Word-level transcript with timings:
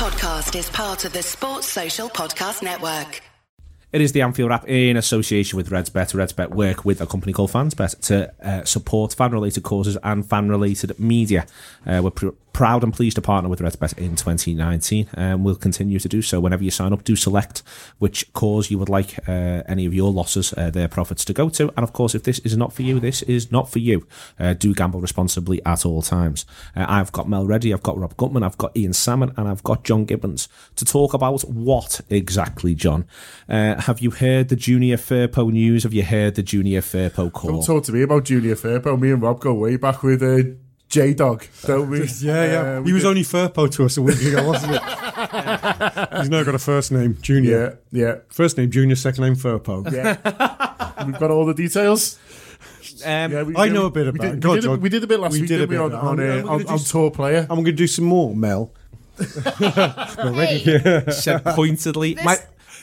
podcast 0.00 0.58
is 0.58 0.70
part 0.70 1.04
of 1.04 1.12
the 1.12 1.22
Sports 1.22 1.66
Social 1.66 2.08
Podcast 2.08 2.62
Network. 2.62 3.20
It 3.92 4.00
is 4.00 4.12
the 4.12 4.22
Anfield 4.22 4.48
Wrap 4.48 4.66
in 4.66 4.96
association 4.96 5.58
with 5.58 5.68
RedsBet. 5.68 6.14
RedsBet 6.14 6.54
work 6.54 6.86
with 6.86 7.02
a 7.02 7.06
company 7.06 7.34
called 7.34 7.50
FansBet 7.50 8.00
to 8.06 8.32
uh, 8.42 8.64
support 8.64 9.12
fan-related 9.12 9.62
causes 9.62 9.98
and 10.02 10.26
fan-related 10.26 10.98
media. 10.98 11.44
Uh, 11.86 12.00
we're 12.02 12.12
pr- 12.12 12.28
proud 12.52 12.82
and 12.82 12.92
pleased 12.92 13.16
to 13.16 13.22
partner 13.22 13.48
with 13.48 13.60
RedsBet 13.60 13.98
in 13.98 14.16
2019, 14.16 15.08
and 15.14 15.44
we'll 15.44 15.54
continue 15.54 15.98
to 15.98 16.08
do 16.08 16.22
so. 16.22 16.40
Whenever 16.40 16.64
you 16.64 16.70
sign 16.70 16.92
up, 16.92 17.04
do 17.04 17.16
select 17.16 17.62
which 17.98 18.32
cause 18.32 18.70
you 18.70 18.78
would 18.78 18.88
like 18.88 19.18
uh, 19.28 19.62
any 19.66 19.86
of 19.86 19.94
your 19.94 20.12
losses, 20.12 20.52
uh, 20.56 20.70
their 20.70 20.88
profits 20.88 21.24
to 21.26 21.32
go 21.32 21.48
to. 21.50 21.68
And 21.76 21.80
of 21.80 21.92
course, 21.92 22.14
if 22.14 22.22
this 22.22 22.38
is 22.40 22.56
not 22.56 22.72
for 22.72 22.82
you, 22.82 23.00
this 23.00 23.22
is 23.22 23.50
not 23.50 23.70
for 23.70 23.78
you. 23.78 24.06
Uh, 24.38 24.54
do 24.54 24.74
gamble 24.74 25.00
responsibly 25.00 25.64
at 25.64 25.84
all 25.84 26.02
times. 26.02 26.44
Uh, 26.74 26.86
I've 26.88 27.12
got 27.12 27.28
Mel 27.28 27.46
Reddy, 27.46 27.72
I've 27.72 27.82
got 27.82 27.98
Rob 27.98 28.16
Gutmann, 28.16 28.44
I've 28.44 28.58
got 28.58 28.76
Ian 28.76 28.92
Salmon, 28.92 29.32
and 29.36 29.48
I've 29.48 29.62
got 29.62 29.84
John 29.84 30.04
Gibbons 30.04 30.48
to 30.76 30.84
talk 30.84 31.14
about 31.14 31.42
what 31.42 32.00
exactly, 32.10 32.74
John. 32.74 33.06
Uh, 33.48 33.80
have 33.80 34.00
you 34.00 34.10
heard 34.10 34.48
the 34.48 34.56
Junior 34.56 34.96
Firpo 34.96 35.50
news? 35.50 35.82
Have 35.84 35.94
you 35.94 36.04
heard 36.04 36.34
the 36.34 36.42
Junior 36.42 36.80
Firpo 36.80 37.32
call? 37.32 37.52
Don't 37.52 37.66
talk 37.66 37.84
to 37.84 37.92
me 37.92 38.02
about 38.02 38.24
Junior 38.24 38.54
Firpo. 38.54 38.98
Me 38.98 39.12
and 39.12 39.22
Rob 39.22 39.40
go 39.40 39.54
way 39.54 39.76
back 39.76 40.02
with 40.02 40.22
uh, 40.22 40.54
J 40.90 41.14
Dog, 41.14 41.46
don't 41.64 41.88
we? 41.88 42.00
Yeah, 42.20 42.44
yeah. 42.44 42.76
Uh, 42.78 42.80
we 42.82 42.88
he 42.90 42.92
was 42.92 43.02
did- 43.04 43.08
only 43.08 43.22
Firpo 43.22 43.70
to 43.70 43.84
us 43.86 43.96
a 43.96 44.02
week 44.02 44.20
ago, 44.22 44.46
wasn't 44.46 44.74
it? 44.74 44.82
He's 46.18 46.28
now 46.28 46.42
got 46.42 46.54
a 46.54 46.58
first 46.58 46.90
name, 46.92 47.16
Junior. 47.22 47.78
Yeah, 47.92 48.06
yeah, 48.06 48.14
First 48.28 48.58
name 48.58 48.70
Junior, 48.70 48.96
second 48.96 49.22
name 49.24 49.36
Firpo. 49.36 49.90
yeah. 49.92 50.16
We've 51.06 51.18
got 51.18 51.30
all 51.30 51.46
the 51.46 51.54
details. 51.54 52.18
Um, 53.06 53.32
Yeah, 53.32 53.42
we, 53.44 53.56
I 53.56 53.68
know 53.68 53.82
we- 53.82 53.86
a 53.86 53.90
bit 53.90 54.02
we 54.12 54.18
about 54.18 54.40
did, 54.40 54.44
it. 54.44 54.48
We, 54.48 54.54
did, 54.60 54.64
a- 54.66 54.76
we 54.76 54.88
did 54.88 55.04
a 55.04 55.06
bit 55.06 55.20
last 55.20 55.32
We 55.32 55.40
week, 55.40 55.48
did 55.48 55.60
a 55.62 55.66
didn't 55.66 55.70
we, 55.82 55.88
bit. 55.88 55.94
on, 55.96 56.18
on, 56.18 56.20
And 56.20 56.44
uh, 56.48 56.52
on, 56.52 56.66
on 56.66 56.78
tour 56.80 57.10
player. 57.10 57.38
And 57.40 57.50
we're 57.50 57.56
going 57.56 57.64
to 57.66 57.72
do 57.72 57.86
some 57.86 58.04
more, 58.06 58.34
Mel. 58.34 58.72
Hey, 59.60 61.04
said 61.10 61.44
pointedly. 61.44 62.14
this- 62.14 62.24
My, 62.24 62.36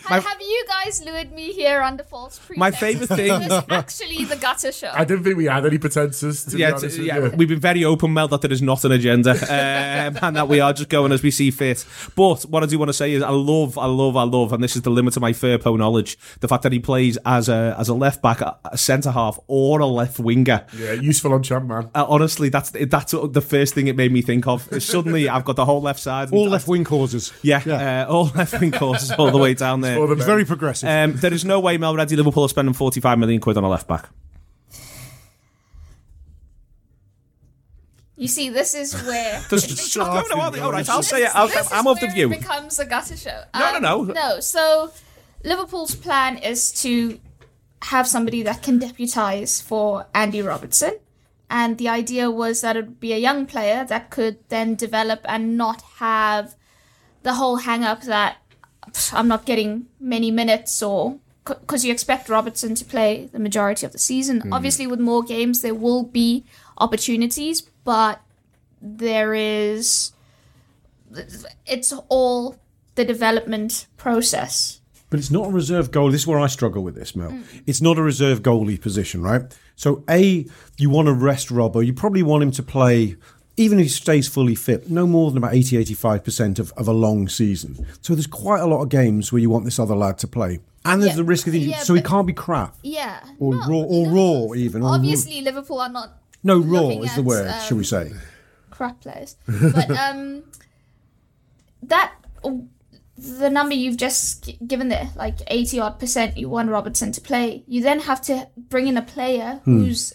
my- 0.09 0.19
have 0.19 0.41
you 0.41 0.65
guys 0.67 1.03
lured 1.03 1.31
me 1.31 1.51
here 1.53 1.81
under 1.81 2.03
false 2.03 2.39
pretense? 2.39 2.59
My 2.59 2.71
favourite 2.71 3.09
thing- 3.09 3.41
Is 3.41 3.51
actually 3.69 4.25
the 4.25 4.35
gutter 4.35 4.71
show? 4.71 4.91
I 4.93 5.05
didn't 5.05 5.23
think 5.23 5.37
we 5.37 5.45
had 5.45 5.65
any 5.65 5.77
pretenses, 5.77 6.45
to 6.45 6.57
yeah, 6.57 6.67
be 6.67 6.73
honest 6.73 6.95
t- 6.95 7.01
with 7.01 7.07
yeah, 7.07 7.17
you. 7.25 7.31
we've 7.35 7.47
been 7.49 7.59
very 7.59 7.83
open, 7.83 8.13
Mel, 8.13 8.27
that 8.29 8.41
there 8.41 8.51
is 8.51 8.61
not 8.61 8.83
an 8.85 8.91
agenda, 8.91 9.31
um, 9.31 10.17
and 10.21 10.35
that 10.35 10.47
we 10.47 10.59
are 10.59 10.73
just 10.73 10.89
going 10.89 11.11
as 11.11 11.21
we 11.23 11.31
see 11.31 11.51
fit. 11.51 11.85
But 12.15 12.43
what 12.43 12.63
I 12.63 12.65
do 12.65 12.77
want 12.79 12.89
to 12.89 12.93
say 12.93 13.13
is, 13.13 13.21
I 13.23 13.29
love, 13.29 13.77
I 13.77 13.85
love, 13.85 14.15
I 14.17 14.23
love, 14.23 14.53
and 14.53 14.63
this 14.63 14.75
is 14.75 14.81
the 14.83 14.89
limit 14.89 15.15
of 15.17 15.21
my 15.21 15.31
Firpo 15.33 15.77
knowledge: 15.77 16.17
the 16.39 16.47
fact 16.47 16.63
that 16.63 16.71
he 16.71 16.79
plays 16.79 17.17
as 17.25 17.49
a 17.49 17.75
as 17.77 17.89
a 17.89 17.93
left 17.93 18.21
back, 18.21 18.41
a, 18.41 18.57
a 18.71 18.77
centre 18.77 19.11
half, 19.11 19.39
or 19.47 19.79
a 19.81 19.85
left 19.85 20.19
winger. 20.19 20.65
Yeah, 20.77 20.93
useful 20.93 21.33
on 21.33 21.43
champ, 21.43 21.65
man. 21.65 21.89
Uh, 21.93 22.05
honestly, 22.07 22.49
that's 22.49 22.71
that's 22.71 23.11
the 23.11 23.41
first 23.41 23.73
thing 23.73 23.87
it 23.87 23.95
made 23.95 24.11
me 24.11 24.21
think 24.21 24.47
of. 24.47 24.67
Suddenly, 24.81 25.29
I've 25.29 25.45
got 25.45 25.55
the 25.55 25.65
whole 25.65 25.81
left 25.81 25.99
side, 25.99 26.31
All 26.31 26.47
left 26.49 26.67
wing 26.67 26.83
causes. 26.83 27.33
yeah, 27.41 28.05
Uh, 28.07 28.11
all 28.11 28.25
left 28.35 28.59
wing 28.59 28.71
courses 28.71 29.11
all 29.11 29.31
the 29.31 29.37
way 29.37 29.53
down 29.53 29.81
there. 29.81 29.96
For 29.97 30.07
the 30.07 30.15
He's 30.15 30.25
very 30.25 30.45
progressive. 30.45 30.89
Um, 30.89 31.13
there 31.17 31.33
is 31.33 31.43
no 31.45 31.59
way 31.59 31.77
Mel 31.77 31.95
Reddy 31.95 32.15
Liverpool 32.15 32.43
are 32.43 32.49
spending 32.49 32.73
45 32.73 33.19
million 33.19 33.39
quid 33.41 33.57
on 33.57 33.63
a 33.63 33.69
left 33.69 33.87
back. 33.87 34.09
you 38.17 38.27
see, 38.27 38.49
this 38.49 38.73
is 38.73 38.93
where 39.03 39.43
There's, 39.49 39.95
no, 39.95 40.03
no, 40.03 40.09
all 40.09 40.51
right, 40.51 40.59
all 40.59 40.71
right, 40.71 40.89
I'll 40.89 40.97
This 40.97 41.09
say 41.09 41.23
it. 41.23 41.35
I'll, 41.35 41.49
I'm 41.71 41.85
of 41.85 41.99
the 41.99 42.07
view. 42.07 42.31
It 42.31 42.39
becomes 42.39 42.79
a 42.79 42.85
gutter 42.85 43.15
show. 43.15 43.43
No, 43.53 43.73
no, 43.73 43.79
no. 43.79 44.13
No, 44.13 44.39
so 44.39 44.91
Liverpool's 45.43 45.93
plan 45.93 46.37
is 46.37 46.71
to 46.81 47.19
have 47.83 48.07
somebody 48.07 48.41
that 48.41 48.63
can 48.63 48.79
deputise 48.79 49.61
for 49.61 50.07
Andy 50.15 50.41
Robertson. 50.41 50.97
And 51.49 51.77
the 51.77 51.87
idea 51.89 52.29
was 52.31 52.61
that 52.61 52.75
it 52.75 52.85
would 52.85 52.99
be 52.99 53.13
a 53.13 53.17
young 53.17 53.45
player 53.45 53.85
that 53.85 54.09
could 54.09 54.37
then 54.49 54.73
develop 54.75 55.21
and 55.25 55.55
not 55.55 55.81
have 55.99 56.55
the 57.23 57.35
whole 57.35 57.57
hang 57.57 57.83
up 57.83 58.01
that 58.03 58.37
"Pff, 58.46 58.46
I'm 59.13 59.27
not 59.27 59.45
getting 59.45 59.87
many 59.99 60.31
minutes 60.31 60.81
or 60.81 61.17
because 61.45 61.85
you 61.85 61.91
expect 61.91 62.27
Robertson 62.27 62.75
to 62.75 62.85
play 62.85 63.29
the 63.31 63.39
majority 63.39 63.85
of 63.85 63.93
the 63.93 63.99
season. 63.99 64.41
Hmm. 64.41 64.53
Obviously, 64.53 64.85
with 64.85 64.99
more 64.99 65.23
games, 65.23 65.61
there 65.61 65.75
will 65.75 66.03
be 66.03 66.43
opportunities, 66.77 67.61
but 67.61 68.21
there 68.81 69.33
is 69.33 70.11
it's 71.65 71.93
all 72.09 72.57
the 72.95 73.05
development 73.05 73.87
process. 73.97 74.81
But 75.09 75.19
it's 75.19 75.31
not 75.31 75.47
a 75.47 75.51
reserve 75.51 75.91
goal. 75.91 76.11
This 76.11 76.21
is 76.21 76.27
where 76.27 76.39
I 76.39 76.47
struggle 76.47 76.83
with 76.83 76.95
this, 76.95 77.15
Mel. 77.15 77.39
It's 77.65 77.81
not 77.81 77.97
a 77.97 78.01
reserve 78.01 78.41
goalie 78.41 78.79
position, 78.79 79.21
right? 79.21 79.41
So, 79.77 80.03
A, 80.09 80.45
you 80.77 80.89
want 80.89 81.05
to 81.05 81.13
rest 81.13 81.47
Robbo. 81.47 81.85
You 81.85 81.93
probably 81.93 82.23
want 82.23 82.43
him 82.43 82.51
to 82.51 82.63
play, 82.63 83.15
even 83.57 83.79
if 83.79 83.85
he 83.85 83.89
stays 83.89 84.27
fully 84.27 84.55
fit, 84.55 84.89
no 84.89 85.05
more 85.07 85.31
than 85.31 85.37
about 85.39 85.53
80, 85.55 85.83
85% 85.83 86.59
of, 86.59 86.71
of 86.77 86.87
a 86.87 86.93
long 86.93 87.27
season. 87.27 87.85
So, 88.01 88.13
there's 88.15 88.27
quite 88.27 88.59
a 88.61 88.65
lot 88.67 88.81
of 88.83 88.89
games 88.89 89.31
where 89.33 89.41
you 89.41 89.49
want 89.49 89.65
this 89.65 89.79
other 89.79 89.95
lad 89.95 90.17
to 90.19 90.27
play. 90.27 90.59
And 90.85 91.01
there's 91.01 91.11
Yeah, 91.13 91.17
the 91.17 91.23
risk 91.25 91.47
of 91.47 91.53
the 91.53 91.59
yeah, 91.59 91.79
So, 91.79 91.93
he 91.95 92.01
can't 92.01 92.27
be 92.27 92.33
crap. 92.33 92.75
Yeah, 92.83 93.19
Or 93.39 93.55
no, 93.55 93.61
raw, 93.67 93.77
or 93.79 94.07
raw, 94.11 94.53
even. 94.53 94.83
Obviously, 94.83 95.41
Liverpool 95.41 95.79
are 95.81 95.89
not 95.89 96.11
no, 96.43 96.59
raw 96.59 96.89
is 96.89 97.15
the 97.15 97.23
word, 97.23 97.47
um, 97.49 97.59
shall 97.61 97.77
we 97.77 97.83
say. 97.83 98.11
crap 98.69 99.01
players. 99.01 99.35
But 99.47 99.89
um, 100.05 100.43
that 101.83 102.13
the 103.17 103.49
number 103.49 103.73
you've 103.73 103.97
just 103.97 104.51
given 104.65 104.89
there, 104.89 105.09
like 105.15 105.39
eighty 105.47 105.79
odd 105.79 105.99
percent, 105.99 106.37
you 106.37 106.47
want 106.47 106.69
Robertson 106.69 107.11
to 107.13 107.21
play. 107.21 107.63
You 107.67 107.81
then 107.81 108.01
have 108.01 108.21
to 108.21 108.47
bring 108.55 108.87
in 108.87 108.95
a 108.97 109.01
player 109.01 109.61
Hmm. 109.65 109.79
who's 109.79 110.13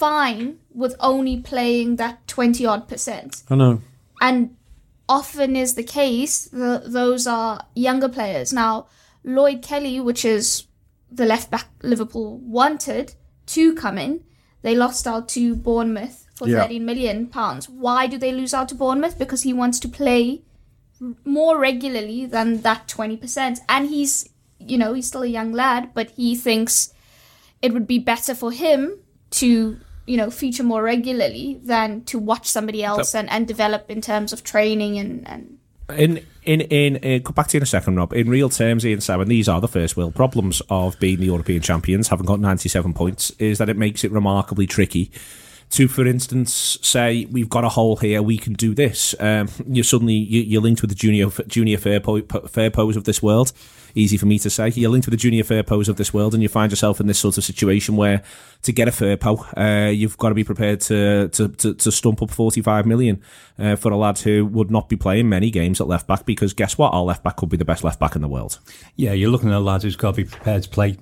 fine 0.00 0.58
with 0.82 0.94
only 1.00 1.36
playing 1.40 1.96
that 1.96 2.16
twenty 2.34 2.64
odd 2.72 2.88
percent, 2.88 3.42
I 3.50 3.54
know. 3.56 3.80
and 4.20 4.56
often 5.08 5.56
is 5.56 5.74
the 5.74 5.82
case. 6.00 6.34
The, 6.60 6.82
those 6.86 7.26
are 7.26 7.54
younger 7.74 8.08
players 8.08 8.52
now. 8.52 8.86
Lloyd 9.24 9.60
Kelly, 9.62 10.00
which 10.00 10.24
is 10.24 10.64
the 11.20 11.26
left 11.26 11.50
back 11.50 11.66
Liverpool 11.82 12.38
wanted 12.58 13.14
to 13.46 13.74
come 13.74 13.98
in, 13.98 14.22
they 14.62 14.74
lost 14.76 15.06
out 15.06 15.28
to 15.36 15.54
Bournemouth 15.56 16.26
for 16.36 16.48
Yeah. 16.48 16.62
13 16.62 16.84
million 16.84 17.26
pounds. 17.26 17.68
Why 17.68 18.06
do 18.06 18.16
they 18.18 18.32
lose 18.32 18.54
out 18.54 18.68
to 18.70 18.74
Bournemouth? 18.76 19.18
Because 19.18 19.42
he 19.42 19.52
wants 19.52 19.78
to 19.80 19.88
play 19.88 20.42
more 21.24 21.58
regularly 21.58 22.26
than 22.26 22.60
that 22.62 22.86
20%. 22.88 23.58
And 23.68 23.88
he's, 23.88 24.28
you 24.58 24.78
know, 24.78 24.92
he's 24.94 25.08
still 25.08 25.22
a 25.22 25.26
young 25.38 25.52
lad, 25.52 25.90
but 25.94 26.10
he 26.12 26.36
thinks 26.36 26.94
it 27.60 27.72
would 27.74 27.86
be 27.86 27.98
better 27.98 28.34
for 28.34 28.52
him 28.52 28.98
to, 29.40 29.78
you 30.06 30.16
know, 30.16 30.30
feature 30.30 30.64
more 30.64 30.82
regularly 30.82 31.60
than 31.62 32.02
to 32.04 32.18
watch 32.18 32.46
somebody 32.46 32.82
else 32.82 33.14
and, 33.14 33.30
and 33.30 33.46
develop 33.46 33.90
in 33.90 34.00
terms 34.00 34.32
of 34.32 34.42
training 34.42 34.98
and, 34.98 35.28
and 35.28 35.58
In 35.90 36.26
in 36.44 36.60
in 36.62 36.96
uh, 36.96 37.18
go 37.18 37.32
back 37.32 37.48
to 37.48 37.56
you 37.56 37.58
in 37.58 37.62
a 37.62 37.66
second, 37.66 37.96
Rob. 37.96 38.12
In 38.12 38.28
real 38.28 38.48
terms, 38.48 38.84
Ian 38.84 39.00
Salmon, 39.00 39.28
these 39.28 39.48
are 39.48 39.60
the 39.60 39.68
first 39.68 39.96
world 39.96 40.14
problems 40.14 40.62
of 40.68 40.98
being 40.98 41.18
the 41.18 41.26
European 41.26 41.62
champions, 41.62 42.08
having 42.08 42.26
got 42.26 42.40
ninety 42.40 42.68
seven 42.68 42.94
points, 42.94 43.30
is 43.38 43.58
that 43.58 43.68
it 43.68 43.76
makes 43.76 44.04
it 44.04 44.12
remarkably 44.12 44.66
tricky. 44.66 45.10
To, 45.70 45.86
for 45.86 46.04
instance, 46.04 46.78
say 46.82 47.26
we've 47.26 47.48
got 47.48 47.64
a 47.64 47.68
hole 47.68 47.96
here, 47.96 48.22
we 48.22 48.38
can 48.38 48.54
do 48.54 48.74
this. 48.74 49.14
Um, 49.20 49.48
you 49.68 49.84
suddenly 49.84 50.14
you, 50.14 50.42
you're 50.42 50.62
linked 50.62 50.82
with 50.82 50.90
the 50.90 50.96
junior 50.96 51.28
junior 51.46 51.78
fair, 51.78 52.00
po, 52.00 52.22
fair 52.22 52.70
pose 52.70 52.96
of 52.96 53.04
this 53.04 53.22
world. 53.22 53.52
Easy 53.94 54.16
for 54.16 54.26
me 54.26 54.38
to 54.38 54.50
say. 54.50 54.68
You're 54.68 54.90
linked 54.90 55.06
with 55.06 55.12
the 55.12 55.16
junior 55.16 55.42
Firpos 55.42 55.88
of 55.88 55.96
this 55.96 56.14
world, 56.14 56.34
and 56.34 56.42
you 56.42 56.48
find 56.48 56.70
yourself 56.70 57.00
in 57.00 57.06
this 57.06 57.18
sort 57.18 57.38
of 57.38 57.44
situation 57.44 57.96
where 57.96 58.22
to 58.62 58.72
get 58.72 58.88
a 58.88 58.90
Firpo, 58.90 59.46
uh, 59.56 59.90
you've 59.90 60.18
got 60.18 60.28
to 60.28 60.34
be 60.34 60.44
prepared 60.44 60.80
to 60.82 61.28
to, 61.28 61.48
to, 61.48 61.74
to 61.74 61.92
stump 61.92 62.22
up 62.22 62.30
45 62.30 62.86
million 62.86 63.22
uh, 63.58 63.76
for 63.76 63.90
a 63.92 63.96
lad 63.96 64.18
who 64.18 64.46
would 64.46 64.70
not 64.70 64.88
be 64.88 64.96
playing 64.96 65.28
many 65.28 65.50
games 65.50 65.80
at 65.80 65.86
left 65.86 66.06
back 66.06 66.24
because 66.24 66.52
guess 66.52 66.78
what? 66.78 66.92
Our 66.92 67.02
left 67.02 67.22
back 67.22 67.36
could 67.36 67.48
be 67.48 67.56
the 67.56 67.64
best 67.64 67.84
left 67.84 67.98
back 67.98 68.16
in 68.16 68.22
the 68.22 68.28
world. 68.28 68.58
Yeah, 68.96 69.12
you're 69.12 69.30
looking 69.30 69.50
at 69.50 69.56
a 69.56 69.60
lad 69.60 69.82
who's 69.82 69.96
got 69.96 70.14
to 70.14 70.24
be 70.24 70.28
prepared 70.28 70.62
to 70.64 70.68
play 70.68 70.96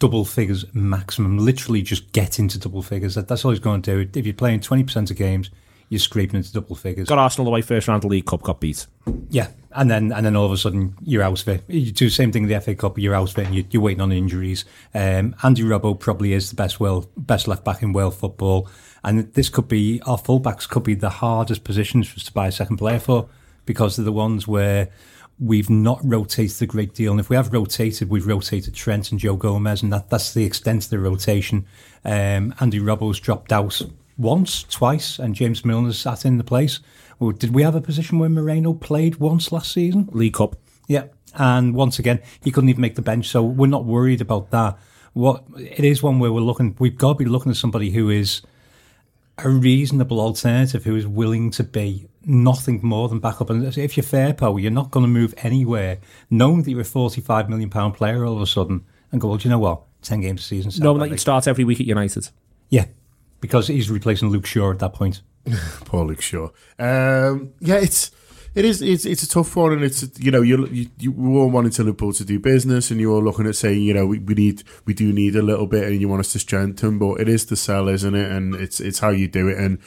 double 0.00 0.24
figures 0.24 0.64
maximum, 0.74 1.38
literally 1.38 1.82
just 1.82 2.10
get 2.10 2.40
into 2.40 2.58
double 2.58 2.82
figures. 2.82 3.14
That, 3.14 3.28
that's 3.28 3.44
all 3.44 3.52
he's 3.52 3.60
going 3.60 3.82
to 3.82 4.04
do. 4.04 4.18
If 4.18 4.26
you're 4.26 4.34
playing 4.34 4.60
20% 4.60 5.10
of 5.10 5.16
games, 5.16 5.50
you're 5.90 6.00
scraping 6.00 6.36
into 6.36 6.52
double 6.52 6.74
figures. 6.74 7.08
Got 7.08 7.18
Arsenal 7.18 7.48
away 7.48 7.62
first 7.62 7.86
round 7.86 7.98
of 7.98 8.02
the 8.02 8.08
League 8.08 8.26
Cup, 8.26 8.42
got 8.42 8.60
beat. 8.60 8.86
Yeah, 9.28 9.48
and 9.72 9.90
then 9.90 10.12
and 10.12 10.24
then 10.24 10.36
all 10.36 10.46
of 10.46 10.52
a 10.52 10.56
sudden 10.56 10.94
you're 11.02 11.22
out 11.22 11.42
of 11.42 11.48
it. 11.48 11.64
You 11.68 11.90
do 11.92 12.06
the 12.06 12.10
same 12.10 12.32
thing 12.32 12.44
in 12.44 12.48
the 12.48 12.60
FA 12.60 12.74
Cup, 12.74 12.96
you're 12.96 13.14
out 13.14 13.32
of 13.32 13.38
it, 13.38 13.46
and 13.46 13.54
you, 13.54 13.64
you're 13.70 13.82
waiting 13.82 14.00
on 14.00 14.12
injuries. 14.12 14.64
Um, 14.94 15.34
Andy 15.42 15.62
Robbo 15.62 15.98
probably 15.98 16.32
is 16.32 16.48
the 16.48 16.56
best 16.56 16.80
well 16.80 17.08
best 17.16 17.48
left 17.48 17.64
back 17.64 17.82
in 17.82 17.92
world 17.92 18.14
football, 18.14 18.68
and 19.02 19.32
this 19.34 19.48
could 19.48 19.66
be 19.66 20.00
our 20.06 20.16
fullbacks 20.16 20.68
could 20.68 20.84
be 20.84 20.94
the 20.94 21.10
hardest 21.10 21.64
positions 21.64 22.08
for 22.08 22.18
us 22.18 22.24
to 22.24 22.32
buy 22.32 22.46
a 22.46 22.52
second 22.52 22.76
player 22.76 23.00
for 23.00 23.28
because 23.66 23.96
they're 23.96 24.04
the 24.04 24.12
ones 24.12 24.46
where 24.46 24.90
we've 25.40 25.70
not 25.70 26.00
rotated 26.04 26.60
a 26.62 26.66
great 26.66 26.94
deal. 26.94 27.10
And 27.10 27.20
if 27.20 27.30
we 27.30 27.36
have 27.36 27.52
rotated, 27.52 28.10
we've 28.10 28.26
rotated 28.26 28.74
Trent 28.74 29.10
and 29.10 29.18
Joe 29.18 29.36
Gomez, 29.36 29.82
and 29.82 29.92
that, 29.92 30.10
that's 30.10 30.34
the 30.34 30.44
extent 30.44 30.84
of 30.84 30.90
the 30.90 30.98
rotation. 30.98 31.66
Um, 32.04 32.54
Andy 32.60 32.78
Robbo's 32.78 33.18
dropped 33.18 33.50
out 33.50 33.80
once, 34.18 34.64
twice, 34.64 35.18
and 35.18 35.34
James 35.34 35.64
Milner 35.64 35.92
sat 35.92 36.26
in 36.26 36.36
the 36.36 36.44
place. 36.44 36.80
Or 37.18 37.32
did 37.32 37.54
we 37.54 37.62
have 37.62 37.74
a 37.74 37.80
position 37.80 38.18
where 38.18 38.28
Moreno 38.28 38.74
played 38.74 39.16
once 39.16 39.50
last 39.50 39.72
season? 39.72 40.08
League 40.12 40.34
Cup. 40.34 40.56
Yeah. 40.86 41.04
And 41.34 41.74
once 41.74 41.98
again, 41.98 42.20
he 42.42 42.50
couldn't 42.50 42.70
even 42.70 42.82
make 42.82 42.96
the 42.96 43.02
bench, 43.02 43.28
so 43.28 43.42
we're 43.42 43.66
not 43.66 43.84
worried 43.84 44.20
about 44.20 44.50
that. 44.50 44.78
What 45.12 45.44
it 45.56 45.84
is 45.84 46.02
one 46.02 46.18
where 46.18 46.32
we're 46.32 46.40
looking, 46.40 46.76
we've 46.78 46.96
got 46.96 47.14
to 47.14 47.18
be 47.18 47.24
looking 47.24 47.50
at 47.50 47.56
somebody 47.56 47.90
who 47.90 48.10
is 48.10 48.42
a 49.44 49.48
reasonable 49.48 50.20
alternative 50.20 50.84
who 50.84 50.96
is 50.96 51.06
willing 51.06 51.50
to 51.52 51.64
be 51.64 52.08
nothing 52.24 52.80
more 52.82 53.08
than 53.08 53.18
backup. 53.18 53.50
And 53.50 53.64
if 53.64 53.96
you're 53.96 54.04
Firpo, 54.04 54.60
you're 54.60 54.70
not 54.70 54.90
going 54.90 55.04
to 55.04 55.08
move 55.08 55.34
anywhere, 55.38 55.98
knowing 56.28 56.62
that 56.62 56.70
you're 56.70 56.80
a 56.80 56.84
45 56.84 57.48
million 57.48 57.70
pound 57.70 57.94
player 57.94 58.24
all 58.24 58.36
of 58.36 58.42
a 58.42 58.46
sudden, 58.46 58.84
and 59.12 59.20
go, 59.20 59.28
well, 59.28 59.38
do 59.38 59.48
you 59.48 59.50
know 59.50 59.58
what? 59.58 59.82
10 60.02 60.20
games 60.20 60.40
a 60.40 60.44
season. 60.44 60.82
No, 60.82 60.96
that 60.98 61.10
you 61.10 61.18
start 61.18 61.46
every 61.46 61.64
week 61.64 61.80
at 61.80 61.86
United. 61.86 62.28
Yeah, 62.68 62.86
because 63.40 63.66
he's 63.66 63.90
replacing 63.90 64.28
Luke 64.30 64.46
Shaw 64.46 64.70
at 64.70 64.78
that 64.78 64.94
point. 64.94 65.22
Poor 65.84 66.04
Luke 66.04 66.22
Shaw. 66.22 66.48
Um, 66.78 67.52
yeah, 67.60 67.76
it's 67.76 68.10
it 68.54 68.64
is 68.64 68.82
it's 68.82 69.04
it's 69.04 69.22
a 69.22 69.28
tough 69.28 69.54
one, 69.54 69.72
and 69.72 69.84
it's 69.84 70.08
you 70.18 70.30
know 70.30 70.42
you 70.42 70.66
you, 70.66 70.90
you 70.98 71.38
all 71.38 71.50
wanting 71.50 71.70
to 71.72 71.84
Liverpool 71.84 72.12
to 72.14 72.24
do 72.24 72.40
business, 72.40 72.90
and 72.90 73.00
you're 73.00 73.12
all 73.12 73.22
looking 73.22 73.46
at 73.46 73.54
saying 73.54 73.82
you 73.82 73.94
know 73.94 74.06
we, 74.06 74.18
we 74.18 74.34
need 74.34 74.64
we 74.86 74.94
do 74.94 75.12
need 75.12 75.36
a 75.36 75.42
little 75.42 75.66
bit, 75.66 75.84
and 75.84 76.00
you 76.00 76.08
want 76.08 76.20
us 76.20 76.32
to 76.32 76.38
strengthen, 76.38 76.98
but 76.98 77.20
it 77.20 77.28
is 77.28 77.46
the 77.46 77.56
sell, 77.56 77.88
isn't 77.88 78.14
it? 78.14 78.30
And 78.30 78.54
it's 78.54 78.80
it's 78.80 78.98
how 78.98 79.10
you 79.10 79.28
do 79.28 79.48
it, 79.48 79.58
and 79.58 79.78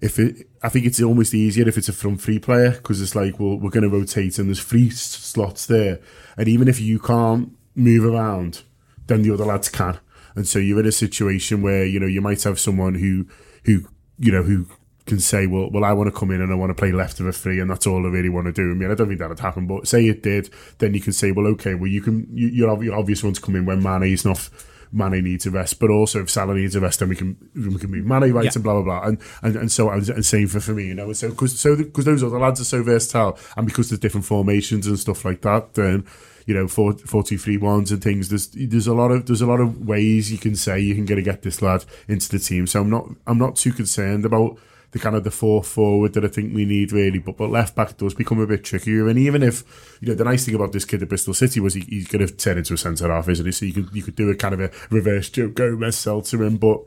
if 0.00 0.18
it, 0.18 0.48
I 0.62 0.68
think 0.68 0.86
it's 0.86 1.02
almost 1.02 1.34
easier 1.34 1.68
if 1.68 1.76
it's 1.76 1.88
a 1.88 1.92
from 1.92 2.16
free 2.16 2.38
player 2.38 2.70
because 2.70 3.02
it's 3.02 3.14
like 3.14 3.38
well 3.38 3.58
we're 3.58 3.70
going 3.70 3.82
to 3.82 3.96
rotate 3.96 4.38
and 4.38 4.48
there's 4.48 4.58
free 4.58 4.90
slots 4.90 5.66
there, 5.66 6.00
and 6.36 6.48
even 6.48 6.68
if 6.68 6.80
you 6.80 6.98
can't 6.98 7.54
move 7.74 8.04
around, 8.04 8.62
then 9.06 9.22
the 9.22 9.34
other 9.34 9.44
lads 9.44 9.68
can, 9.68 9.98
and 10.34 10.48
so 10.48 10.58
you're 10.58 10.80
in 10.80 10.86
a 10.86 10.92
situation 10.92 11.60
where 11.60 11.84
you 11.84 12.00
know 12.00 12.06
you 12.06 12.22
might 12.22 12.42
have 12.44 12.58
someone 12.58 12.94
who 12.94 13.26
who 13.64 13.86
you 14.18 14.32
know 14.32 14.44
who 14.44 14.66
can 15.08 15.18
say, 15.20 15.46
well, 15.48 15.70
well, 15.70 15.84
I 15.84 15.92
want 15.92 16.12
to 16.12 16.18
come 16.18 16.30
in 16.30 16.40
and 16.40 16.52
I 16.52 16.54
want 16.54 16.70
to 16.70 16.74
play 16.74 16.92
left 16.92 17.18
of 17.18 17.26
a 17.26 17.32
three, 17.32 17.58
and 17.60 17.68
that's 17.70 17.86
all 17.86 18.06
I 18.06 18.08
really 18.10 18.28
want 18.28 18.46
to 18.46 18.52
do. 18.52 18.70
I 18.70 18.74
mean, 18.74 18.90
I 18.90 18.94
don't 18.94 19.08
think 19.08 19.18
that 19.18 19.28
would 19.28 19.40
happen, 19.40 19.66
but 19.66 19.88
say 19.88 20.06
it 20.06 20.22
did, 20.22 20.50
then 20.78 20.94
you 20.94 21.00
can 21.00 21.12
say, 21.12 21.32
well, 21.32 21.46
okay, 21.48 21.74
well, 21.74 21.88
you 21.90 22.00
can, 22.00 22.28
you, 22.32 22.48
you're 22.48 22.84
you're 22.84 22.94
obvious 22.96 23.24
one 23.24 23.32
to 23.32 23.40
come 23.40 23.56
in 23.56 23.66
when 23.66 23.82
Mane's 23.82 24.24
not. 24.24 24.48
Mane 24.90 25.22
needs 25.22 25.44
a 25.44 25.50
rest, 25.50 25.80
but 25.80 25.90
also 25.90 26.22
if 26.22 26.30
Salah 26.30 26.54
needs 26.54 26.74
a 26.74 26.80
rest, 26.80 27.00
then 27.00 27.10
we 27.10 27.14
can 27.16 27.36
we 27.54 27.76
can 27.76 27.90
move 27.90 28.06
Mane 28.06 28.32
right 28.32 28.46
Yeah. 28.46 28.52
and 28.54 28.64
blah 28.64 28.72
blah 28.80 28.82
blah, 28.82 29.02
and 29.06 29.18
and, 29.42 29.54
and 29.56 29.70
so 29.70 29.90
and, 29.90 30.08
and 30.08 30.24
same 30.24 30.48
for 30.48 30.60
for 30.60 30.72
me, 30.72 30.86
you 30.86 30.94
know, 30.94 31.12
so 31.12 31.28
because 31.28 31.60
so 31.60 31.76
because 31.76 32.06
those 32.06 32.24
other 32.24 32.38
lads 32.38 32.58
are 32.58 32.64
so 32.64 32.82
versatile, 32.82 33.38
and 33.58 33.66
because 33.66 33.90
there's 33.90 34.00
different 34.00 34.24
formations 34.24 34.86
and 34.86 34.98
stuff 34.98 35.26
like 35.26 35.42
that, 35.42 35.74
then 35.74 36.06
you 36.46 36.54
know 36.54 36.66
four 36.66 36.94
four 36.94 37.22
two 37.22 37.36
three 37.36 37.58
ones 37.58 37.92
and 37.92 38.02
things. 38.02 38.30
There's 38.30 38.48
there's 38.48 38.86
a 38.86 38.94
lot 38.94 39.10
of 39.10 39.26
there's 39.26 39.42
a 39.42 39.46
lot 39.46 39.60
of 39.60 39.86
ways 39.86 40.32
you 40.32 40.38
can 40.38 40.56
say 40.56 40.80
you 40.80 40.94
can 40.94 41.04
get 41.04 41.16
to 41.16 41.22
get 41.22 41.42
this 41.42 41.60
lad 41.60 41.84
into 42.08 42.30
the 42.30 42.38
team. 42.38 42.66
So 42.66 42.80
I'm 42.80 42.88
not 42.88 43.10
I'm 43.26 43.36
not 43.36 43.56
too 43.56 43.74
concerned 43.74 44.24
about 44.24 44.58
the 44.92 44.98
kind 44.98 45.14
of 45.14 45.24
the 45.24 45.30
fourth 45.30 45.66
forward 45.66 46.14
that 46.14 46.24
I 46.24 46.28
think 46.28 46.54
we 46.54 46.64
need 46.64 46.92
really, 46.92 47.18
but 47.18 47.36
but 47.36 47.50
left 47.50 47.74
back 47.74 47.96
does 47.96 48.14
become 48.14 48.40
a 48.40 48.46
bit 48.46 48.64
trickier. 48.64 49.08
And 49.08 49.18
even 49.18 49.42
if 49.42 49.98
you 50.00 50.08
know 50.08 50.14
the 50.14 50.24
nice 50.24 50.46
thing 50.46 50.54
about 50.54 50.72
this 50.72 50.84
kid 50.84 51.02
at 51.02 51.08
Bristol 51.08 51.34
City 51.34 51.60
was 51.60 51.74
he, 51.74 51.80
he's 51.82 52.08
going 52.08 52.26
to 52.26 52.32
turn 52.32 52.58
into 52.58 52.74
a 52.74 52.78
centre 52.78 53.12
half, 53.12 53.28
isn't 53.28 53.44
he? 53.44 53.52
So 53.52 53.66
you 53.66 53.74
could 53.74 53.90
you 53.92 54.02
could 54.02 54.16
do 54.16 54.30
a 54.30 54.34
kind 54.34 54.54
of 54.54 54.60
a 54.60 54.70
reverse 54.90 55.28
Joe 55.28 55.48
Gomez 55.48 56.02
to 56.02 56.42
him, 56.42 56.56
but 56.56 56.80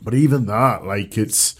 but 0.00 0.14
even 0.14 0.46
that 0.46 0.84
like 0.84 1.18
it's. 1.18 1.56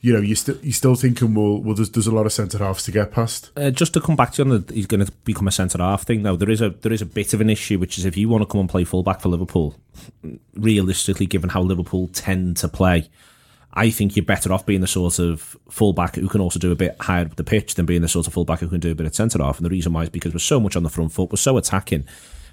You 0.00 0.12
know, 0.12 0.20
you 0.20 0.36
still 0.36 0.56
you 0.62 0.70
still 0.70 0.94
thinking 0.94 1.34
well, 1.34 1.60
well, 1.60 1.74
there's, 1.74 1.90
there's 1.90 2.06
a 2.06 2.14
lot 2.14 2.24
of 2.24 2.32
centre 2.32 2.58
halves 2.58 2.84
to 2.84 2.92
get 2.92 3.10
past. 3.10 3.50
Uh, 3.56 3.72
just 3.72 3.94
to 3.94 4.00
come 4.00 4.14
back 4.14 4.30
to 4.34 4.44
you 4.44 4.50
on 4.52 4.64
the 4.64 4.72
he's 4.72 4.86
going 4.86 5.04
to 5.04 5.10
become 5.24 5.48
a 5.48 5.50
centre 5.50 5.78
half 5.78 6.04
thing. 6.04 6.22
Though 6.22 6.36
there 6.36 6.50
is 6.50 6.60
a 6.60 6.70
there 6.70 6.92
is 6.92 7.02
a 7.02 7.06
bit 7.06 7.34
of 7.34 7.40
an 7.40 7.50
issue, 7.50 7.80
which 7.80 7.98
is 7.98 8.04
if 8.04 8.16
you 8.16 8.28
want 8.28 8.42
to 8.42 8.46
come 8.46 8.60
and 8.60 8.70
play 8.70 8.84
fullback 8.84 9.20
for 9.20 9.28
Liverpool, 9.28 9.74
realistically, 10.54 11.26
given 11.26 11.50
how 11.50 11.62
Liverpool 11.62 12.06
tend 12.12 12.58
to 12.58 12.68
play, 12.68 13.08
I 13.74 13.90
think 13.90 14.16
you're 14.16 14.24
better 14.24 14.52
off 14.52 14.66
being 14.66 14.80
the 14.80 14.86
sort 14.86 15.18
of 15.18 15.56
fullback 15.68 16.16
who 16.16 16.28
can 16.28 16.40
also 16.40 16.58
do 16.58 16.72
a 16.72 16.76
bit 16.76 16.96
higher 17.00 17.26
up 17.26 17.36
the 17.36 17.44
pitch 17.44 17.74
than 17.74 17.86
being 17.86 18.02
the 18.02 18.08
sort 18.08 18.26
of 18.26 18.32
fullback 18.32 18.60
who 18.60 18.68
can 18.68 18.80
do 18.80 18.90
a 18.90 18.94
bit 18.94 19.06
of 19.06 19.14
centre 19.14 19.42
half. 19.42 19.58
And 19.58 19.66
the 19.66 19.70
reason 19.70 19.92
why 19.92 20.04
is 20.04 20.08
because 20.08 20.32
we're 20.32 20.38
so 20.38 20.58
much 20.58 20.74
on 20.74 20.82
the 20.82 20.88
front 20.88 21.12
foot, 21.12 21.30
we're 21.30 21.36
so 21.36 21.56
attacking. 21.56 22.04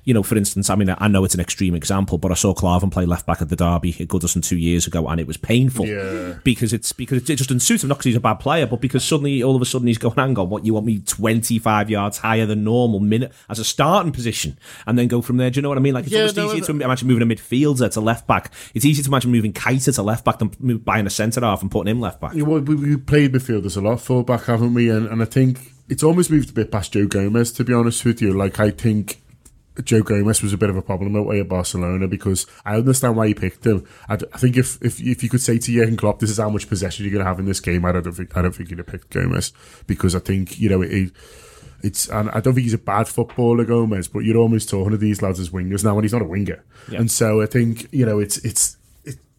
You 0.05 0.13
know, 0.13 0.23
for 0.23 0.37
instance, 0.37 0.69
I 0.69 0.75
mean, 0.75 0.93
I 0.97 1.07
know 1.07 1.23
it's 1.25 1.33
an 1.33 1.39
extreme 1.41 1.73
example, 1.75 2.17
but 2.19 2.31
I 2.31 2.35
saw 2.35 2.53
Klavan 2.53 2.91
play 2.91 3.05
left 3.05 3.25
back 3.25 3.41
at 3.41 3.49
the 3.49 3.55
Derby 3.55 3.89
at 3.99 4.07
Goodison 4.07 4.43
two 4.43 4.55
years 4.57 4.85
ago, 4.85 5.07
and 5.07 5.19
it 5.19 5.25
was 5.25 5.35
painful 5.35 5.87
Yeah. 5.87 6.35
because 6.43 6.73
it's 6.73 6.93
because 6.93 7.27
it 7.27 7.35
just 7.35 7.49
doesn't 7.49 7.61
suit 7.61 7.83
him. 7.83 7.89
Not 7.89 7.95
because 7.95 8.05
he's 8.05 8.15
a 8.15 8.19
bad 8.19 8.35
player, 8.35 8.67
but 8.67 8.81
because 8.81 9.03
suddenly, 9.03 9.41
all 9.41 9.55
of 9.55 9.61
a 9.61 9.65
sudden, 9.65 9.87
he's 9.87 9.97
going, 9.97 10.15
"Hang 10.15 10.37
on, 10.37 10.49
what 10.49 10.63
you 10.65 10.75
want 10.75 10.85
me 10.85 10.99
twenty 10.99 11.57
five 11.59 11.89
yards 11.89 12.19
higher 12.19 12.45
than 12.45 12.63
normal 12.63 12.99
minute 12.99 13.31
as 13.49 13.57
a 13.59 13.63
starting 13.65 14.11
position, 14.11 14.57
and 14.85 14.97
then 14.97 15.07
go 15.07 15.21
from 15.21 15.37
there." 15.37 15.49
Do 15.49 15.57
you 15.57 15.61
know 15.63 15.69
what 15.69 15.77
I 15.79 15.81
mean? 15.81 15.95
Like 15.95 16.03
it's 16.05 16.13
Yeah, 16.13 16.19
almost 16.21 16.37
no, 16.37 16.45
easier 16.53 16.61
to 16.65 16.71
imagine 16.83 17.07
moving 17.07 17.23
a 17.23 17.35
midfielder 17.35 17.91
to 17.91 17.99
left 17.99 18.27
back. 18.27 18.51
It's 18.75 18.85
easier 18.85 19.03
to 19.03 19.09
imagine 19.09 19.31
moving 19.31 19.53
Keita 19.53 19.93
to 19.95 20.03
left 20.03 20.23
back 20.23 20.37
than 20.37 20.77
buying 20.85 21.07
a 21.07 21.09
centre 21.09 21.41
half 21.41 21.63
and 21.63 21.71
putting 21.71 21.89
him 21.89 21.99
left 21.99 22.21
back. 22.21 22.35
Yeah, 22.35 22.43
well, 22.43 22.59
we, 22.61 22.75
we 22.75 22.97
played 22.97 23.33
midfielders 23.33 23.75
a 23.75 23.81
lot, 23.81 24.01
full 24.01 24.21
back, 24.21 24.43
haven't 24.45 24.75
we? 24.75 24.89
And, 24.89 25.07
and 25.07 25.21
I 25.21 25.25
think 25.25 25.73
it's 25.89 26.03
almost 26.03 26.29
moved 26.29 26.51
a 26.51 26.53
bit 26.53 26.71
past 26.71 26.93
Joe 26.93 27.07
Gomez, 27.07 27.51
to 27.53 27.63
be 27.63 27.73
honest 27.73 28.05
with 28.05 28.21
you. 28.21 28.33
Like, 28.33 28.59
I 28.59 28.69
think 28.69 29.21
Joe 29.83 30.01
Gomez 30.01 30.41
was 30.41 30.53
a 30.53 30.57
bit 30.57 30.69
of 30.69 30.77
a 30.77 30.81
problem 30.81 31.15
away 31.15 31.39
at 31.39 31.49
Barcelona 31.49 32.07
because 32.07 32.45
I 32.65 32.75
understand 32.75 33.17
why 33.17 33.25
you 33.25 33.35
picked 33.35 33.65
him. 33.65 33.85
I, 34.07 34.15
d- 34.15 34.25
I 34.33 34.37
think 34.37 34.57
if, 34.57 34.81
if 34.81 35.01
if 35.01 35.21
you 35.23 35.29
could 35.29 35.41
say 35.41 35.57
to 35.57 35.71
Jurgen 35.71 35.97
Klopp, 35.97 36.19
this 36.19 36.29
is 36.29 36.37
how 36.37 36.49
much 36.49 36.69
possession 36.69 37.03
you're 37.05 37.11
going 37.11 37.23
to 37.23 37.29
have 37.29 37.39
in 37.39 37.45
this 37.45 37.59
game, 37.59 37.85
I 37.85 37.91
don't 37.91 38.11
think 38.11 38.35
I 38.37 38.41
don't 38.41 38.53
think 38.53 38.69
you'd 38.69 38.79
have 38.79 38.87
picked 38.87 39.09
Gomez 39.09 39.51
because 39.87 40.15
I 40.15 40.19
think 40.19 40.59
you 40.59 40.69
know 40.69 40.81
it. 40.81 41.11
It's 41.83 42.07
and 42.07 42.29
I 42.31 42.39
don't 42.39 42.53
think 42.55 42.63
he's 42.63 42.73
a 42.73 42.79
bad 42.79 43.07
footballer, 43.07 43.63
Gomez, 43.63 44.07
but 44.07 44.19
you're 44.19 44.37
almost 44.37 44.69
talking 44.69 44.91
to 44.91 44.97
these 44.97 45.21
lads 45.21 45.39
as 45.39 45.49
wingers 45.49 45.83
now, 45.83 45.95
and 45.95 46.03
he's 46.03 46.13
not 46.13 46.21
a 46.21 46.25
winger. 46.25 46.63
Yeah. 46.89 46.99
And 46.99 47.11
so 47.11 47.41
I 47.41 47.45
think 47.45 47.91
you 47.93 48.05
know 48.05 48.17
it's 48.19 48.37
it's 48.37 48.77
it, 48.77 48.77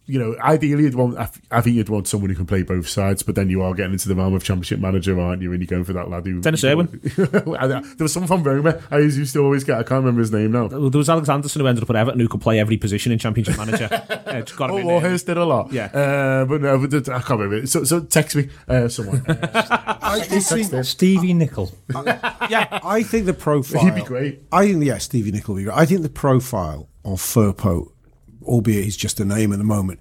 you 0.06 0.18
know 0.18 0.36
ideally 0.40 0.84
you'd 0.84 0.94
want 0.94 1.18
I, 1.18 1.22
f- 1.22 1.40
I 1.50 1.60
think 1.60 1.76
you'd 1.76 1.88
want 1.88 2.06
someone 2.08 2.30
who 2.30 2.36
can 2.36 2.46
play 2.46 2.62
both 2.62 2.88
sides, 2.88 3.22
but 3.22 3.34
then 3.34 3.48
you 3.50 3.62
are 3.62 3.74
getting 3.74 3.92
into 3.92 4.08
the 4.08 4.14
realm 4.14 4.34
of 4.34 4.44
Championship 4.44 4.78
manager, 4.80 5.18
aren't 5.20 5.42
you? 5.42 5.52
And 5.52 5.60
you're 5.60 5.66
going 5.66 5.84
for 5.84 5.92
that 5.94 6.08
lad 6.08 6.26
who 6.26 6.40
Denis 6.40 6.62
Irwin. 6.64 7.00
there 7.16 7.82
was 7.98 8.12
someone 8.12 8.28
from 8.28 8.42
Roma 8.42 8.82
I 8.90 8.98
used 8.98 9.32
to 9.32 9.42
always 9.44 9.64
get. 9.64 9.78
I 9.78 9.82
can't 9.82 10.00
remember 10.00 10.20
his 10.20 10.32
name 10.32 10.52
now. 10.52 10.68
There 10.68 10.78
was 10.80 11.08
Alexandersson 11.08 11.60
who 11.60 11.66
ended 11.66 11.82
up 11.84 11.90
at 11.90 11.96
Everton 11.96 12.20
who 12.20 12.28
could 12.28 12.40
play 12.40 12.58
every 12.58 12.76
position 12.76 13.12
in 13.12 13.18
Championship 13.18 13.56
Manager. 13.56 13.88
uh, 13.92 14.40
just 14.42 14.56
got 14.56 14.70
him 14.70 14.76
Oh, 14.76 14.78
in 14.78 14.86
there. 14.86 14.94
Warhurst 14.94 15.26
did 15.26 15.36
a 15.36 15.44
lot. 15.44 15.72
Yeah. 15.72 15.86
Uh, 15.86 16.44
but 16.44 16.60
no, 16.60 16.78
but 16.86 17.08
I 17.08 17.20
can't 17.20 17.40
remember. 17.40 17.66
So, 17.66 17.84
so 17.84 18.00
text 18.00 18.36
me, 18.36 18.48
uh, 18.68 18.88
someone. 18.88 19.24
I, 19.28 20.26
you 20.30 20.40
see, 20.40 20.62
Stevie 20.82 21.32
Nicol. 21.34 21.72
Yeah, 22.48 22.80
I 22.84 23.02
think 23.02 23.26
the 23.26 23.34
profile. 23.34 23.84
He'd 23.84 23.94
be 23.94 24.02
great. 24.02 24.42
I 24.52 24.66
think, 24.66 24.84
yeah, 24.84 24.98
Stevie 24.98 25.32
Nicol 25.32 25.54
would 25.54 25.60
be 25.60 25.64
great. 25.64 25.76
I 25.76 25.84
think 25.86 26.02
the 26.02 26.08
profile 26.08 26.88
of 27.04 27.20
Firpo, 27.20 27.92
albeit 28.46 28.84
he's 28.84 28.96
just 28.96 29.20
a 29.20 29.24
name 29.24 29.52
at 29.52 29.58
the 29.58 29.64
moment, 29.64 30.00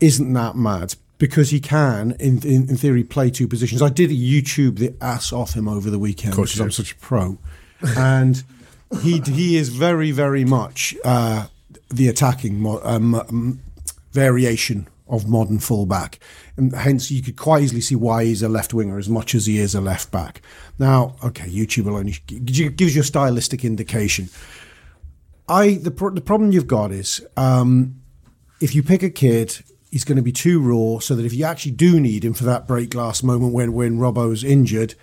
isn't 0.00 0.32
that 0.32 0.56
mad 0.56 0.94
because 1.18 1.50
he 1.50 1.60
can, 1.60 2.12
in, 2.18 2.42
in, 2.42 2.68
in 2.68 2.76
theory, 2.76 3.04
play 3.04 3.30
two 3.30 3.48
positions. 3.48 3.80
I 3.80 3.88
did 3.88 4.10
YouTube 4.10 4.78
the 4.78 4.94
ass 5.00 5.32
off 5.32 5.54
him 5.54 5.68
over 5.68 5.90
the 5.90 5.98
weekend 5.98 6.34
course 6.34 6.50
because 6.50 6.60
I'm 6.60 6.70
such 6.70 6.92
a 6.92 6.96
pro. 6.96 7.38
and 7.96 8.42
he 9.02 9.20
he 9.20 9.56
is 9.56 9.68
very, 9.68 10.10
very 10.10 10.44
much 10.44 10.94
uh, 11.04 11.46
the 11.88 12.08
attacking 12.08 12.60
mo- 12.60 12.80
um, 12.82 13.14
um, 13.14 13.60
variation 14.12 14.88
of 15.08 15.28
modern 15.28 15.58
fullback. 15.58 16.18
And 16.56 16.74
hence, 16.74 17.10
you 17.10 17.22
could 17.22 17.36
quite 17.36 17.62
easily 17.62 17.80
see 17.80 17.94
why 17.94 18.24
he's 18.24 18.42
a 18.42 18.48
left 18.48 18.72
winger 18.72 18.98
as 18.98 19.08
much 19.08 19.34
as 19.34 19.46
he 19.46 19.58
is 19.58 19.74
a 19.74 19.80
left 19.80 20.10
back. 20.10 20.40
Now, 20.78 21.16
okay, 21.22 21.48
YouTube 21.48 21.84
will 21.84 21.96
only 21.96 22.16
gives 22.26 22.94
you 22.94 23.00
a 23.00 23.04
stylistic 23.04 23.64
indication. 23.64 24.28
I 25.48 25.74
the 25.74 25.90
pro- 25.90 26.10
the 26.10 26.20
problem 26.20 26.52
you've 26.52 26.66
got 26.66 26.90
is 26.90 27.24
um, 27.36 28.00
if 28.60 28.74
you 28.74 28.82
pick 28.82 29.02
a 29.02 29.10
kid, 29.10 29.62
he's 29.90 30.04
going 30.04 30.16
to 30.16 30.22
be 30.22 30.32
too 30.32 30.60
raw. 30.60 30.98
So 31.00 31.14
that 31.14 31.26
if 31.26 31.34
you 31.34 31.44
actually 31.44 31.72
do 31.72 32.00
need 32.00 32.24
him 32.24 32.34
for 32.34 32.44
that 32.44 32.66
break 32.66 32.90
glass 32.90 33.22
moment 33.22 33.52
when 33.52 33.72
when 33.72 33.98
Robbo's 33.98 34.44
injured, 34.44 34.94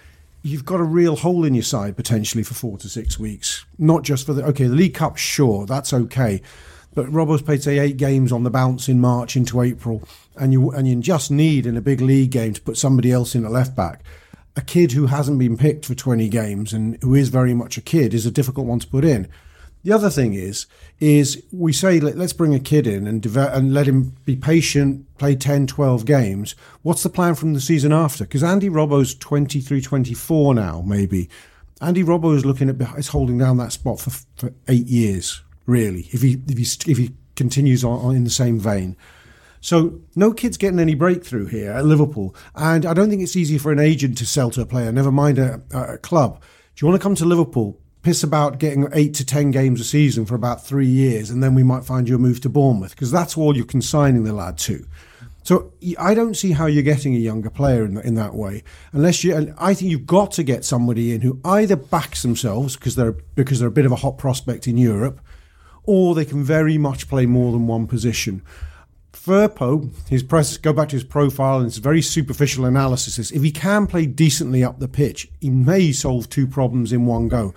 you've 0.42 0.66
got 0.66 0.80
a 0.80 0.84
real 0.84 1.16
hole 1.18 1.46
in 1.46 1.54
your 1.54 1.64
side 1.64 1.96
potentially 1.96 2.44
for 2.44 2.54
four 2.54 2.78
to 2.80 2.90
six 2.90 3.20
weeks. 3.20 3.66
Not 3.78 4.04
just 4.04 4.26
for 4.26 4.34
the 4.34 4.44
okay, 4.46 4.68
the 4.68 4.76
League 4.76 4.96
Cup, 4.96 5.18
sure, 5.18 5.66
that's 5.66 5.94
okay. 5.94 6.42
But 6.94 7.08
Robbo's 7.08 7.42
played 7.42 7.64
say 7.64 7.80
eight 7.80 7.98
games 7.98 8.32
on 8.32 8.44
the 8.44 8.50
bounce 8.50 8.90
in 8.90 9.00
March 9.00 9.38
into 9.38 9.62
April, 9.62 10.04
and 10.36 10.52
you 10.52 10.72
and 10.72 10.88
you 10.88 10.96
just 10.98 11.32
need 11.32 11.66
in 11.66 11.78
a 11.78 11.82
big 11.82 12.02
league 12.02 12.32
game 12.32 12.54
to 12.54 12.62
put 12.62 12.78
somebody 12.78 13.12
else 13.12 13.36
in 13.36 13.46
at 13.46 13.52
left 13.52 13.76
back. 13.76 14.04
A 14.58 14.62
kid 14.62 14.92
who 14.92 15.06
hasn't 15.06 15.40
been 15.40 15.56
picked 15.56 15.86
for 15.86 15.96
20 15.96 16.28
games 16.28 16.74
and 16.74 17.02
who 17.02 17.16
is 17.16 17.30
very 17.30 17.54
much 17.54 17.78
a 17.78 17.82
kid 17.82 18.14
is 18.14 18.26
a 18.26 18.32
difficult 18.32 18.68
one 18.68 18.80
to 18.80 18.88
put 18.88 19.06
in. 19.06 19.30
The 19.84 19.92
other 19.92 20.10
thing 20.12 20.34
is, 20.34 20.68
is 21.00 21.44
we 21.52 21.74
say 21.74 22.00
let, 22.00 22.18
us 22.18 22.34
bring 22.34 22.54
a 22.54 22.60
kid 22.60 22.86
in 22.86 23.08
and 23.08 23.26
and 23.26 23.74
let 23.74 23.88
him 23.88 24.16
be 24.26 24.36
patient, 24.36 25.06
play 25.18 25.36
10, 25.36 25.68
12 25.68 26.06
games. 26.06 26.56
What's 26.84 27.04
the 27.04 27.10
plan 27.10 27.34
from 27.34 27.54
the 27.54 27.62
season 27.62 27.92
after? 27.92 28.26
Because 28.26 28.44
Andy 28.44 28.70
Robbo's 28.70 29.16
23, 29.16 29.82
24 29.82 30.54
now, 30.54 30.82
maybe. 30.86 31.30
Andy 31.82 32.04
Robbo 32.04 32.36
is 32.36 32.46
looking 32.46 32.70
at 32.70 32.80
is 32.98 33.08
holding 33.08 33.40
down 33.40 33.58
that 33.58 33.72
spot 33.72 34.00
for, 34.00 34.12
for 34.36 34.54
eight 34.68 34.86
years, 34.86 35.42
really. 35.66 36.08
If 36.12 36.22
he 36.22 36.40
if 36.48 36.58
he 36.58 36.92
if 36.92 36.98
he 36.98 37.12
continues 37.36 37.84
on, 37.84 38.00
on 38.00 38.16
in 38.16 38.24
the 38.24 38.30
same 38.30 38.60
vein. 38.60 38.96
So 39.62 40.00
no 40.16 40.32
kid's 40.32 40.58
getting 40.58 40.80
any 40.80 40.96
breakthrough 40.96 41.48
here 41.48 41.72
at 41.72 41.86
Liverpool, 41.86 42.36
and 42.54 42.86
I 42.86 42.94
don't 42.94 43.10
think 43.10 43.24
it's 43.24 43.36
easy 43.36 43.58
for 43.58 43.72
an 43.72 43.80
agent 43.80 44.18
to 44.20 44.28
sell 44.28 44.52
to 44.52 44.62
a 44.62 44.66
player. 44.66 44.92
Never 44.92 45.12
mind 45.12 45.40
a, 45.40 45.62
a 45.72 45.98
club. 45.98 46.40
Do 46.76 46.86
you 46.86 46.88
want 46.90 47.02
to 47.02 47.04
come 47.04 47.16
to 47.16 47.26
Liverpool? 47.26 47.81
Piss 48.04 48.24
about 48.24 48.58
getting 48.58 48.88
eight 48.94 49.14
to 49.16 49.26
ten 49.26 49.52
games 49.52 49.80
a 49.80 49.84
season 49.84 50.26
for 50.26 50.36
about 50.36 50.66
three 50.66 50.88
years, 50.88 51.30
and 51.30 51.44
then 51.44 51.54
we 51.54 51.64
might 51.64 51.86
find 51.86 52.10
you 52.10 52.16
a 52.16 52.20
move 52.20 52.42
to 52.42 52.50
Bournemouth 52.50 52.92
because 52.92 53.12
that's 53.12 53.38
all 53.38 53.56
you're 53.56 53.66
consigning 53.66 54.24
the 54.24 54.34
lad 54.34 54.58
to. 54.60 54.86
So 55.44 55.74
I 56.00 56.14
don't 56.14 56.36
see 56.36 56.52
how 56.52 56.68
you're 56.68 56.84
getting 56.84 57.16
a 57.16 57.20
younger 57.20 57.50
player 57.50 57.84
in, 57.84 57.98
in 58.00 58.16
that 58.16 58.36
way, 58.36 58.64
unless 58.92 59.24
you. 59.24 59.36
And 59.36 59.54
I 59.58 59.74
think 59.74 59.90
you've 59.92 60.06
got 60.06 60.32
to 60.34 60.44
get 60.44 60.64
somebody 60.64 61.14
in 61.14 61.22
who 61.22 61.40
either 61.44 61.76
backs 61.76 62.22
themselves 62.22 62.76
because 62.76 62.96
they're 62.96 63.14
because 63.36 63.60
they're 63.60 63.68
a 63.70 63.72
bit 63.72 63.86
of 63.86 63.92
a 63.92 63.98
hot 63.98 64.18
prospect 64.18 64.68
in 64.68 64.78
Europe, 64.78 65.20
or 65.84 66.14
they 66.14 66.26
can 66.26 66.44
very 66.44 66.78
much 66.78 67.08
play 67.08 67.26
more 67.26 67.52
than 67.52 67.68
one 67.68 67.88
position. 67.88 68.44
Firpo, 69.14 69.92
his 70.10 70.24
press, 70.24 70.58
go 70.58 70.74
back 70.74 70.90
to 70.90 70.96
his 70.96 71.04
profile 71.04 71.58
and 71.58 71.66
his 71.66 71.78
very 71.78 72.02
superficial 72.02 72.66
analysis. 72.66 73.20
Is 73.20 73.32
if 73.32 73.44
he 73.44 73.52
can 73.52 73.86
play 73.88 74.06
decently 74.08 74.64
up 74.64 74.80
the 74.80 74.88
pitch, 74.88 75.30
he 75.40 75.50
may 75.50 75.92
solve 75.92 76.30
two 76.30 76.48
problems 76.48 76.92
in 76.92 77.06
one 77.06 77.28
go. 77.28 77.54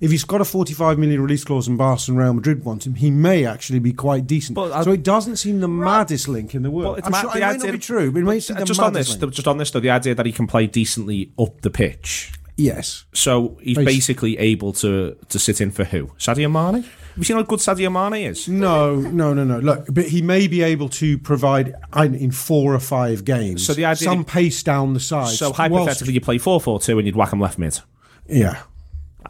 If 0.00 0.10
he's 0.12 0.22
got 0.24 0.40
a 0.40 0.44
45 0.44 0.96
million 0.98 1.20
release 1.20 1.42
clause 1.42 1.66
and 1.66 1.76
Barcelona 1.76 2.20
and 2.20 2.26
Real 2.28 2.34
Madrid 2.34 2.64
want 2.64 2.86
him, 2.86 2.94
he 2.94 3.10
may 3.10 3.44
actually 3.44 3.80
be 3.80 3.92
quite 3.92 4.26
decent. 4.28 4.54
But 4.54 4.72
I- 4.72 4.84
so 4.84 4.92
it 4.92 5.02
doesn't 5.02 5.36
seem 5.36 5.58
the 5.60 5.66
maddest 5.68 6.28
link 6.28 6.54
in 6.54 6.62
the 6.62 6.70
world. 6.70 7.00
I'm 7.02 7.10
ma- 7.10 7.20
sure, 7.22 7.30
it 7.36 7.40
might 7.40 7.58
not 7.58 7.72
be 7.72 7.78
true, 7.78 8.12
but 8.12 8.20
it 8.20 8.24
may 8.24 8.38
seem 8.40 8.56
the 8.58 8.64
just 8.64 8.78
on 8.80 8.92
this, 8.92 9.18
link. 9.20 9.32
just 9.34 9.48
on 9.48 9.58
this 9.58 9.70
though, 9.72 9.80
the 9.80 9.90
idea 9.90 10.14
that 10.14 10.24
he 10.26 10.30
can 10.32 10.46
play 10.46 10.66
decently 10.68 11.32
up 11.38 11.60
the 11.62 11.70
pitch. 11.70 12.32
Yes. 12.56 13.04
So 13.12 13.58
he's 13.62 13.76
Basi- 13.78 13.84
basically 13.84 14.38
able 14.38 14.72
to 14.74 15.16
to 15.28 15.38
sit 15.38 15.60
in 15.60 15.70
for 15.70 15.84
who? 15.84 16.10
Sadio 16.18 16.50
Mane. 16.50 16.82
Have 16.82 16.92
you 17.16 17.24
seen 17.24 17.36
how 17.36 17.42
good 17.42 17.58
Sadio 17.60 17.90
Mane 17.90 18.26
is? 18.26 18.48
No, 18.48 18.96
no, 19.00 19.34
no, 19.34 19.42
no. 19.44 19.58
Look, 19.58 19.86
but 19.92 20.06
he 20.08 20.22
may 20.22 20.46
be 20.48 20.62
able 20.62 20.88
to 20.90 21.18
provide 21.18 21.74
in 21.96 22.30
four 22.30 22.74
or 22.74 22.80
five 22.80 23.24
games 23.24 23.64
So 23.66 23.74
the 23.74 23.84
idea- 23.84 24.08
some 24.08 24.24
pace 24.24 24.62
down 24.62 24.94
the 24.94 25.00
side. 25.00 25.28
So 25.36 25.46
whilst- 25.46 25.58
hypothetically, 25.58 26.14
you 26.14 26.20
play 26.20 26.38
four 26.38 26.60
four 26.60 26.78
two 26.80 26.98
and 26.98 27.06
you'd 27.06 27.16
whack 27.16 27.32
him 27.32 27.40
left 27.40 27.58
mid. 27.58 27.80
yeah. 28.28 28.58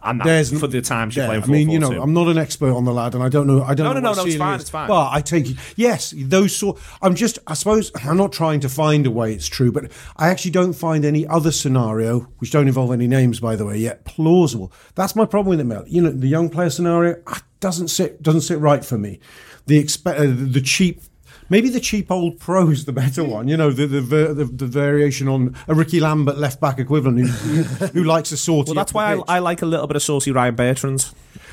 And 0.03 0.21
that, 0.21 0.25
There's 0.25 0.59
for 0.59 0.67
the 0.67 0.81
times 0.81 1.17
you're 1.17 1.25
Yeah, 1.25 1.41
playing 1.41 1.45
I 1.45 1.47
mean, 1.47 1.71
you 1.71 1.79
know, 1.79 1.93
two. 1.93 2.03
I'm 2.03 2.13
not 2.13 2.29
an 2.29 2.39
expert 2.39 2.73
on 2.75 2.85
the 2.85 2.93
lad, 2.93 3.15
and 3.15 3.23
I 3.23 3.29
don't 3.29 3.47
know. 3.47 3.63
I 3.63 3.75
don't 3.75 3.87
No, 3.87 3.93
know. 3.93 4.01
no, 4.01 4.13
no, 4.13 4.23
no, 4.23 4.27
it's 4.27 4.37
fine, 4.37 4.55
is. 4.57 4.61
it's 4.63 4.71
fine. 4.71 4.89
But 4.89 5.11
I 5.11 5.21
take. 5.21 5.47
Yes, 5.77 6.15
those 6.17 6.55
sort. 6.55 6.79
I'm 7.03 7.15
just. 7.15 7.39
I 7.47 7.55
suppose 7.55 7.91
I'm 8.05 8.17
not 8.17 8.33
trying 8.33 8.61
to 8.61 8.69
find 8.69 9.07
a 9.07 9.11
way 9.11 9.33
it's 9.35 9.47
true, 9.47 9.73
but 9.73 9.91
I 10.17 10.29
actually 10.29 10.53
don't 10.53 10.73
find 10.73 11.05
any 11.05 11.27
other 11.27 11.53
scenario, 11.53 12.21
which 12.39 12.51
don't 12.51 12.69
involve 12.69 12.93
any 12.93 13.07
names, 13.07 13.41
by 13.41 13.57
the 13.57 13.67
way, 13.67 13.79
yet 13.79 14.05
plausible. 14.05 14.73
That's 14.95 15.15
my 15.17 15.25
problem 15.27 15.51
with 15.51 15.61
it, 15.61 15.65
Mel. 15.65 15.85
You 15.87 16.03
know, 16.03 16.11
the 16.11 16.29
young 16.29 16.49
player 16.51 16.71
scenario 16.71 17.21
ah, 17.27 17.43
doesn't 17.61 17.89
sit 17.89 18.23
doesn't 18.23 18.43
sit 18.43 18.59
right 18.59 18.85
for 18.85 18.99
me. 18.99 19.21
The 19.67 19.83
expe- 19.83 20.19
uh, 20.19 20.51
the 20.53 20.61
cheap. 20.61 21.03
Maybe 21.51 21.71
the 21.71 21.81
cheap 21.81 22.11
old 22.11 22.39
pro 22.39 22.71
is 22.71 22.85
the 22.85 22.93
better 22.93 23.25
one. 23.37 23.49
You 23.49 23.57
know, 23.57 23.71
the 23.71 23.87
the, 23.87 24.01
the, 24.01 24.35
the, 24.35 24.45
the 24.45 24.67
variation 24.67 25.29
on 25.29 25.57
a 25.67 25.75
Rickie 25.75 26.01
Lambert 26.01 26.39
left 26.39 26.61
back 26.61 26.79
equivalent 26.79 27.29
who, 27.29 27.63
who 27.87 28.05
likes 28.05 28.33
a 28.33 28.37
sortie. 28.37 28.71
well, 28.71 28.75
that's 28.75 28.91
up 28.91 28.93
the 28.93 28.97
why 28.97 29.15
pitch. 29.17 29.25
I, 29.29 29.37
I 29.37 29.39
like 29.39 29.63
a 29.63 29.67
little 29.67 29.87
bit 29.87 29.97
of 29.97 30.03
saucy 30.03 30.31
Ryan 30.31 30.55
Bertrand. 30.55 31.11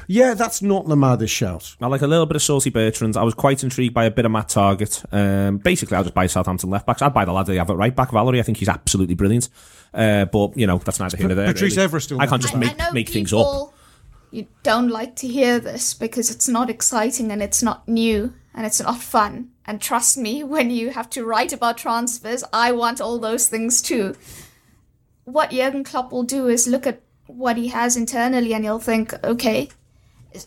Yeah, 0.07 0.35
that's 0.35 0.61
not 0.61 0.87
the 0.87 0.95
maddest 0.95 1.33
shout. 1.33 1.75
I 1.81 1.87
like 1.87 2.01
a 2.01 2.07
little 2.07 2.25
bit 2.25 2.35
of 2.35 2.43
saucy 2.43 2.69
Bertrand. 2.69 3.17
I 3.17 3.23
was 3.23 3.33
quite 3.33 3.63
intrigued 3.63 3.93
by 3.93 4.05
a 4.05 4.11
bit 4.11 4.25
of 4.25 4.31
Matt 4.31 4.49
Targett. 4.49 5.03
Um, 5.11 5.57
basically, 5.57 5.97
I'll 5.97 6.03
just 6.03 6.13
buy 6.13 6.27
Southampton 6.27 6.69
left 6.69 6.85
backs. 6.85 7.01
I'd 7.01 7.13
buy 7.13 7.25
the 7.25 7.33
lad 7.33 7.47
they 7.47 7.55
have 7.55 7.69
at 7.69 7.77
right 7.77 7.95
back, 7.95 8.11
Valery. 8.11 8.39
I 8.39 8.43
think 8.43 8.59
he's 8.59 8.69
absolutely 8.69 9.15
brilliant. 9.15 9.49
Uh, 9.93 10.25
but 10.25 10.55
you 10.57 10.67
know, 10.67 10.77
that's 10.77 10.99
neither 10.99 11.17
here 11.17 11.27
nor 11.27 11.35
there. 11.35 11.47
Patrice 11.47 11.75
really. 11.77 11.89
Evra 11.89 12.01
still 12.01 12.21
I 12.21 12.27
can't 12.27 12.41
just 12.41 12.55
I, 12.55 12.59
make 12.59 12.71
I 12.71 12.85
know 12.85 12.91
make 12.91 13.09
things 13.09 13.33
up. 13.33 13.73
You 14.31 14.47
don't 14.63 14.89
like 14.89 15.15
to 15.17 15.27
hear 15.27 15.59
this 15.59 15.93
because 15.93 16.29
it's 16.29 16.49
not 16.49 16.69
exciting 16.69 17.31
and 17.31 17.41
it's 17.41 17.63
not 17.63 17.87
new 17.87 18.33
and 18.55 18.65
it's 18.65 18.81
not 18.81 18.97
fun. 19.01 19.49
And 19.65 19.81
trust 19.81 20.17
me, 20.17 20.43
when 20.55 20.71
you 20.71 20.91
have 20.91 21.09
to 21.11 21.25
write 21.25 21.53
about 21.53 21.77
transfers, 21.77 22.43
I 22.53 22.71
want 22.71 23.01
all 23.01 23.19
those 23.19 23.47
things 23.47 23.81
too. 23.81 24.15
What 25.25 25.51
Jurgen 25.51 25.83
Klopp 25.83 26.11
will 26.11 26.23
do 26.23 26.47
is 26.47 26.67
look 26.67 26.87
at 26.87 27.01
what 27.27 27.57
he 27.57 27.67
has 27.69 27.97
internally 27.97 28.53
and 28.53 28.63
he'll 28.63 28.79
think, 28.79 29.13
okay, 29.23 29.69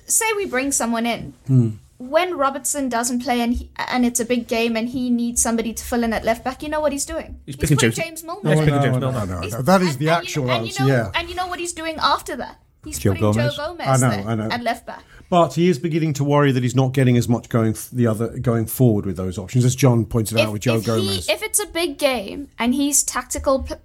say 0.07 0.27
we 0.37 0.47
bring 0.47 0.73
someone 0.73 1.07
in. 1.07 1.35
Hmm. 1.47 1.71
When 1.99 2.37
Robertson 2.37 2.89
doesn't 2.89 3.25
play 3.25 3.41
and 3.41 3.55
he, 3.55 3.71
and 3.77 4.07
it's 4.07 4.21
a 4.21 4.25
big 4.25 4.47
game 4.47 4.77
and 4.77 4.89
he 4.89 5.11
needs 5.11 5.43
somebody 5.43 5.73
to 5.75 5.85
fill 5.85 6.05
in 6.05 6.13
at 6.13 6.25
left 6.25 6.45
back, 6.45 6.63
you 6.63 6.69
know 6.69 6.81
what 6.81 6.93
he's 6.93 7.05
doing? 7.05 7.41
He's 7.45 7.57
picking 7.57 7.77
putting 7.77 7.91
James- 7.91 8.23
James 8.23 8.25
Milner. 8.25 8.41
No, 8.45 8.51
he's 8.51 8.61
in. 8.61 8.67
picking 8.67 9.01
no, 9.01 9.11
no, 9.11 9.25
no, 9.25 9.41
no. 9.41 9.63
That 9.63 9.83
is 9.83 9.91
and- 9.91 9.99
the 9.99 10.09
and 10.11 10.17
actual 10.19 10.45
you, 10.45 10.51
and 10.53 10.67
answer, 10.67 10.83
you 10.85 10.89
know, 10.89 10.95
yeah. 10.97 11.11
And 11.17 11.29
you 11.29 11.35
know 11.35 11.49
what 11.49 11.59
he's 11.59 11.73
doing 11.73 11.97
after 12.01 12.37
that? 12.37 12.61
He's 12.85 12.99
Joe 12.99 13.11
putting 13.11 13.33
Gomez. 13.33 13.57
Joe 13.57 13.67
Gomez 13.69 13.87
I 13.87 13.97
know, 13.97 14.17
there 14.23 14.29
I 14.29 14.35
know. 14.35 14.49
at 14.51 14.63
left 14.63 14.87
back. 14.87 15.03
But 15.31 15.55
he 15.55 15.69
is 15.69 15.79
beginning 15.79 16.15
to 16.15 16.25
worry 16.25 16.53
that 16.53 16.63
he's 16.63 16.77
not 16.77 16.93
getting 16.93 17.17
as 17.17 17.29
much 17.29 17.49
going 17.49 17.73
f- 17.73 17.91
the 17.93 18.07
other 18.07 18.39
going 18.39 18.67
forward 18.67 19.05
with 19.05 19.17
those 19.17 19.37
options, 19.39 19.65
as 19.65 19.75
John 19.77 20.07
pointed 20.07 20.39
out 20.39 20.53
with 20.53 20.63
Joe 20.63 20.77
if, 20.77 20.87
Gomez. 20.87 21.27
He, 21.27 21.33
if 21.33 21.43
it's 21.43 21.61
a 21.61 21.67
big 21.67 21.99
game 21.99 22.49
and 22.59 22.75
he's 22.75 23.03
tactical, 23.03 23.65
pl- 23.65 23.81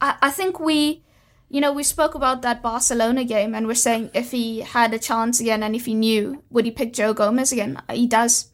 I, 0.00 0.16
I 0.22 0.30
think 0.30 0.58
we, 0.58 1.02
you 1.50 1.60
know, 1.60 1.72
we 1.72 1.82
spoke 1.82 2.14
about 2.14 2.42
that 2.42 2.62
Barcelona 2.62 3.24
game 3.24 3.54
and 3.54 3.66
we're 3.66 3.74
saying 3.74 4.10
if 4.14 4.30
he 4.30 4.60
had 4.60 4.94
a 4.94 4.98
chance 4.98 5.40
again 5.40 5.62
and 5.62 5.74
if 5.74 5.84
he 5.84 5.94
knew, 5.94 6.42
would 6.50 6.64
he 6.64 6.70
pick 6.70 6.92
Joe 6.94 7.12
Gomez 7.12 7.52
again? 7.52 7.80
He 7.90 8.06
does. 8.06 8.48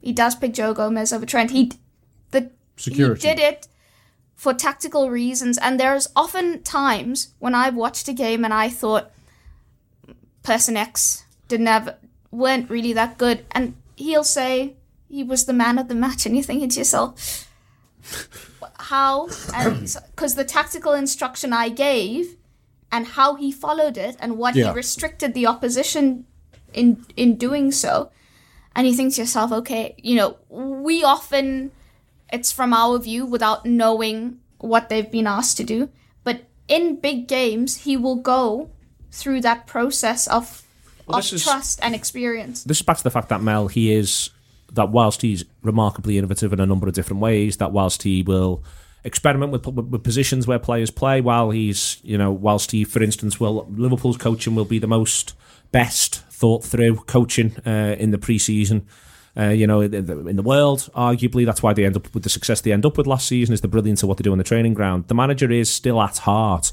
He 0.00 0.12
does 0.12 0.36
pick 0.36 0.54
Joe 0.54 0.72
Gomez 0.74 1.12
over 1.12 1.26
Trent. 1.26 1.50
He, 1.50 1.72
the, 2.30 2.52
Security. 2.76 3.26
he 3.26 3.34
did 3.34 3.42
it 3.42 3.68
for 4.38 4.54
tactical 4.54 5.10
reasons. 5.10 5.58
And 5.58 5.80
there's 5.80 6.06
often 6.14 6.62
times 6.62 7.34
when 7.40 7.56
I've 7.56 7.74
watched 7.74 8.06
a 8.08 8.12
game 8.12 8.44
and 8.44 8.54
I 8.54 8.68
thought 8.70 9.10
person 10.44 10.76
X 10.76 11.24
didn't 11.48 11.66
have 11.66 11.96
weren't 12.30 12.70
really 12.70 12.92
that 12.92 13.18
good, 13.18 13.44
and 13.50 13.74
he'll 13.96 14.22
say 14.22 14.76
he 15.10 15.24
was 15.24 15.44
the 15.46 15.52
man 15.52 15.76
of 15.78 15.88
the 15.88 15.94
match, 15.94 16.24
and 16.24 16.36
you're 16.36 16.44
thinking 16.44 16.68
to 16.68 16.78
yourself, 16.78 17.48
how? 18.78 19.26
Because 19.26 20.34
the 20.40 20.44
tactical 20.44 20.92
instruction 20.92 21.52
I 21.52 21.68
gave 21.70 22.36
and 22.92 23.06
how 23.06 23.34
he 23.34 23.50
followed 23.50 23.96
it 23.96 24.16
and 24.20 24.38
what 24.38 24.54
Yeah. 24.54 24.68
he 24.68 24.76
restricted 24.76 25.34
the 25.34 25.46
opposition 25.46 26.26
in 26.72 27.04
in 27.16 27.36
doing 27.36 27.72
so, 27.72 28.10
and 28.76 28.86
you 28.86 28.94
think 28.94 29.14
to 29.14 29.20
yourself, 29.22 29.50
okay, 29.52 29.94
you 29.98 30.14
know, 30.16 30.36
we 30.48 31.02
often 31.02 31.72
it's 32.32 32.52
from 32.52 32.72
our 32.72 32.98
view 32.98 33.26
without 33.26 33.64
knowing 33.64 34.40
what 34.58 34.88
they've 34.88 35.10
been 35.10 35.26
asked 35.26 35.56
to 35.58 35.64
do. 35.64 35.90
But 36.24 36.42
in 36.66 36.96
big 36.96 37.28
games, 37.28 37.78
he 37.78 37.96
will 37.96 38.16
go 38.16 38.70
through 39.10 39.40
that 39.42 39.66
process 39.66 40.26
of, 40.26 40.62
of 41.08 41.32
is- 41.32 41.42
trust 41.42 41.80
and 41.82 41.94
experience. 41.94 42.64
this 42.64 42.78
is 42.78 42.82
back 42.82 42.98
to 42.98 43.04
the 43.04 43.10
fact 43.10 43.28
that 43.30 43.40
Mel 43.40 43.68
he 43.68 43.92
is 43.92 44.30
that 44.72 44.90
whilst 44.90 45.22
he's 45.22 45.44
remarkably 45.62 46.18
innovative 46.18 46.52
in 46.52 46.60
a 46.60 46.66
number 46.66 46.86
of 46.86 46.92
different 46.92 47.22
ways, 47.22 47.56
that 47.56 47.72
whilst 47.72 48.02
he 48.02 48.22
will 48.22 48.62
experiment 49.04 49.50
with, 49.50 49.66
with, 49.66 50.02
positions 50.02 50.46
where 50.46 50.58
players 50.58 50.90
play, 50.90 51.20
while 51.20 51.50
he's 51.50 51.98
you 52.02 52.18
know 52.18 52.30
whilst 52.30 52.72
he, 52.72 52.84
for 52.84 53.02
instance, 53.02 53.40
will 53.40 53.66
Liverpool's 53.70 54.18
coaching 54.18 54.54
will 54.54 54.66
be 54.66 54.78
the 54.78 54.86
most 54.86 55.34
best 55.72 56.16
thought 56.30 56.64
through 56.64 56.96
coaching 57.06 57.56
uh, 57.66 57.96
in 57.98 58.10
the 58.10 58.18
pre-season. 58.18 58.86
Uh, 59.36 59.50
you 59.50 59.66
know, 59.66 59.80
in 59.80 59.90
the, 59.90 60.26
in 60.26 60.36
the 60.36 60.42
world, 60.42 60.88
arguably, 60.96 61.46
that's 61.46 61.62
why 61.62 61.72
they 61.72 61.84
end 61.84 61.96
up 61.96 62.12
with 62.12 62.24
the 62.24 62.30
success 62.30 62.60
they 62.60 62.72
end 62.72 62.84
up 62.84 62.96
with 62.96 63.06
last 63.06 63.28
season 63.28 63.52
is 63.52 63.60
the 63.60 63.68
brilliance 63.68 64.02
of 64.02 64.08
what 64.08 64.18
they 64.18 64.22
do 64.22 64.32
on 64.32 64.38
the 64.38 64.44
training 64.44 64.74
ground. 64.74 65.06
The 65.06 65.14
manager 65.14 65.50
is 65.50 65.70
still 65.70 66.00
at 66.02 66.18
heart 66.18 66.72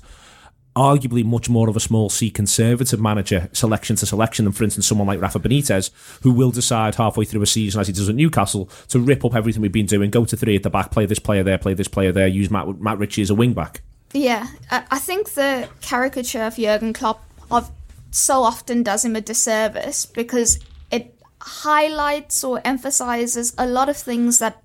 arguably 0.75 1.23
much 1.23 1.49
more 1.49 1.69
of 1.69 1.75
a 1.75 1.79
small 1.79 2.09
C 2.09 2.29
conservative 2.29 2.99
manager 2.99 3.49
selection 3.53 3.95
to 3.95 4.05
selection 4.05 4.45
than, 4.45 4.51
for 4.51 4.63
instance, 4.63 4.85
someone 4.85 5.07
like 5.07 5.21
Rafa 5.21 5.39
Benitez, 5.39 5.89
who 6.21 6.31
will 6.31 6.51
decide 6.51 6.95
halfway 6.95 7.25
through 7.25 7.41
a 7.41 7.47
season, 7.47 7.79
as 7.79 7.87
he 7.87 7.93
does 7.93 8.09
at 8.09 8.15
Newcastle, 8.15 8.69
to 8.89 8.99
rip 8.99 9.23
up 9.23 9.35
everything 9.35 9.61
we've 9.61 9.71
been 9.71 9.85
doing, 9.85 10.09
go 10.09 10.25
to 10.25 10.35
three 10.35 10.55
at 10.55 10.63
the 10.63 10.69
back, 10.69 10.91
play 10.91 11.05
this 11.05 11.19
player 11.19 11.43
there, 11.43 11.57
play 11.57 11.73
this 11.73 11.87
player 11.87 12.11
there, 12.11 12.27
use 12.27 12.51
Matt, 12.51 12.79
Matt 12.79 12.97
Ritchie 12.97 13.21
as 13.21 13.29
a 13.29 13.35
wing 13.35 13.53
back. 13.53 13.81
Yeah, 14.11 14.47
I, 14.69 14.99
think 14.99 15.31
the 15.31 15.67
caricature 15.81 16.43
of 16.43 16.55
Jurgen 16.55 16.93
Klopp 16.93 17.23
of 17.51 17.69
so 18.11 18.43
often 18.43 18.81
does 18.81 19.03
him 19.03 19.15
a 19.15 19.21
disservice 19.21 20.05
because 20.05 20.59
highlights 21.45 22.43
or 22.43 22.59
emphasizes 22.65 23.53
a 23.57 23.67
lot 23.67 23.87
of 23.87 23.95
things 23.95 24.39
that 24.39 24.63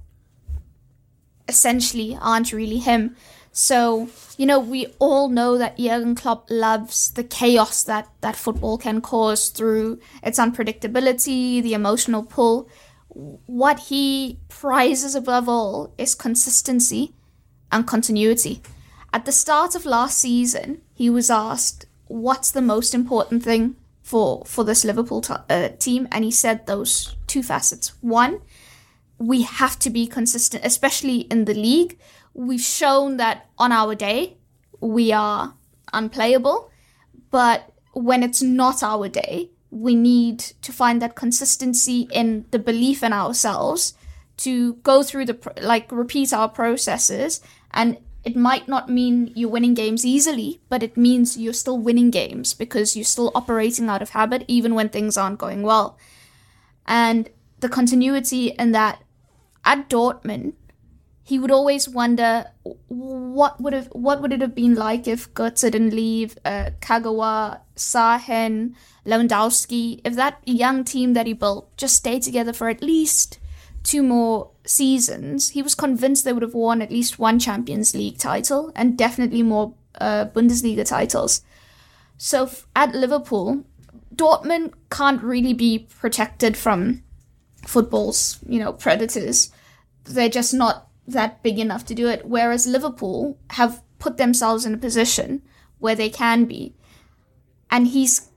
essentially 1.47 2.17
aren't 2.21 2.55
really 2.55 2.79
him. 2.79 3.17
So, 3.53 4.09
you 4.39 4.47
know, 4.47 4.59
we 4.59 4.87
all 4.99 5.29
know 5.29 5.59
that 5.59 5.77
Jurgen 5.77 6.15
Klopp 6.15 6.49
loves 6.49 7.11
the 7.11 7.25
chaos 7.25 7.83
that, 7.83 8.09
that 8.23 8.37
football 8.37 8.79
can 8.79 9.03
cause 9.03 9.51
through 9.51 9.99
its 10.23 10.39
unpredictability, 10.39 11.63
the 11.63 11.75
emotional 11.75 12.23
pull. 12.23 12.69
What 13.09 13.81
he 13.91 14.39
prizes 14.49 15.15
above 15.15 15.49
all 15.49 15.93
is 15.99 16.15
consistency 16.15 17.13
and 17.71 17.87
continuity. 17.87 18.63
At 19.13 19.27
the 19.27 19.33
start 19.33 19.75
of 19.75 19.85
last 19.85 20.17
season, 20.17 20.81
he 20.95 21.11
was 21.11 21.29
asked, 21.29 21.87
"What's 22.07 22.53
the 22.53 22.63
most 22.63 22.95
important 22.95 23.43
thing 23.43 23.77
for 24.11 24.43
for 24.45 24.65
this 24.65 24.85
Liverpool 24.85 25.25
uh, 25.29 25.69
team?" 25.79 26.09
And 26.13 26.25
he 26.25 26.31
said 26.31 26.67
those 26.67 27.17
two 27.27 27.43
facets. 27.43 27.93
One, 28.01 28.41
we 29.19 29.43
have 29.43 29.79
to 29.81 29.91
be 29.91 30.07
consistent, 30.07 30.65
especially 30.65 31.21
in 31.33 31.45
the 31.45 31.55
league. 31.55 31.99
We've 32.35 32.61
shown 32.81 33.17
that 33.19 33.49
on 33.59 33.71
our 33.73 33.95
day 33.95 34.37
we 34.81 35.13
are 35.13 35.55
unplayable, 35.93 36.71
but 37.31 37.73
when 37.93 38.23
it's 38.23 38.43
not 38.43 38.83
our 38.83 39.09
day, 39.09 39.51
we 39.71 39.95
need 39.95 40.39
to 40.63 40.73
find 40.73 41.01
that 41.03 41.15
consistency 41.15 42.09
in 42.11 42.47
the 42.51 42.59
belief 42.59 43.03
in 43.03 43.13
ourselves 43.13 43.95
to 44.39 44.75
go 44.83 45.03
through 45.03 45.27
the 45.27 45.39
like 45.61 45.93
repeat 45.93 46.33
our 46.33 46.49
processes 46.49 47.41
and 47.73 47.99
it 48.25 48.37
might 48.37 48.69
not 48.69 48.89
mean 48.89 49.33
you're 49.35 49.51
winning 49.51 49.75
games 49.75 50.05
easily 50.05 50.61
but 50.69 50.83
it 50.83 50.97
means 50.97 51.37
you're 51.37 51.53
still 51.53 51.79
winning 51.79 52.11
games 52.11 52.55
because 52.55 52.97
you're 52.97 53.05
still 53.05 53.33
operating 53.35 53.89
out 53.89 54.03
of 54.03 54.11
habit 54.11 54.45
even 54.47 54.75
when 54.75 54.89
things 54.89 55.17
aren't 55.17 55.39
going 55.39 55.63
well. 55.63 55.99
And 56.87 57.29
the 57.61 57.69
continuity 57.69 58.49
in 58.59 58.73
that 58.73 59.03
at 59.65 59.89
Dortmund 59.89 60.55
he 61.31 61.39
would 61.39 61.53
always 61.53 61.89
wonder 61.89 62.47
what 62.89 63.61
would 63.61 63.73
have 63.73 63.87
what 63.93 64.21
would 64.21 64.33
it 64.33 64.41
have 64.41 64.55
been 64.55 64.75
like 64.75 65.07
if 65.07 65.33
Götze 65.33 65.71
didn't 65.71 65.95
leave, 65.95 66.37
uh, 66.45 66.71
Kagawa, 66.81 67.61
Sahin, 67.77 68.75
Lewandowski, 69.07 70.01
if 70.05 70.17
that 70.17 70.41
young 70.45 70.83
team 70.83 71.13
that 71.13 71.29
he 71.29 71.33
built 71.33 71.77
just 71.77 71.95
stayed 71.95 72.23
together 72.25 72.53
for 72.53 72.69
at 72.69 72.83
least 72.83 73.39
two 73.83 74.03
more 74.03 74.51
seasons, 74.65 75.51
he 75.51 75.63
was 75.63 75.75
convinced 75.75 76.25
they 76.25 76.33
would 76.33 76.43
have 76.43 76.55
won 76.55 76.83
at 76.83 76.91
least 76.91 77.19
one 77.19 77.39
Champions 77.39 77.95
League 77.95 78.19
title 78.19 78.73
and 78.77 78.99
definitely 78.99 79.43
more 79.43 79.75
uh, 80.01 80.27
Bundesliga 80.27 80.87
titles. 80.87 81.43
So 82.19 82.45
f- 82.45 82.67
at 82.77 82.95
Liverpool, 82.95 83.65
Dortmund 84.15 84.75
can't 84.91 85.23
really 85.23 85.55
be 85.55 85.87
protected 85.99 86.57
from 86.57 87.03
football's, 87.67 88.39
you 88.47 88.59
know, 88.59 88.73
predators. 88.73 89.51
They're 90.05 90.29
just 90.29 90.53
not 90.53 90.89
that 91.07 91.43
big 91.43 91.59
enough 91.59 91.85
to 91.87 91.95
do 91.95 92.09
it. 92.09 92.27
Whereas 92.27 92.67
Liverpool 92.67 93.39
have 93.51 93.83
put 93.99 94.17
themselves 94.17 94.65
in 94.65 94.75
a 94.75 94.79
position 94.79 95.43
where 95.79 95.95
they 95.95 96.11
can 96.11 96.45
be. 96.45 96.75
And 97.71 97.89
he's 97.89 98.30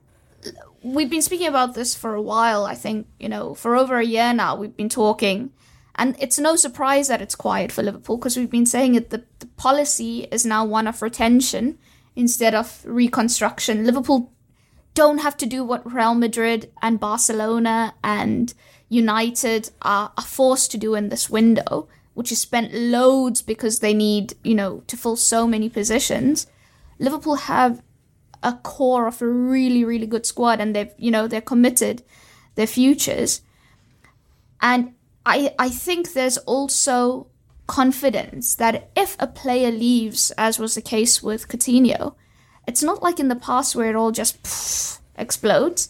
we've 0.84 1.10
been 1.10 1.22
speaking 1.22 1.46
about 1.46 1.74
this 1.74 1.94
for 1.94 2.14
a 2.14 2.22
while, 2.22 2.64
I 2.66 2.74
think, 2.74 3.06
you 3.18 3.28
know, 3.28 3.54
for 3.54 3.74
over 3.74 3.98
a 3.98 4.04
year 4.04 4.32
now 4.32 4.54
we've 4.54 4.76
been 4.76 4.90
talking. 4.90 5.50
And 5.96 6.14
it's 6.18 6.38
no 6.38 6.56
surprise 6.56 7.08
that 7.08 7.22
it's 7.22 7.34
quiet 7.34 7.72
for 7.72 7.82
Liverpool 7.82 8.18
because 8.18 8.36
we've 8.36 8.50
been 8.50 8.66
saying 8.66 8.94
it 8.94 9.10
the, 9.10 9.24
the 9.38 9.46
policy 9.46 10.28
is 10.30 10.44
now 10.44 10.64
one 10.64 10.86
of 10.86 11.02
retention 11.02 11.78
instead 12.14 12.54
of 12.54 12.82
reconstruction. 12.84 13.84
Liverpool 13.84 14.32
don't 14.92 15.18
have 15.18 15.36
to 15.38 15.46
do 15.46 15.64
what 15.64 15.90
Real 15.90 16.14
Madrid 16.14 16.70
and 16.82 17.00
Barcelona 17.00 17.94
and 18.04 18.52
United 18.88 19.70
are, 19.82 20.12
are 20.16 20.24
forced 20.24 20.70
to 20.72 20.78
do 20.78 20.94
in 20.94 21.08
this 21.08 21.30
window, 21.30 21.88
which 22.12 22.30
is 22.30 22.40
spent 22.40 22.74
loads 22.74 23.40
because 23.40 23.78
they 23.78 23.94
need, 23.94 24.34
you 24.44 24.54
know, 24.54 24.82
to 24.86 24.96
fill 24.96 25.16
so 25.16 25.46
many 25.46 25.68
positions. 25.68 26.46
Liverpool 26.98 27.36
have 27.36 27.82
a 28.44 28.52
core 28.62 29.08
of 29.08 29.20
a 29.20 29.26
really, 29.26 29.84
really 29.84 30.06
good 30.06 30.26
squad 30.26 30.60
and 30.60 30.76
they've, 30.76 30.92
you 30.98 31.10
know, 31.10 31.26
they're 31.26 31.40
committed 31.40 32.02
their 32.54 32.66
futures. 32.66 33.40
And 34.60 34.94
I 35.26 35.54
I 35.58 35.68
think 35.70 36.12
there's 36.12 36.38
also 36.38 37.26
confidence 37.66 38.54
that 38.56 38.90
if 38.94 39.16
a 39.18 39.26
player 39.26 39.70
leaves, 39.70 40.30
as 40.36 40.58
was 40.58 40.74
the 40.74 40.82
case 40.82 41.22
with 41.22 41.48
Coutinho, 41.48 42.14
it's 42.68 42.82
not 42.82 43.02
like 43.02 43.18
in 43.18 43.28
the 43.28 43.36
past 43.36 43.74
where 43.74 43.90
it 43.90 43.96
all 43.96 44.12
just 44.12 45.00
explodes. 45.16 45.88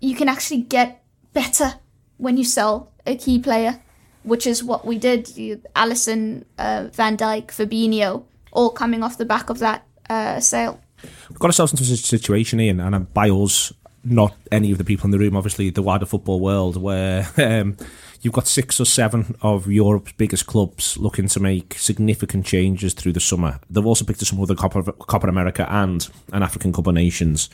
You 0.00 0.14
can 0.14 0.28
actually 0.28 0.62
get 0.62 1.02
better 1.32 1.74
when 2.16 2.36
you 2.36 2.44
sell 2.44 2.92
a 3.06 3.16
key 3.16 3.38
player, 3.38 3.80
which 4.22 4.46
is 4.46 4.62
what 4.62 4.86
we 4.86 4.98
did. 4.98 5.26
Alisson, 5.74 6.44
uh, 6.58 6.88
Van 6.92 7.16
Dijk, 7.16 7.46
Fabinho, 7.48 8.24
all 8.52 8.70
coming 8.70 9.02
off 9.02 9.18
the 9.18 9.24
back 9.24 9.50
of 9.50 9.58
that 9.58 9.86
uh, 10.08 10.40
sale. 10.40 10.80
We've 11.28 11.38
got 11.38 11.48
ourselves 11.48 11.72
into 11.72 11.84
a 11.84 11.96
situation, 11.96 12.60
Ian, 12.60 12.80
and 12.80 13.12
by 13.12 13.30
us, 13.30 13.72
not 14.04 14.36
any 14.52 14.70
of 14.70 14.78
the 14.78 14.84
people 14.84 15.06
in 15.06 15.10
the 15.10 15.18
room, 15.18 15.36
obviously 15.36 15.70
the 15.70 15.82
wider 15.82 16.06
football 16.06 16.40
world, 16.40 16.80
where 16.80 17.28
um, 17.38 17.76
you've 18.20 18.34
got 18.34 18.46
six 18.46 18.78
or 18.78 18.84
seven 18.84 19.36
of 19.42 19.66
Europe's 19.66 20.12
biggest 20.12 20.46
clubs 20.46 20.96
looking 20.98 21.28
to 21.28 21.40
make 21.40 21.74
significant 21.74 22.44
changes 22.44 22.94
through 22.94 23.12
the 23.12 23.20
summer. 23.20 23.60
They've 23.70 23.84
also 23.84 24.04
picked 24.04 24.22
up 24.22 24.28
some 24.28 24.40
other 24.40 24.54
Copa, 24.54 24.92
Copa 24.92 25.26
America 25.26 25.66
and 25.70 26.06
an 26.32 26.42
African 26.42 26.72
Cup 26.72 26.86
of 26.86 26.94
Nations. 26.94 27.48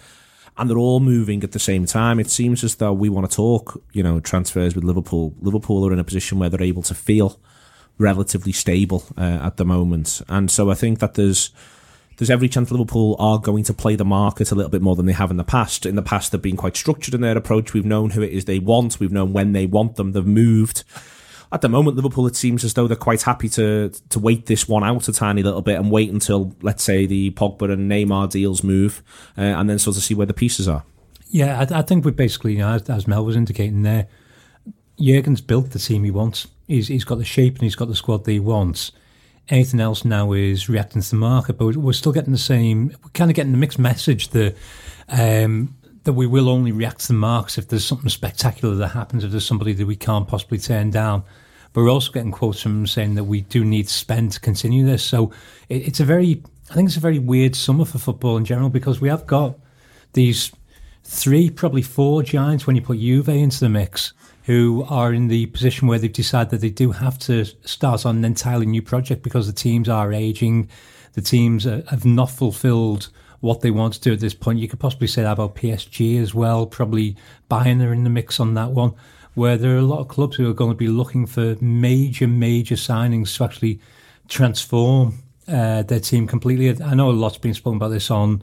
And 0.59 0.69
they're 0.69 0.78
all 0.78 1.00
moving 1.00 1.42
at 1.45 1.52
the 1.52 1.59
same 1.59 1.87
time. 1.87 2.19
It 2.19 2.28
seems 2.28 2.64
as 2.64 2.76
though 2.76 2.92
we 2.92 3.09
want 3.09 3.30
to 3.30 3.35
talk, 3.35 3.83
you 3.92 4.02
know, 4.02 4.21
transfers 4.21 4.75
with 4.75 4.85
Liverpool. 4.85 5.35
Liverpool 5.40 5.87
are 5.87 5.92
in 5.92 5.99
a 5.99 6.04
position 6.04 6.38
where 6.38 6.49
they're 6.49 6.62
able 6.62 6.83
to 6.83 6.95
feel 6.95 7.38
relatively 7.99 8.52
stable 8.52 9.04
uh, 9.16 9.40
at 9.42 9.57
the 9.57 9.64
moment. 9.64 10.21
And 10.28 10.50
so 10.50 10.71
I 10.71 10.75
think 10.75 10.99
that 10.99 11.14
there's 11.14 11.50
there's 12.20 12.30
every 12.30 12.50
chance 12.50 12.70
Liverpool 12.70 13.16
are 13.18 13.38
going 13.38 13.64
to 13.64 13.72
play 13.72 13.96
the 13.96 14.04
market 14.04 14.52
a 14.52 14.54
little 14.54 14.70
bit 14.70 14.82
more 14.82 14.94
than 14.94 15.06
they 15.06 15.12
have 15.12 15.30
in 15.30 15.38
the 15.38 15.42
past. 15.42 15.86
In 15.86 15.96
the 15.96 16.02
past, 16.02 16.30
they've 16.30 16.42
been 16.42 16.54
quite 16.56 16.76
structured 16.76 17.14
in 17.14 17.22
their 17.22 17.36
approach. 17.36 17.72
We've 17.72 17.82
known 17.82 18.10
who 18.10 18.20
it 18.20 18.30
is 18.30 18.44
they 18.44 18.58
want. 18.58 19.00
We've 19.00 19.10
known 19.10 19.32
when 19.32 19.52
they 19.52 19.64
want 19.64 19.96
them. 19.96 20.12
They've 20.12 20.26
moved. 20.26 20.84
At 21.50 21.62
the 21.62 21.70
moment, 21.70 21.96
Liverpool, 21.96 22.26
it 22.26 22.36
seems 22.36 22.62
as 22.62 22.74
though 22.74 22.86
they're 22.86 22.94
quite 22.94 23.22
happy 23.22 23.48
to 23.48 23.90
to 24.10 24.18
wait 24.18 24.44
this 24.44 24.68
one 24.68 24.84
out 24.84 25.08
a 25.08 25.14
tiny 25.14 25.42
little 25.42 25.62
bit 25.62 25.78
and 25.78 25.90
wait 25.90 26.10
until, 26.10 26.54
let's 26.60 26.84
say, 26.84 27.06
the 27.06 27.30
Pogba 27.30 27.72
and 27.72 27.90
Neymar 27.90 28.30
deals 28.30 28.62
move, 28.62 29.02
uh, 29.38 29.40
and 29.40 29.70
then 29.70 29.78
sort 29.78 29.96
of 29.96 30.02
see 30.02 30.14
where 30.14 30.26
the 30.26 30.34
pieces 30.34 30.68
are. 30.68 30.84
Yeah, 31.30 31.58
I, 31.58 31.78
I 31.78 31.82
think 31.82 32.04
we 32.04 32.10
basically, 32.10 32.52
you 32.52 32.59
know, 32.59 32.74
as, 32.74 32.90
as 32.90 33.09
Mel 33.09 33.24
was 33.24 33.35
indicating 33.35 33.83
there, 33.83 34.09
Jurgen's 35.00 35.40
built 35.40 35.70
the 35.70 35.78
team 35.78 36.04
he 36.04 36.11
wants. 36.11 36.48
He's, 36.68 36.88
he's 36.88 37.04
got 37.04 37.16
the 37.16 37.24
shape 37.24 37.54
and 37.54 37.62
he's 37.62 37.76
got 37.76 37.88
the 37.88 37.96
squad 37.96 38.24
that 38.24 38.30
he 38.30 38.40
wants. 38.40 38.92
Anything 39.50 39.80
else 39.80 40.04
now 40.04 40.32
is 40.32 40.68
reacting 40.68 41.02
to 41.02 41.10
the 41.10 41.16
market, 41.16 41.58
but 41.58 41.76
we're 41.76 41.92
still 41.92 42.12
getting 42.12 42.32
the 42.32 42.38
same. 42.38 42.96
We're 43.02 43.10
kind 43.12 43.30
of 43.30 43.34
getting 43.34 43.50
the 43.50 43.58
mixed 43.58 43.80
message 43.80 44.28
that 44.28 44.56
um, 45.08 45.76
that 46.04 46.12
we 46.12 46.26
will 46.26 46.48
only 46.48 46.72
react 46.72 47.00
to 47.00 47.08
the 47.08 47.14
marks 47.14 47.58
if 47.58 47.68
there's 47.68 47.84
something 47.84 48.08
spectacular 48.08 48.74
that 48.76 48.88
happens, 48.88 49.24
if 49.24 49.32
there's 49.32 49.46
somebody 49.46 49.72
that 49.72 49.86
we 49.86 49.96
can't 49.96 50.28
possibly 50.28 50.58
turn 50.58 50.90
down. 50.90 51.24
But 51.72 51.82
we're 51.82 51.90
also 51.90 52.12
getting 52.12 52.32
quotes 52.32 52.62
from 52.62 52.86
saying 52.86 53.16
that 53.16 53.24
we 53.24 53.42
do 53.42 53.64
need 53.64 53.88
spend 53.88 54.32
to 54.32 54.40
continue 54.40 54.86
this. 54.86 55.02
So 55.04 55.32
it, 55.68 55.86
it's 55.86 56.00
a 56.00 56.04
very, 56.04 56.42
I 56.70 56.74
think 56.74 56.88
it's 56.88 56.96
a 56.96 57.00
very 57.00 57.18
weird 57.18 57.54
summer 57.54 57.84
for 57.84 57.98
football 57.98 58.36
in 58.36 58.44
general 58.44 58.70
because 58.70 59.00
we 59.00 59.08
have 59.08 59.26
got 59.26 59.58
these 60.12 60.52
three, 61.04 61.50
probably 61.50 61.82
four 61.82 62.22
giants 62.22 62.66
when 62.66 62.76
you 62.76 62.82
put 62.82 62.98
Juve 62.98 63.28
into 63.28 63.60
the 63.60 63.68
mix 63.68 64.12
who 64.50 64.84
are 64.88 65.12
in 65.12 65.28
the 65.28 65.46
position 65.46 65.86
where 65.86 66.00
they've 66.00 66.12
decided 66.12 66.50
that 66.50 66.60
they 66.60 66.70
do 66.70 66.90
have 66.90 67.16
to 67.16 67.44
start 67.44 68.04
on 68.04 68.16
an 68.16 68.24
entirely 68.24 68.66
new 68.66 68.82
project 68.82 69.22
because 69.22 69.46
the 69.46 69.52
teams 69.52 69.88
are 69.88 70.12
aging, 70.12 70.68
the 71.12 71.20
teams 71.20 71.68
are, 71.68 71.84
have 71.88 72.04
not 72.04 72.28
fulfilled 72.28 73.10
what 73.38 73.60
they 73.60 73.70
want 73.70 73.94
to 73.94 74.00
do 74.00 74.12
at 74.12 74.18
this 74.18 74.34
point. 74.34 74.58
You 74.58 74.66
could 74.66 74.80
possibly 74.80 75.06
say 75.06 75.22
that 75.22 75.34
about 75.34 75.54
PSG 75.54 76.20
as 76.20 76.34
well. 76.34 76.66
Probably 76.66 77.16
Bayern 77.48 77.80
are 77.80 77.92
in 77.92 78.02
the 78.02 78.10
mix 78.10 78.40
on 78.40 78.54
that 78.54 78.72
one, 78.72 78.94
where 79.34 79.56
there 79.56 79.76
are 79.76 79.78
a 79.78 79.82
lot 79.82 80.00
of 80.00 80.08
clubs 80.08 80.34
who 80.34 80.50
are 80.50 80.52
going 80.52 80.72
to 80.72 80.76
be 80.76 80.88
looking 80.88 81.26
for 81.26 81.54
major, 81.60 82.26
major 82.26 82.74
signings 82.74 83.36
to 83.36 83.44
actually 83.44 83.78
transform 84.26 85.22
uh, 85.46 85.84
their 85.84 86.00
team 86.00 86.26
completely. 86.26 86.82
I 86.82 86.94
know 86.94 87.10
a 87.10 87.12
lot's 87.12 87.38
been 87.38 87.54
spoken 87.54 87.76
about 87.76 87.90
this 87.90 88.10
on 88.10 88.42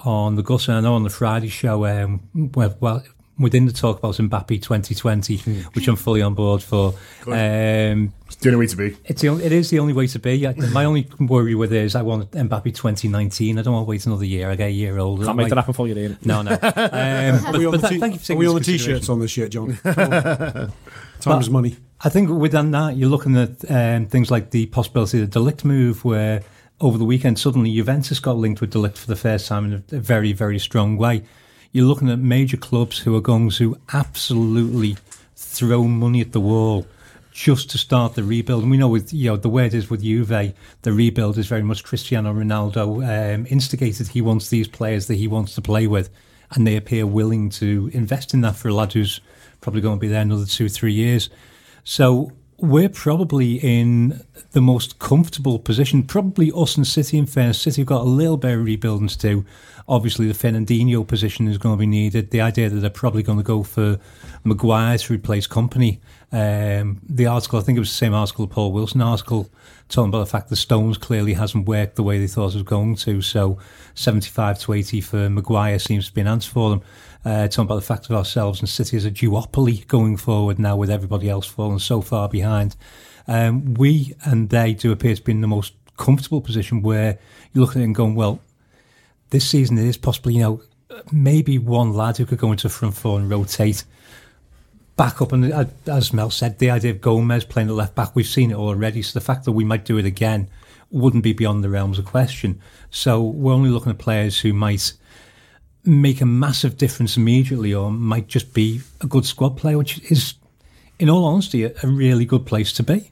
on 0.00 0.34
the 0.34 0.42
Gus, 0.42 0.66
and 0.66 0.78
I 0.78 0.80
know 0.80 0.96
on 0.96 1.04
the 1.04 1.10
Friday 1.10 1.48
show, 1.48 1.86
um, 1.86 2.18
where, 2.54 2.74
well, 2.80 3.04
we 3.38 3.50
didn't 3.50 3.74
talk 3.76 3.98
about 3.98 4.14
Mbappe 4.14 4.62
2020, 4.62 5.36
Hmm. 5.38 5.52
which 5.74 5.88
I'm 5.88 5.96
fully 5.96 6.22
on 6.22 6.34
board 6.34 6.62
for. 6.62 6.94
Um, 7.26 8.12
It's 8.26 8.36
the 8.36 8.48
only 8.50 8.58
way 8.60 8.66
to 8.66 8.76
be. 8.76 8.96
it's 9.04 9.22
the, 9.22 9.28
only- 9.28 9.44
it 9.44 9.52
is 9.52 9.70
the 9.70 9.78
only 9.80 9.92
way 9.92 10.06
to 10.06 10.18
be. 10.18 10.46
I, 10.46 10.54
my 10.72 10.84
only 10.84 11.08
worry 11.18 11.54
with 11.54 11.72
it 11.72 11.84
is 11.84 11.94
I 11.96 12.02
want 12.02 12.30
Mbappe 12.30 12.64
2019. 12.74 13.58
I 13.58 13.62
don't 13.62 13.74
want 13.74 13.86
to 13.86 13.90
wait 13.90 14.06
another 14.06 14.24
year. 14.24 14.50
I 14.50 14.54
get 14.56 14.68
a 14.68 14.72
year 14.72 14.98
older. 14.98 15.24
Can't 15.24 15.36
make 15.36 15.48
that 15.48 15.56
happen 15.58 15.74
for 15.74 15.88
you, 15.88 15.96
Ian. 15.96 16.18
No, 16.24 16.42
no. 16.42 16.52
Um, 16.62 17.42
but, 17.52 17.58
we 17.58 17.66
but 17.70 17.80
that, 17.80 17.90
t- 17.90 17.98
thank 18.00 18.14
you 18.14 18.18
for 18.20 18.32
Are 18.32 18.36
we 18.36 18.46
on 18.46 18.54
the 18.54 18.60
t-shirts 18.60 19.08
on 19.08 19.18
this 19.20 19.30
shit, 19.30 19.50
John? 19.50 19.76
Time 21.20 21.40
is 21.40 21.50
money. 21.50 21.76
I 22.02 22.08
think 22.08 22.28
within 22.30 22.70
that, 22.72 22.96
you're 22.96 23.08
looking 23.08 23.36
at 23.36 23.68
um, 23.70 24.06
things 24.06 24.30
like 24.30 24.50
the 24.50 24.66
possibility 24.66 25.22
of 25.22 25.30
the 25.30 25.40
de 25.40 25.44
Ligt 25.52 25.64
move, 25.64 26.04
where 26.04 26.42
over 26.80 26.98
the 26.98 27.04
weekend 27.04 27.38
suddenly 27.38 27.74
Juventus 27.74 28.20
got 28.20 28.36
linked 28.36 28.60
with 28.60 28.70
de 28.70 28.78
Ligt 28.78 28.98
for 28.98 29.06
the 29.06 29.16
first 29.16 29.46
time 29.48 29.64
in 29.66 29.72
a, 29.92 29.96
a 29.96 30.00
very, 30.00 30.32
very 30.32 30.58
strong 30.58 30.96
way. 30.96 31.22
You're 31.74 31.86
looking 31.86 32.08
at 32.08 32.20
major 32.20 32.56
clubs 32.56 33.00
who 33.00 33.16
are 33.16 33.20
going 33.20 33.50
to 33.50 33.76
absolutely 33.92 34.96
throw 35.34 35.82
money 35.88 36.20
at 36.20 36.30
the 36.30 36.38
wall 36.38 36.86
just 37.32 37.68
to 37.70 37.78
start 37.78 38.14
the 38.14 38.22
rebuild. 38.22 38.62
And 38.62 38.70
we 38.70 38.76
know 38.76 38.86
with 38.86 39.12
you 39.12 39.30
know 39.30 39.36
the 39.36 39.48
way 39.48 39.66
it 39.66 39.74
is 39.74 39.90
with 39.90 40.04
Juve, 40.04 40.54
the 40.82 40.92
rebuild 40.92 41.36
is 41.36 41.48
very 41.48 41.64
much 41.64 41.82
Cristiano 41.82 42.32
Ronaldo 42.32 43.34
um, 43.34 43.44
instigated. 43.50 44.06
He 44.06 44.20
wants 44.20 44.50
these 44.50 44.68
players 44.68 45.08
that 45.08 45.16
he 45.16 45.26
wants 45.26 45.56
to 45.56 45.62
play 45.62 45.88
with, 45.88 46.10
and 46.52 46.64
they 46.64 46.76
appear 46.76 47.08
willing 47.08 47.50
to 47.50 47.90
invest 47.92 48.34
in 48.34 48.42
that 48.42 48.54
for 48.54 48.68
a 48.68 48.72
lad 48.72 48.92
who's 48.92 49.20
probably 49.60 49.80
going 49.80 49.96
to 49.96 50.00
be 50.00 50.06
there 50.06 50.22
another 50.22 50.46
two, 50.46 50.68
three 50.68 50.92
years. 50.92 51.28
So 51.82 52.30
we're 52.58 52.88
probably 52.88 53.56
in 53.56 54.24
the 54.52 54.60
most 54.60 55.00
comfortable 55.00 55.58
position. 55.58 56.04
Probably 56.04 56.52
us 56.54 56.76
and 56.76 56.86
City. 56.86 57.18
In 57.18 57.26
fairness, 57.26 57.60
City 57.60 57.82
have 57.82 57.88
got 57.88 58.02
a 58.02 58.04
little 58.04 58.36
bit 58.36 58.56
of 58.56 58.64
rebuilding 58.64 59.08
to 59.08 59.18
do. 59.18 59.44
Obviously, 59.86 60.26
the 60.26 60.34
Fernandinho 60.34 61.06
position 61.06 61.46
is 61.46 61.58
going 61.58 61.74
to 61.74 61.78
be 61.78 61.86
needed. 61.86 62.30
The 62.30 62.40
idea 62.40 62.70
that 62.70 62.80
they're 62.80 62.90
probably 62.90 63.22
going 63.22 63.38
to 63.38 63.44
go 63.44 63.62
for 63.62 63.98
Maguire 64.42 64.96
to 64.96 65.12
replace 65.12 65.46
Kompany. 65.46 66.00
Um, 66.32 67.00
the 67.06 67.26
article, 67.26 67.58
I 67.58 67.62
think 67.62 67.76
it 67.76 67.80
was 67.80 67.90
the 67.90 67.96
same 67.96 68.14
article, 68.14 68.46
Paul 68.46 68.72
Wilson 68.72 69.02
article, 69.02 69.50
talking 69.88 70.08
about 70.08 70.20
the 70.20 70.30
fact 70.30 70.48
that 70.48 70.56
Stones 70.56 70.96
clearly 70.96 71.34
hasn't 71.34 71.68
worked 71.68 71.96
the 71.96 72.02
way 72.02 72.18
they 72.18 72.26
thought 72.26 72.48
it 72.48 72.54
was 72.54 72.62
going 72.62 72.96
to. 72.96 73.20
So 73.20 73.58
75 73.94 74.58
to 74.60 74.72
80 74.72 75.00
for 75.02 75.30
Maguire 75.30 75.78
seems 75.78 76.08
to 76.08 76.14
be 76.14 76.22
an 76.22 76.28
answer 76.28 76.50
for 76.50 76.70
them. 76.70 76.82
Uh, 77.24 77.48
talking 77.48 77.66
about 77.66 77.76
the 77.76 77.82
fact 77.82 78.06
of 78.06 78.12
ourselves 78.12 78.60
and 78.60 78.68
City 78.68 78.96
as 78.96 79.04
a 79.04 79.10
duopoly 79.10 79.86
going 79.86 80.16
forward 80.16 80.58
now 80.58 80.76
with 80.76 80.90
everybody 80.90 81.28
else 81.28 81.46
falling 81.46 81.78
so 81.78 82.00
far 82.00 82.28
behind. 82.28 82.76
Um, 83.26 83.74
we 83.74 84.14
and 84.24 84.50
they 84.50 84.74
do 84.74 84.92
appear 84.92 85.14
to 85.14 85.22
be 85.22 85.32
in 85.32 85.40
the 85.40 85.46
most 85.46 85.72
comfortable 85.96 86.40
position 86.40 86.82
where 86.82 87.18
you're 87.52 87.64
looking 87.64 87.80
at 87.80 87.84
it 87.84 87.86
and 87.86 87.94
going, 87.94 88.14
well, 88.14 88.40
this 89.34 89.48
season 89.48 89.76
it 89.76 89.84
is 89.84 89.96
possibly, 89.96 90.34
you 90.34 90.40
know, 90.40 90.62
maybe 91.10 91.58
one 91.58 91.92
lad 91.92 92.16
who 92.16 92.24
could 92.24 92.38
go 92.38 92.52
into 92.52 92.68
front 92.68 92.94
four 92.94 93.18
and 93.18 93.28
rotate 93.28 93.84
back 94.96 95.20
up. 95.20 95.32
And 95.32 95.52
as 95.86 96.12
Mel 96.12 96.30
said, 96.30 96.60
the 96.60 96.70
idea 96.70 96.92
of 96.92 97.00
Gomez 97.00 97.44
playing 97.44 97.66
the 97.66 97.74
left 97.74 97.96
back, 97.96 98.14
we've 98.14 98.28
seen 98.28 98.52
it 98.52 98.56
already. 98.56 99.02
So 99.02 99.18
the 99.18 99.24
fact 99.24 99.44
that 99.44 99.52
we 99.52 99.64
might 99.64 99.84
do 99.84 99.98
it 99.98 100.04
again 100.04 100.48
wouldn't 100.92 101.24
be 101.24 101.32
beyond 101.32 101.64
the 101.64 101.68
realms 101.68 101.98
of 101.98 102.04
question. 102.04 102.60
So 102.90 103.20
we're 103.20 103.52
only 103.52 103.70
looking 103.70 103.90
at 103.90 103.98
players 103.98 104.40
who 104.40 104.52
might 104.52 104.92
make 105.84 106.20
a 106.20 106.26
massive 106.26 106.78
difference 106.78 107.16
immediately 107.16 107.74
or 107.74 107.90
might 107.90 108.28
just 108.28 108.54
be 108.54 108.82
a 109.00 109.06
good 109.08 109.26
squad 109.26 109.56
player, 109.56 109.76
which 109.76 109.98
is 110.12 110.34
in 111.00 111.10
all 111.10 111.24
honesty, 111.24 111.64
a, 111.64 111.72
a 111.82 111.88
really 111.88 112.24
good 112.24 112.46
place 112.46 112.72
to 112.74 112.84
be. 112.84 113.10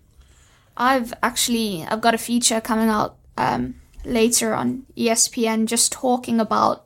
I've 0.76 1.12
actually 1.20 1.84
I've 1.84 2.00
got 2.00 2.14
a 2.14 2.18
feature 2.18 2.60
coming 2.60 2.88
out 2.88 3.16
um, 3.36 3.74
later 4.04 4.54
on 4.54 4.84
ESPN 4.96 5.66
just 5.66 5.92
talking 5.92 6.40
about 6.40 6.84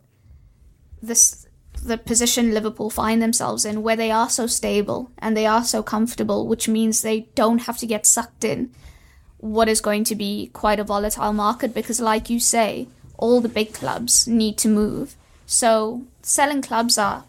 this 1.03 1.47
the 1.83 1.99
position 1.99 2.53
Liverpool 2.53 2.91
find 2.91 3.23
themselves 3.23 3.65
in, 3.65 3.83
where 3.83 3.97
they 3.97 4.11
are 4.11 4.29
so 4.29 4.47
stable 4.47 5.11
and 5.19 5.37
they 5.37 5.47
are 5.47 5.65
so 5.65 5.83
comfortable, 5.83 6.47
which 6.47 6.69
means 6.69 7.03
they 7.03 7.21
don't 7.35 7.61
have 7.61 7.79
to 7.79 7.87
get 7.87 8.07
sucked 8.07 8.45
in 8.45 8.71
what 9.39 9.69
is 9.69 9.81
going 9.81 10.05
to 10.05 10.15
be 10.15 10.51
quite 10.53 10.81
a 10.81 10.85
volatile 10.85 11.33
market 11.33 11.75
because, 11.75 12.01
like 12.01 12.31
you 12.31 12.41
say, 12.41 12.89
all 13.19 13.41
the 13.41 13.49
big 13.49 13.73
clubs 13.73 14.27
need 14.27 14.59
to 14.59 14.69
move. 14.69 15.15
So 15.47 16.05
selling 16.23 16.63
clubs 16.63 16.99
are 16.99 17.25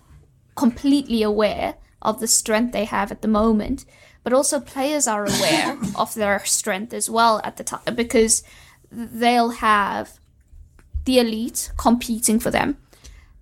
completely 0.56 1.22
aware 1.22 1.76
of 2.02 2.20
the 2.20 2.28
strength 2.28 2.72
they 2.72 2.86
have 2.86 3.12
at 3.12 3.22
the 3.22 3.28
moment, 3.28 3.86
but 4.24 4.34
also 4.34 4.60
players 4.60 5.08
are 5.08 5.26
aware 5.26 5.78
of 5.96 6.14
their 6.16 6.44
strength 6.46 6.94
as 6.94 7.10
well 7.10 7.42
at 7.44 7.58
the 7.58 7.64
time 7.64 7.96
because 7.96 8.44
they'll 8.92 9.50
have 9.50 10.20
the 11.06 11.20
elite 11.20 11.72
competing 11.78 12.40
for 12.40 12.52
them 12.52 12.78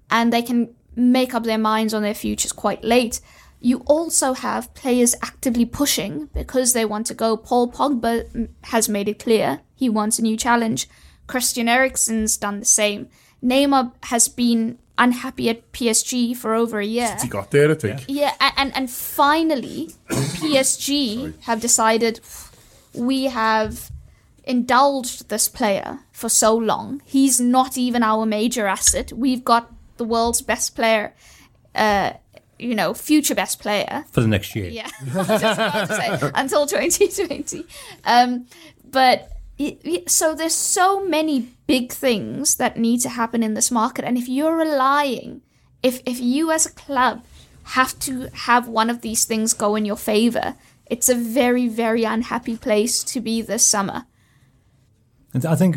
and 0.09 0.31
they 0.31 0.41
can 0.41 0.73
make 0.95 1.33
up 1.33 1.43
their 1.43 1.57
minds 1.57 1.93
on 1.93 2.01
their 2.03 2.13
futures 2.13 2.51
quite 2.51 2.83
late. 2.83 3.19
You 3.59 3.79
also 3.87 4.33
have 4.33 4.73
players 4.75 5.15
actively 5.23 5.65
pushing 5.65 6.27
because 6.33 6.73
they 6.73 6.85
want 6.85 7.07
to 7.07 7.13
go. 7.13 7.35
Paul 7.37 7.71
Pogba 7.71 8.49
has 8.65 8.87
made 8.87 9.09
it 9.09 9.19
clear 9.19 9.61
he 9.75 9.89
wants 9.89 10.19
a 10.19 10.21
new 10.21 10.37
challenge. 10.37 10.87
Christian 11.27 11.67
Eriksen's 11.67 12.37
done 12.37 12.59
the 12.59 12.65
same. 12.65 13.09
Neymar 13.43 13.91
has 14.03 14.27
been 14.27 14.77
unhappy 14.97 15.49
at 15.49 15.71
PSG 15.73 16.37
for 16.37 16.53
over 16.53 16.79
a 16.79 16.85
year. 16.85 17.07
Since 17.07 17.23
He 17.23 17.27
got 17.29 17.51
there, 17.51 17.71
I 17.71 17.73
think. 17.73 18.05
Yeah, 18.07 18.33
a- 18.39 18.53
and 18.59 18.73
and 18.75 18.89
finally, 18.89 19.89
PSG 20.09 21.33
have 21.43 21.59
decided 21.59 22.19
we 22.93 23.23
have 23.25 23.91
indulged 24.45 25.29
this 25.29 25.47
player 25.47 25.99
for 26.11 26.29
so 26.29 26.55
long. 26.55 27.01
He's 27.05 27.39
not 27.39 27.77
even 27.77 28.03
our 28.03 28.25
major 28.25 28.67
asset. 28.67 29.11
We've 29.13 29.43
got 29.43 29.71
the 29.97 30.05
world's 30.05 30.41
best 30.41 30.75
player, 30.75 31.13
uh, 31.73 32.13
you 32.59 32.75
know, 32.75 32.93
future 32.93 33.35
best 33.35 33.59
player. 33.59 34.05
For 34.11 34.21
the 34.21 34.27
next 34.27 34.55
year. 34.55 34.69
Yeah, 34.69 34.89
I 35.13 35.17
was 35.17 35.27
just 35.27 35.59
about 35.59 35.87
to 35.87 35.95
say 35.95 36.31
until 36.35 36.65
2020. 36.67 37.65
Um, 38.05 38.45
but 38.89 39.29
y- 39.59 39.77
so 40.07 40.35
there's 40.35 40.53
so 40.55 41.05
many 41.05 41.49
big 41.67 41.91
things 41.91 42.55
that 42.55 42.77
need 42.77 43.01
to 43.01 43.09
happen 43.09 43.43
in 43.43 43.53
this 43.55 43.71
market, 43.71 44.05
and 44.05 44.17
if 44.17 44.27
you're 44.29 44.55
relying, 44.55 45.41
if 45.83 46.01
if 46.05 46.19
you 46.19 46.51
as 46.51 46.65
a 46.65 46.71
club 46.71 47.23
have 47.69 47.97
to 47.99 48.29
have 48.33 48.67
one 48.67 48.89
of 48.91 49.01
these 49.01 49.25
things 49.25 49.53
go 49.53 49.75
in 49.75 49.85
your 49.85 49.97
favor, 49.97 50.55
it's 50.85 51.09
a 51.09 51.15
very 51.15 51.67
very 51.67 52.03
unhappy 52.03 52.55
place 52.57 53.03
to 53.03 53.19
be 53.19 53.41
this 53.41 53.65
summer. 53.65 54.05
And 55.35 55.45
I 55.45 55.55
think 55.57 55.75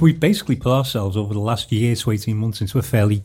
we've 0.00 0.18
basically 0.18 0.56
put 0.56 0.72
ourselves 0.72 1.14
over 1.14 1.34
the 1.34 1.38
last 1.40 1.70
year 1.70 1.94
to 1.94 2.10
18 2.10 2.34
months 2.38 2.62
into 2.62 2.78
a 2.78 2.82
fairly 2.82 3.22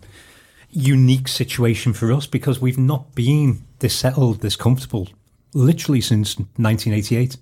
unique 0.69 1.29
situation 1.29 1.93
for 1.93 2.11
us 2.11 2.27
because 2.27 2.59
we've 2.59 2.77
not 2.77 3.15
been 3.15 3.63
this 3.79 3.95
settled, 3.95 4.41
this 4.41 4.57
comfortable, 4.57 5.07
literally 5.53 6.01
since 6.01 6.37
1988. 6.37 7.37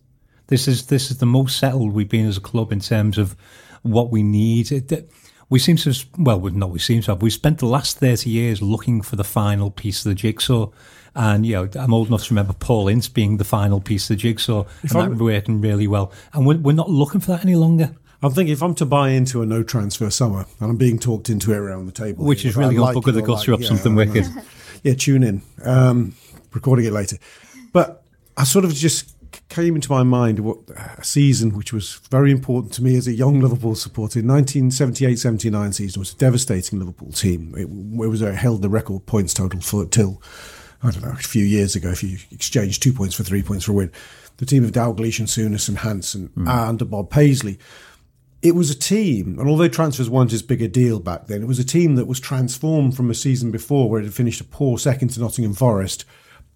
This 0.49 0.67
is 0.67 0.85
this 0.85 1.09
is 1.09 1.17
the 1.17 1.25
most 1.25 1.57
settled 1.57 1.93
we've 1.93 2.07
been 2.07 2.27
as 2.27 2.37
a 2.37 2.41
club 2.41 2.71
in 2.71 2.79
terms 2.79 3.17
of 3.17 3.35
what 3.81 4.11
we 4.11 4.21
need. 4.21 4.71
It- 4.71 5.11
we 5.49 5.57
seem 5.59 5.77
to, 5.77 5.89
have- 5.89 6.05
well, 6.19 6.39
we- 6.39 6.51
not 6.51 6.69
we 6.69 6.77
seem 6.79 7.01
to 7.03 7.11
have. 7.13 7.21
We've 7.23 7.31
spent 7.33 7.57
the 7.59 7.65
last 7.67 7.97
30 7.99 8.29
years 8.29 8.61
looking 8.61 9.01
for 9.01 9.15
the 9.15 9.23
final 9.23 9.71
piece 9.71 10.05
of 10.05 10.09
the 10.09 10.15
jigsaw. 10.15 10.69
And, 11.15 11.43
you 11.45 11.53
know, 11.55 11.69
I'm 11.75 11.93
old 11.93 12.09
enough 12.09 12.25
to 12.25 12.33
remember 12.33 12.53
Paul 12.53 12.87
Ince 12.89 13.07
being 13.07 13.37
the 13.37 13.45
final 13.45 13.79
piece 13.81 14.03
of 14.09 14.17
the 14.17 14.21
jigsaw 14.21 14.65
and 14.83 14.91
that 14.91 14.97
I'm- 14.99 15.17
working 15.17 15.59
really 15.61 15.87
well. 15.87 16.11
And 16.33 16.45
we're, 16.45 16.57
we're 16.57 16.73
not 16.73 16.89
looking 16.91 17.19
for 17.21 17.31
that 17.31 17.43
any 17.43 17.55
longer. 17.55 17.95
I'm 18.23 18.31
thinking 18.31 18.51
if 18.53 18.63
I'm 18.63 18.73
to 18.75 18.85
buy 18.85 19.09
into 19.09 19.41
a 19.41 19.45
no 19.45 19.61
transfer 19.63 20.09
summer, 20.09 20.45
and 20.59 20.71
I'm 20.71 20.77
being 20.77 20.97
talked 20.97 21.29
into 21.29 21.53
it 21.53 21.57
around 21.57 21.85
the 21.85 21.91
table, 21.91 22.25
Which 22.25 22.41
here, 22.41 22.49
is 22.49 22.55
really 22.57 22.75
going 22.75 22.93
to 22.93 22.99
like 22.99 23.03
bugger 23.05 23.09
it 23.09 23.11
the 23.13 23.21
gutter 23.21 23.51
like- 23.51 23.59
up 23.59 23.61
yeah, 23.61 23.67
something 23.67 23.95
wicked. 23.95 24.25
yeah, 24.83 24.93
tune 24.95 25.23
in. 25.23 25.41
Um, 25.63 26.15
recording 26.53 26.85
it 26.85 26.93
later. 26.93 27.17
But 27.73 28.03
I 28.35 28.43
sort 28.43 28.65
of 28.65 28.73
just 28.73 29.13
came 29.49 29.75
into 29.75 29.91
my 29.91 30.03
mind 30.03 30.39
what 30.39 30.57
a 30.97 31.03
season 31.03 31.53
which 31.55 31.71
was 31.71 31.95
very 32.09 32.31
important 32.31 32.73
to 32.73 32.83
me 32.83 32.95
as 32.97 33.07
a 33.07 33.13
young 33.13 33.39
Liverpool 33.39 33.75
supporter. 33.75 34.21
1978-79 34.21 35.73
season 35.73 35.99
was 35.99 36.13
a 36.13 36.17
devastating 36.17 36.79
Liverpool 36.79 37.11
team. 37.11 37.53
It, 37.55 37.63
it 37.63 38.07
was 38.09 38.21
a, 38.21 38.33
held 38.33 38.61
the 38.61 38.69
record 38.69 39.05
points 39.05 39.33
total 39.33 39.61
for 39.61 39.85
till 39.85 40.21
I 40.83 40.91
don't 40.91 41.03
know 41.03 41.11
a 41.11 41.15
few 41.15 41.43
years 41.45 41.75
ago. 41.75 41.89
If 41.89 42.03
you 42.03 42.17
exchange 42.31 42.79
two 42.79 42.93
points 42.93 43.15
for 43.15 43.23
three 43.23 43.43
points 43.43 43.65
for 43.65 43.71
a 43.71 43.75
win, 43.75 43.91
the 44.37 44.45
team 44.45 44.63
of 44.63 44.71
Dalglish 44.71 45.19
and 45.19 45.27
Souness 45.27 45.67
and 45.67 45.79
Hansen 45.79 46.31
under 46.47 46.85
Bob 46.85 47.09
Paisley 47.09 47.57
it 48.41 48.55
was 48.55 48.69
a 48.69 48.75
team, 48.75 49.39
and 49.39 49.49
although 49.49 49.67
transfers 49.67 50.09
weren't 50.09 50.33
as 50.33 50.41
big 50.41 50.61
a 50.61 50.67
deal 50.67 50.99
back 50.99 51.27
then, 51.27 51.41
it 51.41 51.47
was 51.47 51.59
a 51.59 51.63
team 51.63 51.95
that 51.95 52.05
was 52.05 52.19
transformed 52.19 52.95
from 52.95 53.09
a 53.09 53.15
season 53.15 53.51
before 53.51 53.89
where 53.89 53.99
it 53.99 54.05
had 54.05 54.13
finished 54.13 54.41
a 54.41 54.45
poor 54.45 54.77
second 54.77 55.09
to 55.09 55.19
Nottingham 55.19 55.53
Forest 55.53 56.05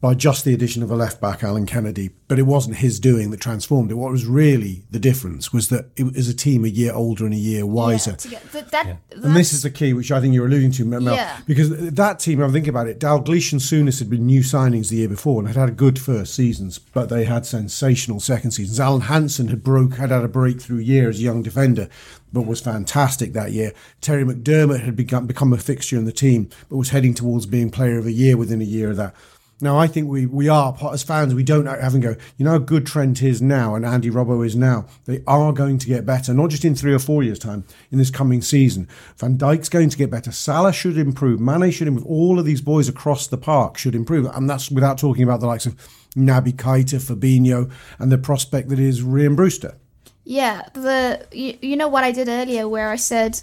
by 0.01 0.15
just 0.15 0.43
the 0.45 0.53
addition 0.53 0.81
of 0.81 0.89
a 0.89 0.95
left 0.95 1.21
back, 1.21 1.43
Alan 1.43 1.67
Kennedy. 1.67 2.09
But 2.27 2.39
it 2.39 2.47
wasn't 2.47 2.77
his 2.77 2.99
doing 2.99 3.29
that 3.29 3.39
transformed 3.39 3.91
it. 3.91 3.93
What 3.93 4.11
was 4.11 4.25
really 4.25 4.81
the 4.89 4.97
difference 4.99 5.53
was 5.53 5.69
that 5.69 5.89
it 5.95 6.03
was 6.15 6.27
a 6.27 6.33
team 6.33 6.65
a 6.65 6.69
year 6.69 6.91
older 6.91 7.23
and 7.23 7.35
a 7.35 7.37
year 7.37 7.67
wiser. 7.67 8.11
Yeah, 8.11 8.15
to 8.17 8.27
get- 8.29 8.51
that, 8.51 8.71
that, 8.71 8.97
And 9.23 9.35
this 9.35 9.53
is 9.53 9.61
the 9.61 9.69
key, 9.69 9.93
which 9.93 10.11
I 10.11 10.19
think 10.19 10.33
you're 10.33 10.47
alluding 10.47 10.71
to, 10.71 10.85
Mel, 10.85 11.03
Yeah. 11.03 11.37
because 11.45 11.69
that 11.69 12.19
team, 12.19 12.41
I'm 12.41 12.51
thinking 12.51 12.71
about 12.71 12.87
it, 12.87 12.99
Dalglish 12.99 13.51
and 13.51 13.61
Souness 13.61 13.99
had 13.99 14.09
been 14.09 14.25
new 14.25 14.41
signings 14.41 14.89
the 14.89 14.95
year 14.97 15.07
before 15.07 15.39
and 15.39 15.47
had 15.47 15.55
had 15.57 15.77
good 15.77 15.99
first 15.99 16.33
seasons, 16.33 16.79
but 16.79 17.09
they 17.09 17.25
had 17.25 17.45
sensational 17.45 18.19
second 18.19 18.51
seasons. 18.51 18.79
Alan 18.79 19.01
Hansen 19.01 19.49
had 19.49 19.63
broke, 19.63 19.97
had 19.97 20.09
had 20.09 20.23
a 20.23 20.27
breakthrough 20.27 20.79
year 20.79 21.09
as 21.09 21.19
a 21.19 21.23
young 21.23 21.43
defender, 21.43 21.87
but 22.33 22.47
was 22.47 22.59
fantastic 22.61 23.33
that 23.33 23.51
year. 23.51 23.71
Terry 23.99 24.23
McDermott 24.23 24.81
had 24.83 24.95
become, 24.95 25.27
become 25.27 25.53
a 25.53 25.57
fixture 25.57 25.97
in 25.97 26.05
the 26.05 26.11
team, 26.11 26.49
but 26.69 26.77
was 26.77 26.89
heading 26.89 27.13
towards 27.13 27.45
being 27.45 27.69
player 27.69 27.99
of 27.99 28.05
the 28.05 28.13
year 28.13 28.35
within 28.35 28.61
a 28.61 28.65
year 28.65 28.89
of 28.89 28.97
that. 28.97 29.13
Now, 29.61 29.77
I 29.77 29.87
think 29.87 30.09
we, 30.09 30.25
we 30.25 30.49
are, 30.49 30.75
as 30.91 31.03
fans, 31.03 31.33
we 31.35 31.43
don't 31.43 31.65
have 31.65 31.93
and 31.93 32.01
go, 32.01 32.15
you 32.37 32.45
know 32.45 32.51
how 32.51 32.57
good 32.57 32.85
Trent 32.85 33.21
is 33.21 33.41
now 33.41 33.75
and 33.75 33.85
Andy 33.85 34.09
Robbo 34.09 34.45
is 34.45 34.55
now. 34.55 34.87
They 35.05 35.21
are 35.27 35.53
going 35.53 35.77
to 35.77 35.87
get 35.87 36.05
better, 36.05 36.33
not 36.33 36.49
just 36.49 36.65
in 36.65 36.75
three 36.75 36.93
or 36.93 36.99
four 36.99 37.23
years' 37.23 37.39
time, 37.39 37.63
in 37.91 37.97
this 37.97 38.09
coming 38.09 38.41
season. 38.41 38.87
Van 39.17 39.37
Dijk's 39.37 39.69
going 39.69 39.89
to 39.89 39.97
get 39.97 40.09
better. 40.09 40.31
Salah 40.31 40.73
should 40.73 40.97
improve. 40.97 41.39
Mane 41.39 41.71
should 41.71 41.87
improve. 41.87 42.07
All 42.07 42.39
of 42.39 42.45
these 42.45 42.61
boys 42.61 42.89
across 42.89 43.27
the 43.27 43.37
park 43.37 43.77
should 43.77 43.95
improve. 43.95 44.25
And 44.25 44.49
that's 44.49 44.71
without 44.71 44.97
talking 44.97 45.23
about 45.23 45.39
the 45.39 45.47
likes 45.47 45.65
of 45.65 45.75
Naby 46.15 46.53
Keita, 46.53 46.99
Fabinho, 46.99 47.71
and 47.99 48.11
the 48.11 48.17
prospect 48.17 48.69
that 48.69 48.79
is 48.79 49.03
Rian 49.03 49.35
Brewster. 49.35 49.77
Yeah, 50.23 50.67
the 50.73 51.27
you, 51.31 51.57
you 51.61 51.75
know 51.75 51.87
what 51.87 52.03
I 52.03 52.11
did 52.11 52.27
earlier 52.27 52.67
where 52.67 52.89
I 52.89 52.95
said 52.95 53.41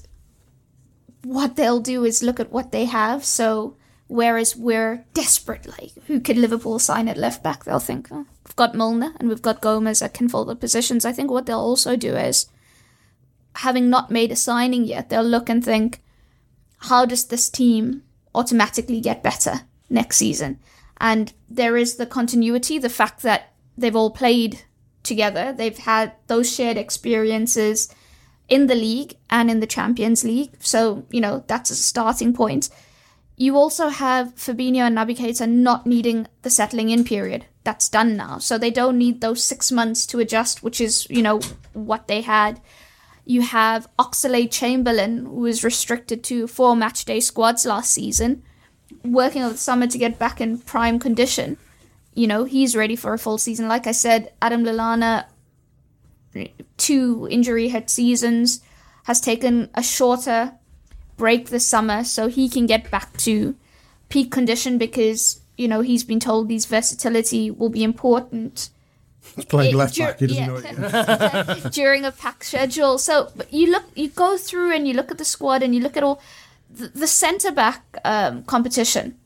what 1.24 1.56
they'll 1.56 1.80
do 1.80 2.04
is 2.04 2.22
look 2.22 2.40
at 2.40 2.52
what 2.52 2.72
they 2.72 2.84
have. 2.84 3.24
So 3.24 3.76
whereas 4.08 4.56
we're 4.56 5.04
desperate, 5.14 5.66
like 5.66 5.92
who 6.06 6.20
could 6.20 6.36
Liverpool 6.36 6.78
sign 6.78 7.08
at 7.08 7.16
left 7.16 7.42
back? 7.42 7.64
They'll 7.64 7.78
think 7.78 8.08
oh, 8.10 8.26
we've 8.44 8.56
got 8.56 8.74
Milner 8.74 9.12
and 9.20 9.28
we've 9.28 9.42
got 9.42 9.60
Gomez 9.60 10.00
that 10.00 10.14
can 10.14 10.28
fill 10.28 10.44
the 10.44 10.56
positions. 10.56 11.04
I 11.04 11.12
think 11.12 11.30
what 11.30 11.46
they'll 11.46 11.60
also 11.60 11.96
do 11.96 12.16
is 12.16 12.46
having 13.56 13.90
not 13.90 14.10
made 14.10 14.32
a 14.32 14.36
signing 14.36 14.84
yet, 14.84 15.08
they'll 15.08 15.22
look 15.22 15.48
and 15.48 15.64
think, 15.64 16.00
how 16.82 17.04
does 17.04 17.26
this 17.26 17.50
team 17.50 18.02
automatically 18.34 19.00
get 19.00 19.22
better 19.22 19.62
next 19.90 20.16
season? 20.16 20.58
And 21.00 21.32
there 21.48 21.76
is 21.76 21.96
the 21.96 22.06
continuity, 22.06 22.78
the 22.78 22.88
fact 22.88 23.22
that 23.22 23.52
they've 23.76 23.96
all 23.96 24.10
played 24.10 24.62
together, 25.02 25.52
they've 25.52 25.78
had 25.78 26.12
those 26.26 26.52
shared 26.52 26.76
experiences 26.76 27.92
in 28.48 28.66
the 28.66 28.74
league 28.74 29.16
and 29.28 29.50
in 29.50 29.60
the 29.60 29.66
Champions 29.66 30.24
League. 30.24 30.54
So, 30.60 31.04
you 31.10 31.20
know, 31.20 31.44
that's 31.46 31.70
a 31.70 31.76
starting 31.76 32.32
point. 32.32 32.70
You 33.40 33.56
also 33.56 33.88
have 33.88 34.34
Fabinho 34.34 34.80
and 34.80 34.98
Naby 34.98 35.16
Keita 35.16 35.48
not 35.48 35.86
needing 35.86 36.26
the 36.42 36.50
settling 36.50 36.90
in 36.90 37.04
period. 37.04 37.46
That's 37.62 37.88
done 37.88 38.16
now. 38.16 38.38
So 38.38 38.58
they 38.58 38.72
don't 38.72 38.98
need 38.98 39.20
those 39.20 39.44
six 39.44 39.70
months 39.70 40.06
to 40.06 40.18
adjust, 40.18 40.64
which 40.64 40.80
is, 40.80 41.06
you 41.08 41.22
know, 41.22 41.38
what 41.72 42.08
they 42.08 42.22
had. 42.22 42.60
You 43.24 43.42
have 43.42 43.88
Oxlade 43.96 44.50
Chamberlain, 44.50 45.26
who 45.26 45.42
was 45.42 45.62
restricted 45.62 46.24
to 46.24 46.48
four 46.48 46.74
match 46.74 47.04
day 47.04 47.20
squads 47.20 47.64
last 47.64 47.92
season, 47.92 48.42
working 49.04 49.44
over 49.44 49.52
the 49.52 49.58
summer 49.58 49.86
to 49.86 49.98
get 49.98 50.18
back 50.18 50.40
in 50.40 50.58
prime 50.58 50.98
condition. 50.98 51.58
You 52.14 52.26
know, 52.26 52.42
he's 52.42 52.74
ready 52.74 52.96
for 52.96 53.12
a 53.12 53.18
full 53.18 53.38
season. 53.38 53.68
Like 53.68 53.86
I 53.86 53.92
said, 53.92 54.32
Adam 54.42 54.64
Lallana, 54.64 55.26
two 56.76 57.28
injury 57.30 57.68
hit 57.68 57.88
seasons, 57.88 58.62
has 59.04 59.20
taken 59.20 59.70
a 59.74 59.82
shorter 59.82 60.57
break 61.18 61.50
this 61.50 61.66
summer 61.66 62.02
so 62.04 62.28
he 62.28 62.48
can 62.48 62.64
get 62.64 62.90
back 62.90 63.14
to 63.18 63.54
peak 64.08 64.30
condition 64.32 64.78
because, 64.78 65.40
you 65.58 65.68
know, 65.68 65.82
he's 65.82 66.04
been 66.04 66.20
told 66.20 66.50
his 66.50 66.64
versatility 66.64 67.50
will 67.50 67.68
be 67.68 67.84
important 67.84 68.70
He's 69.36 69.44
playing 69.44 69.74
it- 69.74 69.76
left 69.76 69.94
dur- 69.96 70.06
back. 70.06 70.18
He 70.20 70.26
doesn't 70.28 70.42
yeah. 70.42 71.44
know 71.44 71.52
it 71.52 71.72
during 71.72 72.04
a 72.04 72.12
pack 72.12 72.42
schedule. 72.44 72.96
So 72.96 73.30
but 73.36 73.52
you 73.52 73.70
look, 73.70 73.84
you 73.94 74.08
go 74.08 74.38
through 74.38 74.72
and 74.74 74.88
you 74.88 74.94
look 74.94 75.10
at 75.10 75.18
the 75.18 75.24
squad 75.24 75.62
and 75.62 75.74
you 75.74 75.82
look 75.82 75.96
at 75.98 76.02
all 76.02 76.22
the, 76.70 76.88
the 76.88 77.06
centre 77.06 77.52
back 77.52 77.84
um, 78.04 78.44
competition. 78.44 79.16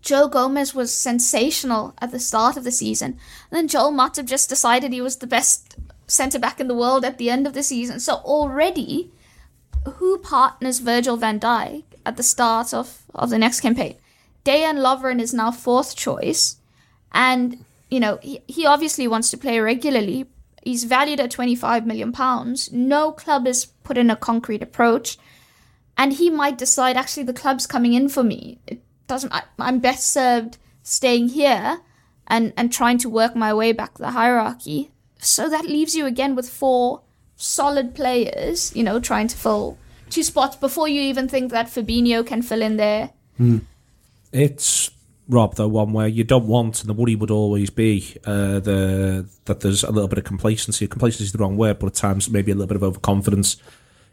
Joe 0.00 0.28
Gomez 0.28 0.74
was 0.74 0.94
sensational 0.94 1.92
at 1.98 2.12
the 2.12 2.20
start 2.20 2.56
of 2.56 2.64
the 2.64 2.70
season. 2.70 3.18
And 3.50 3.58
then 3.58 3.68
Joel 3.68 3.92
Matip 3.92 4.26
just 4.26 4.48
decided 4.48 4.92
he 4.92 5.00
was 5.00 5.16
the 5.16 5.26
best 5.26 5.76
centre 6.06 6.38
back 6.38 6.60
in 6.60 6.68
the 6.68 6.76
world 6.76 7.04
at 7.04 7.18
the 7.18 7.28
end 7.28 7.46
of 7.46 7.54
the 7.54 7.62
season. 7.64 7.98
So 7.98 8.14
already, 8.14 9.10
who 9.92 10.18
partners 10.18 10.80
Virgil 10.80 11.16
van 11.16 11.40
Dijk 11.40 11.84
at 12.04 12.16
the 12.16 12.22
start 12.22 12.74
of, 12.74 13.02
of 13.14 13.30
the 13.30 13.38
next 13.38 13.60
campaign? 13.60 13.96
Dejan 14.44 14.78
Lovren 14.78 15.20
is 15.20 15.34
now 15.34 15.50
fourth 15.50 15.96
choice. 15.96 16.56
And, 17.12 17.64
you 17.90 18.00
know, 18.00 18.18
he, 18.22 18.40
he 18.46 18.66
obviously 18.66 19.08
wants 19.08 19.30
to 19.30 19.38
play 19.38 19.58
regularly. 19.58 20.26
He's 20.62 20.84
valued 20.84 21.20
at 21.20 21.30
25 21.30 21.86
million 21.86 22.12
pounds. 22.12 22.72
No 22.72 23.12
club 23.12 23.46
has 23.46 23.64
put 23.64 23.98
in 23.98 24.10
a 24.10 24.16
concrete 24.16 24.62
approach. 24.62 25.18
And 25.98 26.12
he 26.12 26.30
might 26.30 26.58
decide, 26.58 26.96
actually, 26.96 27.24
the 27.24 27.32
club's 27.32 27.66
coming 27.66 27.94
in 27.94 28.08
for 28.08 28.22
me. 28.22 28.58
It 28.66 28.82
doesn't, 29.06 29.32
I, 29.32 29.42
I'm 29.58 29.78
best 29.78 30.10
served 30.12 30.58
staying 30.82 31.30
here 31.30 31.80
and, 32.26 32.52
and 32.56 32.72
trying 32.72 32.98
to 32.98 33.08
work 33.08 33.34
my 33.34 33.52
way 33.54 33.72
back 33.72 33.98
the 33.98 34.10
hierarchy. 34.10 34.90
So 35.18 35.48
that 35.48 35.64
leaves 35.64 35.94
you 35.94 36.06
again 36.06 36.36
with 36.36 36.48
four 36.48 37.02
solid 37.36 37.94
players, 37.94 38.74
you 38.74 38.82
know, 38.82 38.98
trying 38.98 39.28
to 39.28 39.36
fill 39.36 39.78
two 40.10 40.22
spots 40.22 40.56
before 40.56 40.88
you 40.88 41.00
even 41.02 41.28
think 41.28 41.52
that 41.52 41.66
Fabinho 41.66 42.26
can 42.26 42.42
fill 42.42 42.62
in 42.62 42.76
there. 42.76 43.10
It's 44.32 44.90
Rob, 45.28 45.56
though, 45.56 45.68
one 45.68 45.92
where 45.92 46.06
you 46.06 46.24
don't 46.24 46.46
want, 46.46 46.80
and 46.80 46.88
the 46.88 46.94
worry 46.94 47.16
would 47.16 47.30
always 47.30 47.70
be 47.70 48.16
uh, 48.24 48.60
the 48.60 49.28
that 49.46 49.60
there's 49.60 49.82
a 49.82 49.90
little 49.90 50.08
bit 50.08 50.18
of 50.18 50.24
complacency. 50.24 50.86
Complacency 50.86 51.24
is 51.24 51.32
the 51.32 51.38
wrong 51.38 51.56
word, 51.56 51.78
but 51.78 51.86
at 51.88 51.94
times 51.94 52.30
maybe 52.30 52.52
a 52.52 52.54
little 52.54 52.68
bit 52.68 52.76
of 52.76 52.84
overconfidence 52.84 53.56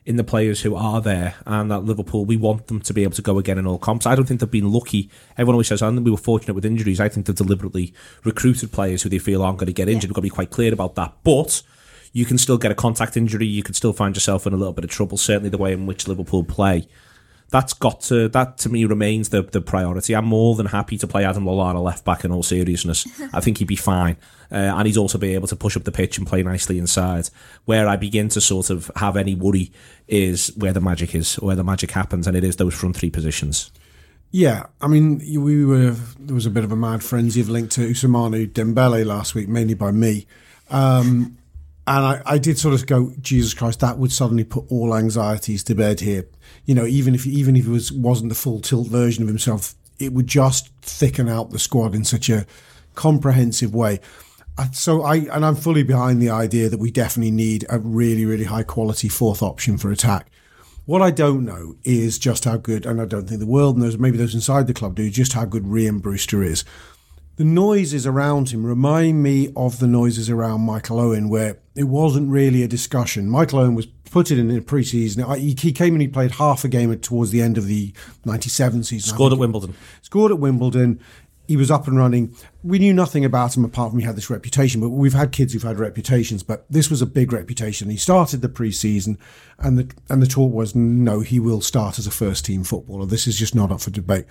in 0.05 0.17
the 0.17 0.23
players 0.23 0.61
who 0.61 0.75
are 0.75 1.01
there. 1.01 1.35
And 1.45 1.71
that 1.71 1.81
Liverpool, 1.81 2.25
we 2.25 2.35
want 2.35 2.67
them 2.67 2.81
to 2.81 2.93
be 2.93 3.03
able 3.03 3.13
to 3.13 3.21
go 3.21 3.37
again 3.39 3.57
in 3.57 3.67
all 3.67 3.77
comps. 3.77 4.05
I 4.05 4.15
don't 4.15 4.25
think 4.25 4.39
they've 4.39 4.51
been 4.51 4.71
lucky. 4.71 5.09
Everyone 5.37 5.55
always 5.55 5.67
says, 5.67 5.81
I 5.81 5.89
think 5.89 6.03
we 6.03 6.11
were 6.11 6.17
fortunate 6.17 6.55
with 6.55 6.65
injuries. 6.65 6.99
I 6.99 7.09
think 7.09 7.25
they've 7.25 7.35
deliberately 7.35 7.93
recruited 8.23 8.71
players 8.71 9.03
who 9.03 9.09
they 9.09 9.19
feel 9.19 9.41
aren't 9.43 9.59
going 9.59 9.67
to 9.67 9.73
get 9.73 9.87
injured. 9.87 10.09
We've 10.09 10.15
got 10.15 10.21
to 10.21 10.23
be 10.23 10.29
quite 10.29 10.51
clear 10.51 10.73
about 10.73 10.95
that. 10.95 11.13
But 11.23 11.61
you 12.13 12.25
can 12.25 12.37
still 12.37 12.57
get 12.57 12.71
a 12.71 12.75
contact 12.75 13.17
injury. 13.17 13.45
You 13.45 13.63
can 13.63 13.73
still 13.73 13.91
find 13.91 14.15
yourself 14.15 14.47
in 14.47 14.53
a 14.53 14.57
little 14.57 14.73
bit 14.73 14.85
of 14.85 14.89
trouble. 14.89 15.17
Certainly 15.17 15.49
the 15.49 15.57
way 15.57 15.73
in 15.73 15.85
which 15.85 16.07
Liverpool 16.07 16.43
play. 16.43 16.87
That's 17.49 17.73
got 17.73 18.01
to 18.01 18.29
that 18.29 18.57
to 18.59 18.69
me 18.69 18.85
remains 18.85 19.29
the 19.29 19.43
the 19.43 19.61
priority. 19.61 20.15
I'm 20.15 20.25
more 20.25 20.55
than 20.55 20.67
happy 20.67 20.97
to 20.97 21.07
play 21.07 21.23
Adam 21.23 21.43
Lallana 21.43 21.83
left 21.83 22.03
back 22.03 22.23
in 22.23 22.31
all 22.31 22.41
seriousness. 22.41 23.05
I 23.31 23.41
think 23.41 23.59
he'd 23.59 23.67
be 23.67 23.75
fine, 23.75 24.17
uh, 24.51 24.55
and 24.55 24.87
he'd 24.87 24.97
also 24.97 25.19
be 25.19 25.35
able 25.35 25.47
to 25.49 25.55
push 25.55 25.77
up 25.77 25.83
the 25.83 25.91
pitch 25.91 26.17
and 26.17 26.25
play 26.25 26.41
nicely 26.41 26.79
inside. 26.79 27.29
Where 27.65 27.87
I 27.87 27.95
begin 27.95 28.29
to 28.29 28.41
sort 28.41 28.71
of 28.71 28.89
have 28.95 29.17
any 29.17 29.35
worry 29.35 29.71
is 30.07 30.47
where 30.55 30.73
the 30.73 30.81
magic 30.81 31.13
is, 31.13 31.35
where 31.35 31.55
the 31.55 31.63
magic 31.63 31.91
happens, 31.91 32.25
and 32.25 32.35
it 32.35 32.43
is 32.43 32.55
those 32.55 32.73
front 32.73 32.95
three 32.95 33.11
positions. 33.11 33.71
Yeah, 34.31 34.65
I 34.81 34.87
mean, 34.87 35.19
we 35.19 35.63
were 35.63 35.91
there 36.19 36.33
was 36.33 36.47
a 36.47 36.49
bit 36.49 36.63
of 36.63 36.71
a 36.71 36.75
mad 36.75 37.03
frenzy 37.03 37.39
of 37.39 37.49
link 37.49 37.69
to 37.71 37.81
Ousmane 37.81 38.51
Dembele 38.51 39.05
last 39.05 39.35
week, 39.35 39.47
mainly 39.47 39.75
by 39.75 39.91
me, 39.91 40.25
um, 40.71 41.37
and 41.85 42.05
I, 42.05 42.21
I 42.25 42.37
did 42.37 42.57
sort 42.57 42.73
of 42.73 42.85
go, 42.87 43.13
Jesus 43.19 43.53
Christ, 43.53 43.81
that 43.81 43.97
would 43.97 44.11
suddenly 44.11 44.45
put 44.45 44.65
all 44.69 44.95
anxieties 44.95 45.63
to 45.65 45.75
bed 45.75 45.99
here. 45.99 46.25
You 46.65 46.75
know, 46.75 46.85
even 46.85 47.13
if 47.13 47.27
even 47.27 47.55
if 47.55 47.67
it 47.67 47.71
was 47.71 47.91
wasn't 47.91 48.29
the 48.29 48.35
full 48.35 48.61
tilt 48.61 48.87
version 48.87 49.23
of 49.23 49.27
himself, 49.27 49.75
it 49.99 50.13
would 50.13 50.27
just 50.27 50.69
thicken 50.81 51.27
out 51.27 51.49
the 51.49 51.59
squad 51.59 51.93
in 51.93 52.05
such 52.05 52.29
a 52.29 52.45
comprehensive 52.95 53.75
way. 53.75 53.99
So 54.71 55.01
I 55.01 55.15
and 55.15 55.45
I'm 55.45 55.55
fully 55.55 55.83
behind 55.83 56.21
the 56.21 56.29
idea 56.29 56.69
that 56.69 56.79
we 56.79 56.89
definitely 56.89 57.31
need 57.31 57.65
a 57.69 57.79
really 57.79 58.25
really 58.25 58.45
high 58.45 58.63
quality 58.63 59.09
fourth 59.09 59.41
option 59.41 59.77
for 59.77 59.91
attack. 59.91 60.29
What 60.85 61.01
I 61.01 61.11
don't 61.11 61.45
know 61.45 61.75
is 61.83 62.19
just 62.19 62.43
how 62.43 62.57
good, 62.57 62.85
and 62.85 63.01
I 63.01 63.05
don't 63.05 63.27
think 63.27 63.39
the 63.39 63.45
world 63.45 63.77
knows, 63.77 63.97
maybe 63.97 64.17
those 64.17 64.35
inside 64.35 64.67
the 64.67 64.73
club 64.73 64.95
do, 64.95 65.09
just 65.09 65.31
how 65.31 65.45
good 65.45 65.63
Rian 65.63 66.01
Brewster 66.01 66.43
is. 66.43 66.65
The 67.35 67.43
noises 67.43 68.05
around 68.05 68.49
him 68.49 68.63
remind 68.63 69.23
me 69.23 69.51
of 69.55 69.79
the 69.79 69.87
noises 69.87 70.29
around 70.29 70.61
Michael 70.61 70.99
Owen, 70.99 71.29
where 71.29 71.57
it 71.75 71.85
wasn't 71.85 72.29
really 72.29 72.61
a 72.61 72.67
discussion. 72.67 73.27
Michael 73.27 73.59
Owen 73.59 73.73
was 73.73 73.87
put 73.87 74.29
in 74.29 74.47
the 74.47 74.61
pre-season. 74.61 75.27
He 75.39 75.55
he 75.59 75.71
came 75.71 75.95
and 75.95 76.01
he 76.01 76.07
played 76.07 76.31
half 76.31 76.63
a 76.63 76.67
game 76.67 76.95
towards 76.99 77.31
the 77.31 77.41
end 77.41 77.57
of 77.57 77.65
the 77.65 77.91
97 78.25 78.83
season. 78.83 79.13
Scored 79.13 79.33
at 79.33 79.39
Wimbledon. 79.39 79.73
scored 80.03 80.31
at 80.31 80.37
Wimbledon. 80.37 80.99
He 81.47 81.57
was 81.57 81.71
up 81.71 81.87
and 81.87 81.97
running. 81.97 82.33
We 82.63 82.79
knew 82.79 82.93
nothing 82.93 83.25
about 83.25 83.57
him 83.57 83.65
apart 83.65 83.91
from 83.91 83.99
he 83.99 84.05
had 84.05 84.15
this 84.15 84.29
reputation. 84.29 84.79
But 84.79 84.89
we've 84.89 85.13
had 85.13 85.31
kids 85.31 85.51
who've 85.51 85.63
had 85.63 85.79
reputations, 85.79 86.43
but 86.43 86.65
this 86.69 86.89
was 86.89 87.01
a 87.01 87.05
big 87.05 87.33
reputation. 87.33 87.89
He 87.89 87.97
started 87.97 88.41
the 88.41 88.47
pre-season, 88.47 89.17
and 89.57 89.79
the 89.79 89.91
and 90.07 90.21
the 90.21 90.27
talk 90.27 90.53
was 90.53 90.75
no, 90.75 91.21
he 91.21 91.39
will 91.39 91.61
start 91.61 91.97
as 91.97 92.05
a 92.05 92.11
first 92.11 92.45
team 92.45 92.63
footballer. 92.63 93.07
This 93.07 93.25
is 93.25 93.39
just 93.39 93.55
not 93.55 93.71
up 93.71 93.81
for 93.81 93.89
debate. 93.89 94.25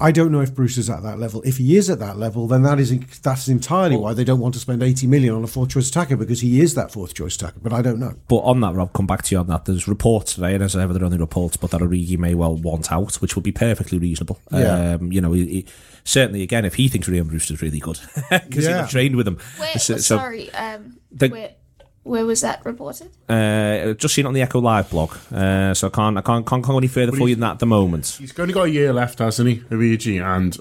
I 0.00 0.12
don't 0.12 0.30
know 0.32 0.40
if 0.40 0.54
Bruce 0.54 0.76
is 0.78 0.88
at 0.88 1.02
that 1.02 1.18
level. 1.18 1.42
If 1.42 1.56
he 1.58 1.76
is 1.76 1.90
at 1.90 1.98
that 1.98 2.16
level, 2.18 2.46
then 2.46 2.62
that 2.62 2.78
is 2.78 2.96
that's 3.20 3.48
entirely 3.48 3.96
why 3.96 4.14
they 4.14 4.24
don't 4.24 4.40
want 4.40 4.54
to 4.54 4.60
spend 4.60 4.82
eighty 4.82 5.06
million 5.06 5.34
on 5.34 5.44
a 5.44 5.46
fourth 5.46 5.70
choice 5.70 5.88
attacker 5.88 6.16
because 6.16 6.40
he 6.40 6.60
is 6.60 6.74
that 6.74 6.92
fourth 6.92 7.14
choice 7.14 7.36
attacker. 7.36 7.58
But 7.60 7.72
I 7.72 7.82
don't 7.82 7.98
know. 7.98 8.14
But 8.28 8.38
on 8.38 8.60
that, 8.60 8.74
Rob, 8.74 8.92
come 8.92 9.06
back 9.06 9.22
to 9.24 9.34
you 9.34 9.38
on 9.40 9.46
that. 9.48 9.64
There's 9.64 9.88
reports 9.88 10.34
today, 10.34 10.54
and 10.54 10.62
as 10.62 10.76
ever, 10.76 10.92
there 10.92 11.02
are 11.02 11.06
only 11.06 11.18
reports, 11.18 11.56
but 11.56 11.70
that 11.72 11.80
Origi 11.80 12.16
may 12.18 12.34
well 12.34 12.54
want 12.56 12.92
out, 12.92 13.16
which 13.16 13.34
would 13.34 13.44
be 13.44 13.52
perfectly 13.52 13.98
reasonable. 13.98 14.40
Yeah. 14.52 14.94
Um, 14.94 15.12
you 15.12 15.20
know, 15.20 15.32
he, 15.32 15.46
he, 15.46 15.66
certainly, 16.04 16.42
again, 16.42 16.64
if 16.64 16.74
he 16.74 16.88
thinks 16.88 17.08
Rian 17.08 17.28
Brewster's 17.28 17.60
really 17.62 17.80
good, 17.80 17.98
because 18.30 18.64
Yeah. 18.66 18.84
he 18.86 18.90
trained 18.90 19.16
with 19.16 19.26
him. 19.26 19.38
Where, 19.56 19.78
So- 19.78 19.96
sorry, 19.98 20.52
um, 20.54 20.98
The- 21.12 21.28
where, 21.28 21.50
where 22.08 22.26
was 22.26 22.40
that 22.40 22.64
reported? 22.64 23.10
uh, 23.28 23.92
just 23.94 24.14
seen 24.14 24.24
it 24.24 24.28
on 24.28 24.34
the 24.34 24.42
Echo 24.42 24.60
Live 24.60 24.90
blog, 24.90 25.14
uh, 25.32 25.74
so 25.74 25.88
I 25.88 25.90
can't, 25.90 26.16
I 26.18 26.22
can't, 26.22 26.46
can't 26.46 26.64
go 26.64 26.78
any 26.78 26.88
further 26.88 27.12
for 27.12 27.28
you 27.28 27.34
than 27.34 27.42
that 27.42 27.52
at 27.52 27.58
the 27.58 27.66
moment. 27.66 28.16
He's 28.18 28.38
only 28.38 28.54
got 28.54 28.62
a 28.66 28.70
year 28.70 28.92
left, 28.92 29.18
hasn't 29.18 29.48
he, 29.48 29.62
Luigi? 29.70 30.18
And 30.18 30.56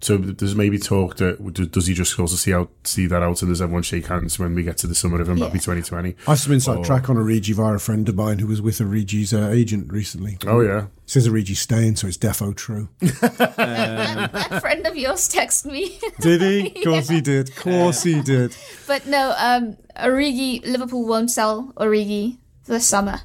so 0.00 0.16
there's 0.18 0.54
maybe 0.54 0.78
talk 0.78 1.16
that 1.16 1.70
does 1.72 1.86
he 1.86 1.94
just 1.94 2.18
also 2.20 2.36
see 2.36 2.52
out 2.52 2.70
see 2.84 3.06
that 3.06 3.22
out 3.22 3.40
and 3.42 3.50
does 3.50 3.62
everyone 3.62 3.82
shake 3.82 4.06
hands 4.06 4.38
when 4.38 4.54
we 4.54 4.62
get 4.62 4.76
to 4.78 4.86
the 4.86 4.94
summer 4.94 5.20
of 5.20 5.28
him? 5.28 5.36
That'll 5.38 5.52
be 5.52 5.58
Yeah. 5.58 5.76
2020. 5.76 6.16
I 6.26 6.30
have 6.30 6.38
some 6.38 6.52
inside 6.52 6.78
Oh. 6.78 6.84
track 6.84 7.08
on 7.08 7.16
Origi 7.16 7.54
via 7.54 7.74
a 7.74 7.78
friend 7.78 8.08
of 8.08 8.14
mine 8.14 8.38
who 8.38 8.46
was 8.46 8.60
with 8.60 8.78
Origi's 8.78 9.32
uh, 9.32 9.48
agent 9.52 9.92
recently. 9.92 10.38
Oh 10.46 10.60
yeah, 10.60 10.86
Says 11.06 11.26
Origi's 11.28 11.60
staying, 11.60 11.96
so 11.96 12.06
it's 12.08 12.18
defo 12.18 12.54
true. 12.54 12.88
that, 13.00 14.30
that 14.32 14.60
friend 14.60 14.86
of 14.86 14.96
yours 14.96 15.28
texted 15.28 15.66
me. 15.72 15.98
Did 16.20 16.40
he? 16.42 16.66
Of 16.76 16.84
course 16.84 17.08
he 17.08 17.20
did. 17.20 17.48
Of 17.50 17.56
course 17.56 18.02
he 18.02 18.20
did. 18.22 18.56
but 18.86 19.06
no, 19.06 19.34
um, 19.38 19.76
Origi, 19.96 20.64
Liverpool 20.64 21.06
won't 21.06 21.30
sell 21.30 21.72
Origi 21.76 22.38
this 22.66 22.86
summer. 22.86 23.20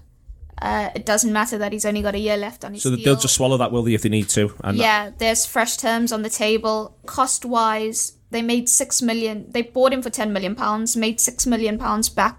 Uh, 0.62 0.90
it 0.94 1.06
doesn't 1.08 1.34
matter 1.34 1.58
that 1.58 1.72
he's 1.72 1.86
only 1.86 2.02
got 2.04 2.14
a 2.14 2.20
year 2.20 2.38
left 2.38 2.64
on 2.64 2.74
his 2.74 2.84
So 2.84 2.96
deal. 2.96 3.04
they'll 3.04 3.16
just 3.22 3.34
swallow 3.36 3.58
that, 3.58 3.72
will 3.72 3.82
they, 3.82 3.96
if 3.96 4.04
they 4.04 4.10
need 4.10 4.30
to? 4.30 4.54
And 4.64 4.78
yeah, 4.78 5.10
there's 5.18 5.46
fresh 5.46 5.76
terms 5.78 6.12
on 6.12 6.22
the 6.22 6.30
table. 6.30 6.96
Cost 7.08 7.46
wise, 7.46 8.14
they 8.30 8.42
made 8.44 8.70
six 8.70 9.02
million. 9.02 9.46
They 9.50 9.64
bought 9.64 9.92
him 9.92 10.02
for 10.04 10.12
ten 10.12 10.32
million 10.32 10.54
pounds, 10.56 10.96
made 10.96 11.20
six 11.20 11.48
million 11.48 11.80
pounds 11.80 12.10
back 12.10 12.38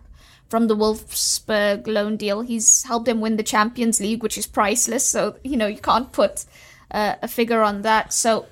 from 0.48 0.68
the 0.68 0.76
Wolfsburg 0.76 1.86
loan 1.86 2.16
deal. 2.16 2.42
He's 2.42 2.84
helped 2.84 3.06
them 3.06 3.20
win 3.20 3.36
the 3.38 3.42
Champions 3.42 4.00
League, 4.00 4.22
which 4.22 4.38
is 4.38 4.46
priceless. 4.46 5.04
So 5.04 5.36
you 5.42 5.56
know 5.56 5.66
you 5.66 5.78
can't 5.78 6.12
put 6.12 6.44
uh, 6.92 7.16
a 7.22 7.28
figure 7.28 7.62
on 7.62 7.82
that. 7.82 8.12
So 8.12 8.46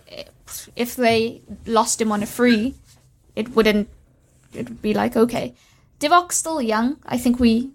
if- 0.74 0.96
they 0.96 1.42
lost 1.66 2.00
him 2.00 2.10
on 2.10 2.22
a 2.22 2.26
free, 2.26 2.74
it 3.36 3.54
wouldn't. 3.54 3.88
It 4.52 4.68
would 4.68 4.82
be 4.82 4.94
like 4.94 5.16
okay, 5.16 5.54
Divock's 6.00 6.36
still 6.36 6.60
young. 6.60 6.96
I 7.06 7.18
think 7.18 7.38
we 7.38 7.70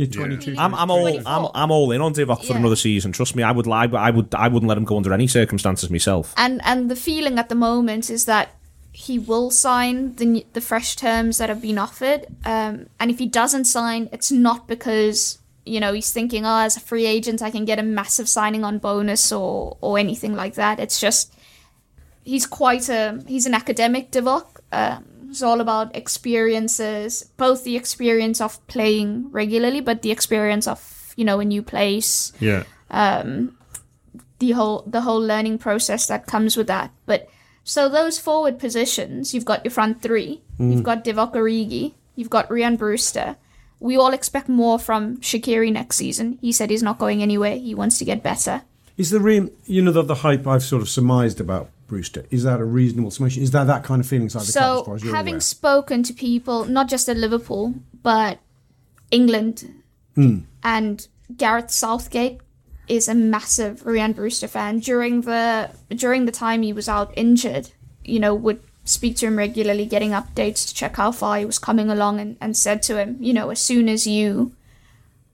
You're 0.00 0.24
22. 0.26 0.54
I'm, 0.58 0.74
I'm 0.74 0.90
all, 0.90 1.06
I'm, 1.26 1.48
I'm 1.54 1.70
all 1.70 1.92
in 1.92 2.00
on 2.00 2.14
Divock 2.14 2.40
for 2.44 2.52
Yeah. 2.52 2.58
another 2.58 2.76
season. 2.76 3.12
Trust 3.12 3.36
me, 3.36 3.42
I 3.42 3.52
would, 3.52 3.66
lie, 3.66 3.86
but 3.86 3.98
I 3.98 4.10
would, 4.10 4.34
I 4.34 4.48
wouldn't 4.48 4.68
let 4.68 4.78
him 4.78 4.84
go 4.84 4.96
under 4.96 5.12
any 5.12 5.26
circumstances 5.26 5.90
myself. 5.90 6.32
and 6.36 6.60
and 6.64 6.90
the 6.90 6.96
feeling 6.96 7.38
at 7.38 7.48
the 7.48 7.54
moment 7.54 8.08
is 8.10 8.24
that 8.24 8.48
he 8.92 9.18
will 9.18 9.50
sign 9.50 10.14
the 10.16 10.24
n- 10.24 10.42
the 10.52 10.60
fresh 10.60 10.96
terms 10.96 11.38
that 11.38 11.48
have 11.48 11.62
been 11.62 11.78
offered. 11.78 12.26
Um, 12.44 12.86
and 12.98 13.10
if 13.10 13.18
he 13.18 13.26
doesn't 13.26 13.66
sign, 13.66 14.08
it's 14.12 14.32
not 14.32 14.66
because 14.66 15.38
you 15.66 15.78
know 15.80 15.92
he's 15.92 16.10
thinking, 16.12 16.44
oh, 16.46 16.58
as 16.60 16.76
a 16.76 16.80
free 16.80 17.06
agent, 17.06 17.40
I 17.42 17.50
can 17.50 17.64
get 17.64 17.78
a 17.78 17.82
massive 17.82 18.28
signing 18.28 18.64
on 18.64 18.78
bonus 18.78 19.30
or 19.32 19.76
or 19.80 19.98
anything 19.98 20.34
like 20.34 20.54
that. 20.54 20.80
It's 20.80 20.98
just 21.00 21.32
he's 22.24 22.46
quite 22.46 22.88
a 22.88 23.22
he's 23.28 23.46
an 23.46 23.54
academic 23.54 24.10
Divock. 24.10 24.46
Um, 24.72 25.04
it's 25.30 25.42
all 25.42 25.60
about 25.60 25.94
experiences, 25.94 27.30
both 27.36 27.64
the 27.64 27.76
experience 27.76 28.40
of 28.40 28.64
playing 28.66 29.30
regularly, 29.30 29.80
but 29.80 30.02
the 30.02 30.10
experience 30.10 30.66
of 30.66 31.14
you 31.16 31.24
know 31.24 31.40
a 31.40 31.44
new 31.44 31.62
place, 31.62 32.32
yeah. 32.40 32.64
Um, 32.90 33.56
the 34.40 34.52
whole 34.52 34.82
the 34.86 35.02
whole 35.02 35.20
learning 35.20 35.58
process 35.58 36.06
that 36.08 36.26
comes 36.26 36.56
with 36.56 36.66
that. 36.66 36.90
But 37.06 37.28
so 37.62 37.88
those 37.88 38.18
forward 38.18 38.58
positions, 38.58 39.32
you've 39.32 39.44
got 39.44 39.64
your 39.64 39.70
front 39.70 40.02
three, 40.02 40.42
you've 40.58 40.80
mm. 40.80 40.82
got 40.82 41.04
Divock 41.04 41.34
Origi, 41.34 41.94
you've 42.16 42.30
got 42.30 42.48
Rian 42.48 42.76
Brewster. 42.76 43.36
We 43.78 43.96
all 43.96 44.12
expect 44.12 44.48
more 44.48 44.78
from 44.78 45.18
Shaqiri 45.18 45.72
next 45.72 45.96
season. 45.96 46.38
He 46.42 46.52
said 46.52 46.68
he's 46.68 46.82
not 46.82 46.98
going 46.98 47.22
anywhere. 47.22 47.56
He 47.56 47.74
wants 47.74 47.98
to 47.98 48.04
get 48.04 48.22
better. 48.22 48.62
Is 48.98 49.10
the 49.10 49.20
re- 49.20 49.50
you 49.64 49.80
know 49.80 49.92
the, 49.92 50.02
the 50.02 50.16
hype 50.16 50.46
I've 50.46 50.62
sort 50.62 50.82
of 50.82 50.88
surmised 50.88 51.40
about 51.40 51.70
Brewster? 51.90 52.24
Is 52.30 52.44
that 52.44 52.60
a 52.60 52.64
reasonable 52.64 53.10
summation? 53.10 53.42
Is 53.42 53.50
that 53.50 53.66
that 53.66 53.84
kind 53.84 54.00
of 54.00 54.06
feeling 54.06 54.24
inside 54.24 54.44
the 54.46 54.52
club 54.52 54.62
as 54.62 54.78
So 54.78 54.84
far 54.84 54.94
as 54.94 55.04
you're 55.04 55.14
having 55.14 55.34
aware? 55.34 55.40
spoken 55.40 56.02
to 56.04 56.14
people, 56.14 56.64
not 56.64 56.88
just 56.88 57.08
at 57.08 57.16
Liverpool, 57.18 57.74
but 58.02 58.38
England 59.10 59.82
hmm. 60.14 60.38
and 60.62 61.06
Gareth 61.36 61.70
Southgate, 61.70 62.40
is 62.88 63.08
a 63.08 63.14
massive 63.14 63.82
Rian 63.82 64.14
Brewster 64.14 64.48
fan. 64.48 64.78
During 64.78 65.20
the 65.22 65.70
during 65.90 66.26
the 66.26 66.32
time 66.32 66.62
he 66.62 66.72
was 66.72 66.88
out 66.88 67.12
injured, 67.16 67.70
you 68.04 68.18
know, 68.18 68.34
would 68.34 68.62
speak 68.84 69.16
to 69.16 69.26
him 69.26 69.36
regularly, 69.36 69.86
getting 69.86 70.10
updates 70.10 70.66
to 70.66 70.74
check 70.74 70.96
how 70.96 71.12
far 71.12 71.38
he 71.38 71.44
was 71.44 71.58
coming 71.58 71.90
along, 71.90 72.18
and, 72.20 72.36
and 72.40 72.56
said 72.56 72.82
to 72.82 72.98
him, 72.98 73.16
you 73.20 73.32
know, 73.32 73.50
as 73.50 73.60
soon 73.60 73.88
as 73.88 74.06
you 74.06 74.52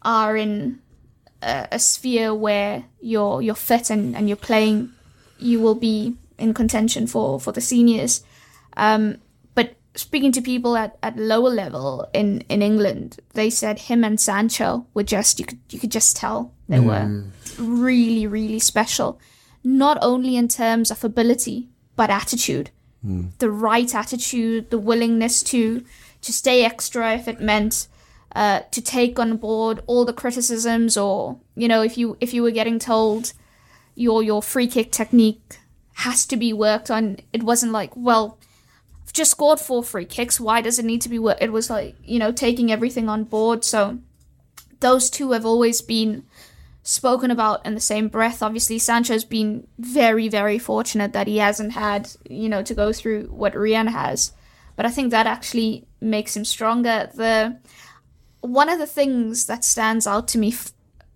are 0.03 0.37
in 0.37 0.81
a, 1.43 1.69
a 1.73 1.79
sphere 1.79 2.35
where 2.35 2.85
you're 3.01 3.41
you're 3.43 3.55
fit 3.55 3.91
and, 3.91 4.17
and 4.17 4.29
you're 4.29 4.37
playing, 4.37 4.93
you 5.39 5.61
will 5.61 5.75
be 5.75 6.17
in 6.39 6.55
contention 6.55 7.07
for, 7.07 7.41
for 7.41 7.53
the 7.53 7.61
seniors. 7.61 8.23
Um, 8.77 9.19
but 9.55 9.77
speaking 9.95 10.33
to 10.33 10.43
people 10.43 10.77
at, 10.77 10.97
at 11.03 11.17
lower 11.17 11.51
level 11.51 12.09
in, 12.13 12.43
in 12.49 12.63
England, 12.63 13.19
they 13.35 13.51
said 13.51 13.81
him 13.81 14.05
and 14.05 14.21
Sancho 14.21 14.87
were 14.95 15.03
just 15.03 15.39
you 15.39 15.47
could 15.47 15.61
you 15.71 15.79
could 15.79 15.93
just 15.93 16.17
tell 16.17 16.53
they 16.69 16.81
were 16.81 17.25
really, 17.59 18.27
really 18.27 18.59
special. 18.59 19.21
Not 19.63 19.99
only 20.03 20.37
in 20.37 20.49
terms 20.49 20.91
of 20.91 21.05
ability, 21.05 21.69
but 21.97 22.11
attitude. 22.11 22.71
The 23.39 23.51
right 23.51 23.95
attitude, 23.95 24.71
the 24.71 24.79
willingness 24.79 25.43
to 25.45 25.85
to 26.23 26.33
stay 26.33 26.65
extra 26.65 27.15
if 27.15 27.29
it 27.29 27.41
meant 27.41 27.87
uh, 28.35 28.61
to 28.71 28.83
take 28.83 29.19
on 29.19 29.37
board 29.37 29.83
all 29.87 30.05
the 30.05 30.13
criticisms 30.13 30.97
or 30.97 31.39
you 31.55 31.69
know 31.69 31.83
if 31.83 31.97
you 31.97 32.17
if 32.21 32.35
you 32.35 32.43
were 32.43 32.51
getting 32.51 32.79
told 32.79 33.33
your 33.95 34.23
your 34.23 34.43
free 34.43 34.67
kick 34.67 34.93
technique 34.93 35.59
has 35.97 36.27
to 36.27 36.37
be 36.37 36.53
worked 36.53 36.91
on. 36.91 37.17
It 37.33 37.43
wasn't 37.43 37.73
like 37.73 37.93
well 37.97 38.39
I've 39.05 39.13
just 39.13 39.31
scored 39.31 39.61
four 39.61 39.83
free 39.83 40.05
kicks. 40.05 40.39
Why 40.39 40.61
does 40.61 40.79
it 40.79 40.85
need 40.85 41.01
to 41.03 41.09
be 41.09 41.19
worked 41.19 41.43
it 41.43 41.53
was 41.53 41.71
like 41.71 41.97
you 42.05 42.19
know 42.19 42.33
taking 42.33 42.71
everything 42.71 43.09
on 43.09 43.25
board. 43.25 43.65
So 43.65 43.99
those 44.81 45.09
two 45.09 45.33
have 45.33 45.47
always 45.47 45.81
been 45.81 46.25
spoken 46.83 47.31
about 47.31 47.65
in 47.65 47.75
the 47.75 47.81
same 47.81 48.09
breath. 48.09 48.43
Obviously 48.43 48.79
Sancho's 48.79 49.25
been 49.25 49.67
very 49.79 50.29
very 50.29 50.59
fortunate 50.59 51.13
that 51.15 51.27
he 51.27 51.39
hasn't 51.39 51.73
had 51.73 52.11
you 52.29 52.49
know 52.49 52.63
to 52.63 52.75
go 52.75 52.93
through 52.93 53.29
what 53.29 53.55
Rian 53.55 53.89
has. 53.89 54.33
But 54.77 54.85
I 54.85 54.91
think 54.91 55.11
that 55.11 55.27
actually 55.27 55.87
makes 56.01 56.37
him 56.37 56.45
stronger. 56.45 57.11
The 57.15 57.59
one 58.43 58.69
of 58.69 58.79
the 58.79 58.87
things 58.87 59.47
that 59.47 59.65
stands 59.65 60.07
out 60.07 60.29
to 60.29 60.39
me 60.39 60.53
f- 60.53 60.73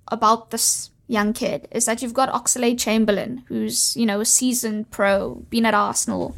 about 0.09 0.51
this 0.51 0.90
young 1.11 1.33
kid 1.33 1.67
is 1.73 1.87
that 1.87 2.01
you've 2.01 2.15
got 2.15 2.33
Oxlade 2.33 2.79
Chamberlain, 2.79 3.43
who's 3.49 3.97
you 3.97 4.07
know 4.07 4.21
a 4.21 4.25
seasoned 4.25 4.91
pro, 4.91 5.35
been 5.51 5.67
at 5.67 5.75
Arsenal 5.75 6.37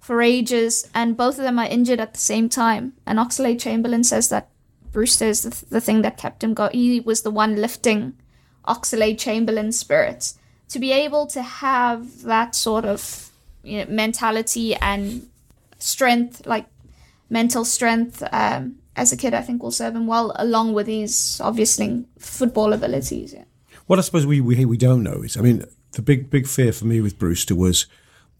for 0.00 0.20
ages, 0.20 0.88
and 0.94 1.16
both 1.16 1.38
of 1.38 1.44
them 1.44 1.58
are 1.58 1.66
injured 1.66 2.00
at 2.00 2.14
the 2.14 2.20
same 2.20 2.48
time. 2.48 2.94
And 3.06 3.18
Oxlade 3.18 3.60
Chamberlain 3.60 4.04
says 4.04 4.28
that 4.30 4.48
Brewster 4.90 5.26
is 5.26 5.42
the, 5.42 5.64
the 5.66 5.80
thing 5.80 6.02
that 6.02 6.16
kept 6.16 6.42
him 6.42 6.54
going. 6.54 6.72
He 6.72 7.00
was 7.00 7.22
the 7.22 7.30
one 7.30 7.56
lifting 7.56 8.14
Oxlade 8.66 9.18
Chamberlain's 9.18 9.78
spirits. 9.78 10.38
To 10.70 10.78
be 10.78 10.92
able 10.92 11.26
to 11.28 11.42
have 11.42 12.22
that 12.22 12.54
sort 12.54 12.84
of 12.84 13.30
you 13.62 13.78
know, 13.78 13.90
mentality 13.90 14.74
and 14.74 15.28
strength, 15.78 16.46
like 16.46 16.66
mental 17.30 17.64
strength, 17.64 18.22
um, 18.32 18.76
as 18.96 19.12
a 19.12 19.16
kid, 19.16 19.32
I 19.32 19.42
think 19.42 19.62
will 19.62 19.70
serve 19.70 19.94
him 19.94 20.06
well, 20.06 20.32
along 20.34 20.74
with 20.74 20.88
his 20.88 21.40
obviously 21.42 22.04
football 22.18 22.72
abilities. 22.72 23.32
Yeah. 23.32 23.44
What 23.88 23.98
I 23.98 24.02
suppose 24.02 24.24
we, 24.24 24.40
we 24.40 24.64
we 24.64 24.76
don't 24.76 25.02
know 25.02 25.22
is, 25.22 25.36
I 25.36 25.40
mean, 25.40 25.64
the 25.92 26.02
big 26.02 26.30
big 26.30 26.46
fear 26.46 26.72
for 26.72 26.84
me 26.84 27.00
with 27.00 27.18
Brewster 27.18 27.54
was, 27.56 27.86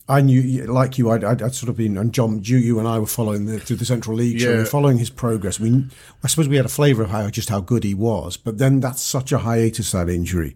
I 0.08 0.20
knew, 0.20 0.42
like 0.66 0.96
you, 0.96 1.10
I'd, 1.10 1.24
I'd, 1.24 1.42
I'd 1.42 1.54
sort 1.54 1.68
of 1.68 1.76
been, 1.76 1.98
and 1.98 2.14
John, 2.14 2.40
you, 2.44 2.56
you 2.56 2.78
and 2.78 2.86
I 2.86 2.98
were 2.98 3.06
following 3.06 3.44
the, 3.46 3.58
through 3.58 3.76
the 3.76 3.84
Central 3.84 4.16
League, 4.16 4.40
so 4.40 4.46
we 4.46 4.52
Yeah. 4.52 4.58
were 4.60 4.64
following 4.66 4.98
his 4.98 5.10
progress. 5.10 5.60
I 5.60 5.82
I 6.22 6.28
suppose 6.28 6.48
we 6.48 6.56
had 6.56 6.64
a 6.66 6.70
flavour 6.70 7.02
of 7.02 7.10
how 7.10 7.28
just 7.30 7.48
how 7.48 7.60
good 7.60 7.82
he 7.84 7.94
was, 7.94 8.36
but 8.36 8.58
then 8.58 8.80
that's 8.80 9.02
such 9.02 9.32
a 9.32 9.38
hiatus 9.38 9.90
that 9.92 10.08
injury. 10.08 10.54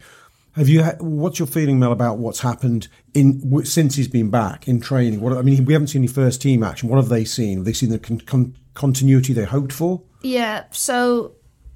Have 0.56 0.68
you? 0.68 0.82
What's 1.00 1.38
your 1.38 1.48
feeling, 1.48 1.78
Mel, 1.78 1.92
about 1.92 2.18
what's 2.18 2.40
happened 2.40 2.88
in 3.14 3.64
since 3.64 3.94
he's 3.94 4.08
been 4.08 4.28
back 4.28 4.68
in 4.68 4.80
training? 4.80 5.22
What 5.22 5.32
I 5.32 5.40
mean, 5.40 5.64
we 5.64 5.72
haven't 5.72 5.88
seen 5.88 6.02
any 6.02 6.08
first 6.08 6.42
team 6.42 6.62
action. 6.62 6.90
What 6.90 6.98
have 6.98 7.08
they 7.08 7.24
seen? 7.24 7.56
Have 7.58 7.64
they 7.64 7.72
seen 7.72 7.88
the 7.88 7.98
con- 7.98 8.20
con- 8.20 8.54
continuity 8.74 9.32
they 9.32 9.44
hoped 9.46 9.72
for? 9.72 10.02
Yeah, 10.20 10.64
so 10.70 11.32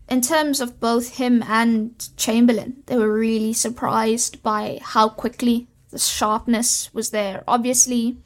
in 0.09 0.21
terms 0.21 0.61
of 0.61 0.79
both 0.81 1.17
him 1.17 1.43
and 1.49 2.09
Chamberlain, 2.17 2.83
they 2.87 2.97
were 2.97 3.13
really 3.13 3.53
surprised 3.53 4.43
by 4.43 4.79
how 4.83 5.09
quickly 5.09 5.67
the 5.91 5.99
sharpness 5.99 6.93
was 6.95 7.11
there. 7.11 7.43
Obviously, 7.49 8.17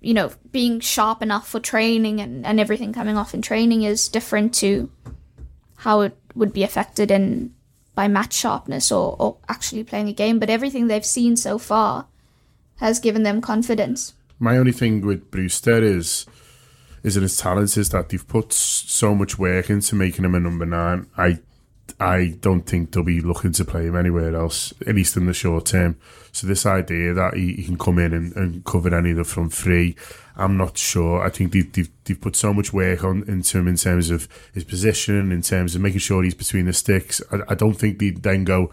you 0.00 0.14
know, 0.14 0.30
being 0.52 0.80
sharp 0.80 1.22
enough 1.22 1.48
for 1.48 1.60
training 1.60 2.20
and, 2.20 2.46
and 2.46 2.60
everything 2.60 2.92
coming 2.92 3.16
off 3.16 3.34
in 3.34 3.42
training 3.42 3.82
is 3.82 4.08
different 4.08 4.54
to 4.54 4.90
how 5.76 6.00
it 6.00 6.16
would 6.34 6.52
be 6.52 6.62
affected 6.62 7.10
in 7.10 7.54
by 7.94 8.06
match 8.06 8.32
sharpness 8.32 8.92
or, 8.92 9.16
or 9.18 9.36
actually 9.48 9.84
playing 9.84 10.08
a 10.08 10.12
game. 10.12 10.38
But 10.38 10.50
everything 10.50 10.86
they've 10.86 11.04
seen 11.04 11.36
so 11.36 11.58
far 11.58 12.06
has 12.76 13.00
given 13.00 13.24
them 13.24 13.40
confidence. 13.40 14.14
My 14.38 14.56
only 14.56 14.72
thing 14.72 15.04
with 15.04 15.30
Brewster 15.30 15.82
is 15.82 16.24
is 17.02 17.16
in 17.16 17.22
his 17.22 17.36
talents 17.36 17.76
is 17.76 17.90
that 17.90 18.08
they've 18.08 18.26
put 18.28 18.52
so 18.52 19.14
much 19.14 19.38
work 19.38 19.70
into 19.70 19.94
making 19.94 20.24
him 20.24 20.34
a 20.34 20.40
number 20.40 20.66
nine. 20.66 21.06
I 21.16 21.38
I 21.98 22.36
don't 22.40 22.62
think 22.62 22.92
they'll 22.92 23.02
be 23.02 23.20
looking 23.20 23.52
to 23.52 23.64
play 23.64 23.86
him 23.86 23.96
anywhere 23.96 24.34
else, 24.34 24.72
at 24.86 24.94
least 24.94 25.16
in 25.16 25.26
the 25.26 25.34
short 25.34 25.66
term. 25.66 25.96
So 26.32 26.46
this 26.46 26.64
idea 26.64 27.12
that 27.14 27.34
he, 27.34 27.54
he 27.54 27.64
can 27.64 27.78
come 27.78 27.98
in 27.98 28.12
and, 28.12 28.34
and 28.36 28.64
cover 28.64 28.94
any 28.94 29.10
of 29.10 29.16
the 29.16 29.24
front 29.24 29.52
three, 29.52 29.96
I'm 30.36 30.56
not 30.56 30.78
sure. 30.78 31.22
I 31.22 31.30
think 31.30 31.52
they've, 31.52 31.70
they've, 31.72 31.90
they've 32.04 32.20
put 32.20 32.36
so 32.36 32.54
much 32.54 32.72
work 32.72 33.02
on 33.02 33.24
into 33.28 33.58
him 33.58 33.68
in 33.68 33.76
terms 33.76 34.10
of 34.10 34.28
his 34.54 34.64
position, 34.64 35.32
in 35.32 35.42
terms 35.42 35.74
of 35.74 35.80
making 35.80 36.00
sure 36.00 36.22
he's 36.22 36.34
between 36.34 36.66
the 36.66 36.72
sticks. 36.72 37.20
I, 37.32 37.40
I 37.48 37.54
don't 37.54 37.74
think 37.74 37.98
they'd 37.98 38.22
then 38.22 38.44
go, 38.44 38.70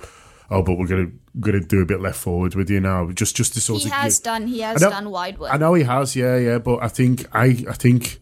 oh, 0.50 0.62
but 0.64 0.78
we're 0.78 0.88
gonna 0.88 1.12
gonna 1.40 1.60
do 1.60 1.82
a 1.82 1.86
bit 1.86 2.02
left 2.02 2.18
forward 2.20 2.56
with 2.56 2.70
you 2.70 2.80
now, 2.80 3.10
just 3.12 3.36
just 3.36 3.54
to 3.54 3.62
sort 3.62 3.82
He 3.82 3.88
of 3.88 3.94
has 3.94 4.20
give- 4.20 4.24
done 4.26 4.48
he 4.48 4.62
has 4.62 4.82
know- 4.82 4.90
done 4.90 5.10
wide 5.10 5.38
work. 5.40 5.54
I 5.54 5.58
know 5.58 5.74
he 5.74 5.84
has, 5.84 6.16
yeah, 6.16 6.38
yeah, 6.38 6.58
but 6.60 6.82
I 6.84 6.88
think 6.88 7.26
I, 7.34 7.64
I 7.70 7.74
think, 7.74 8.20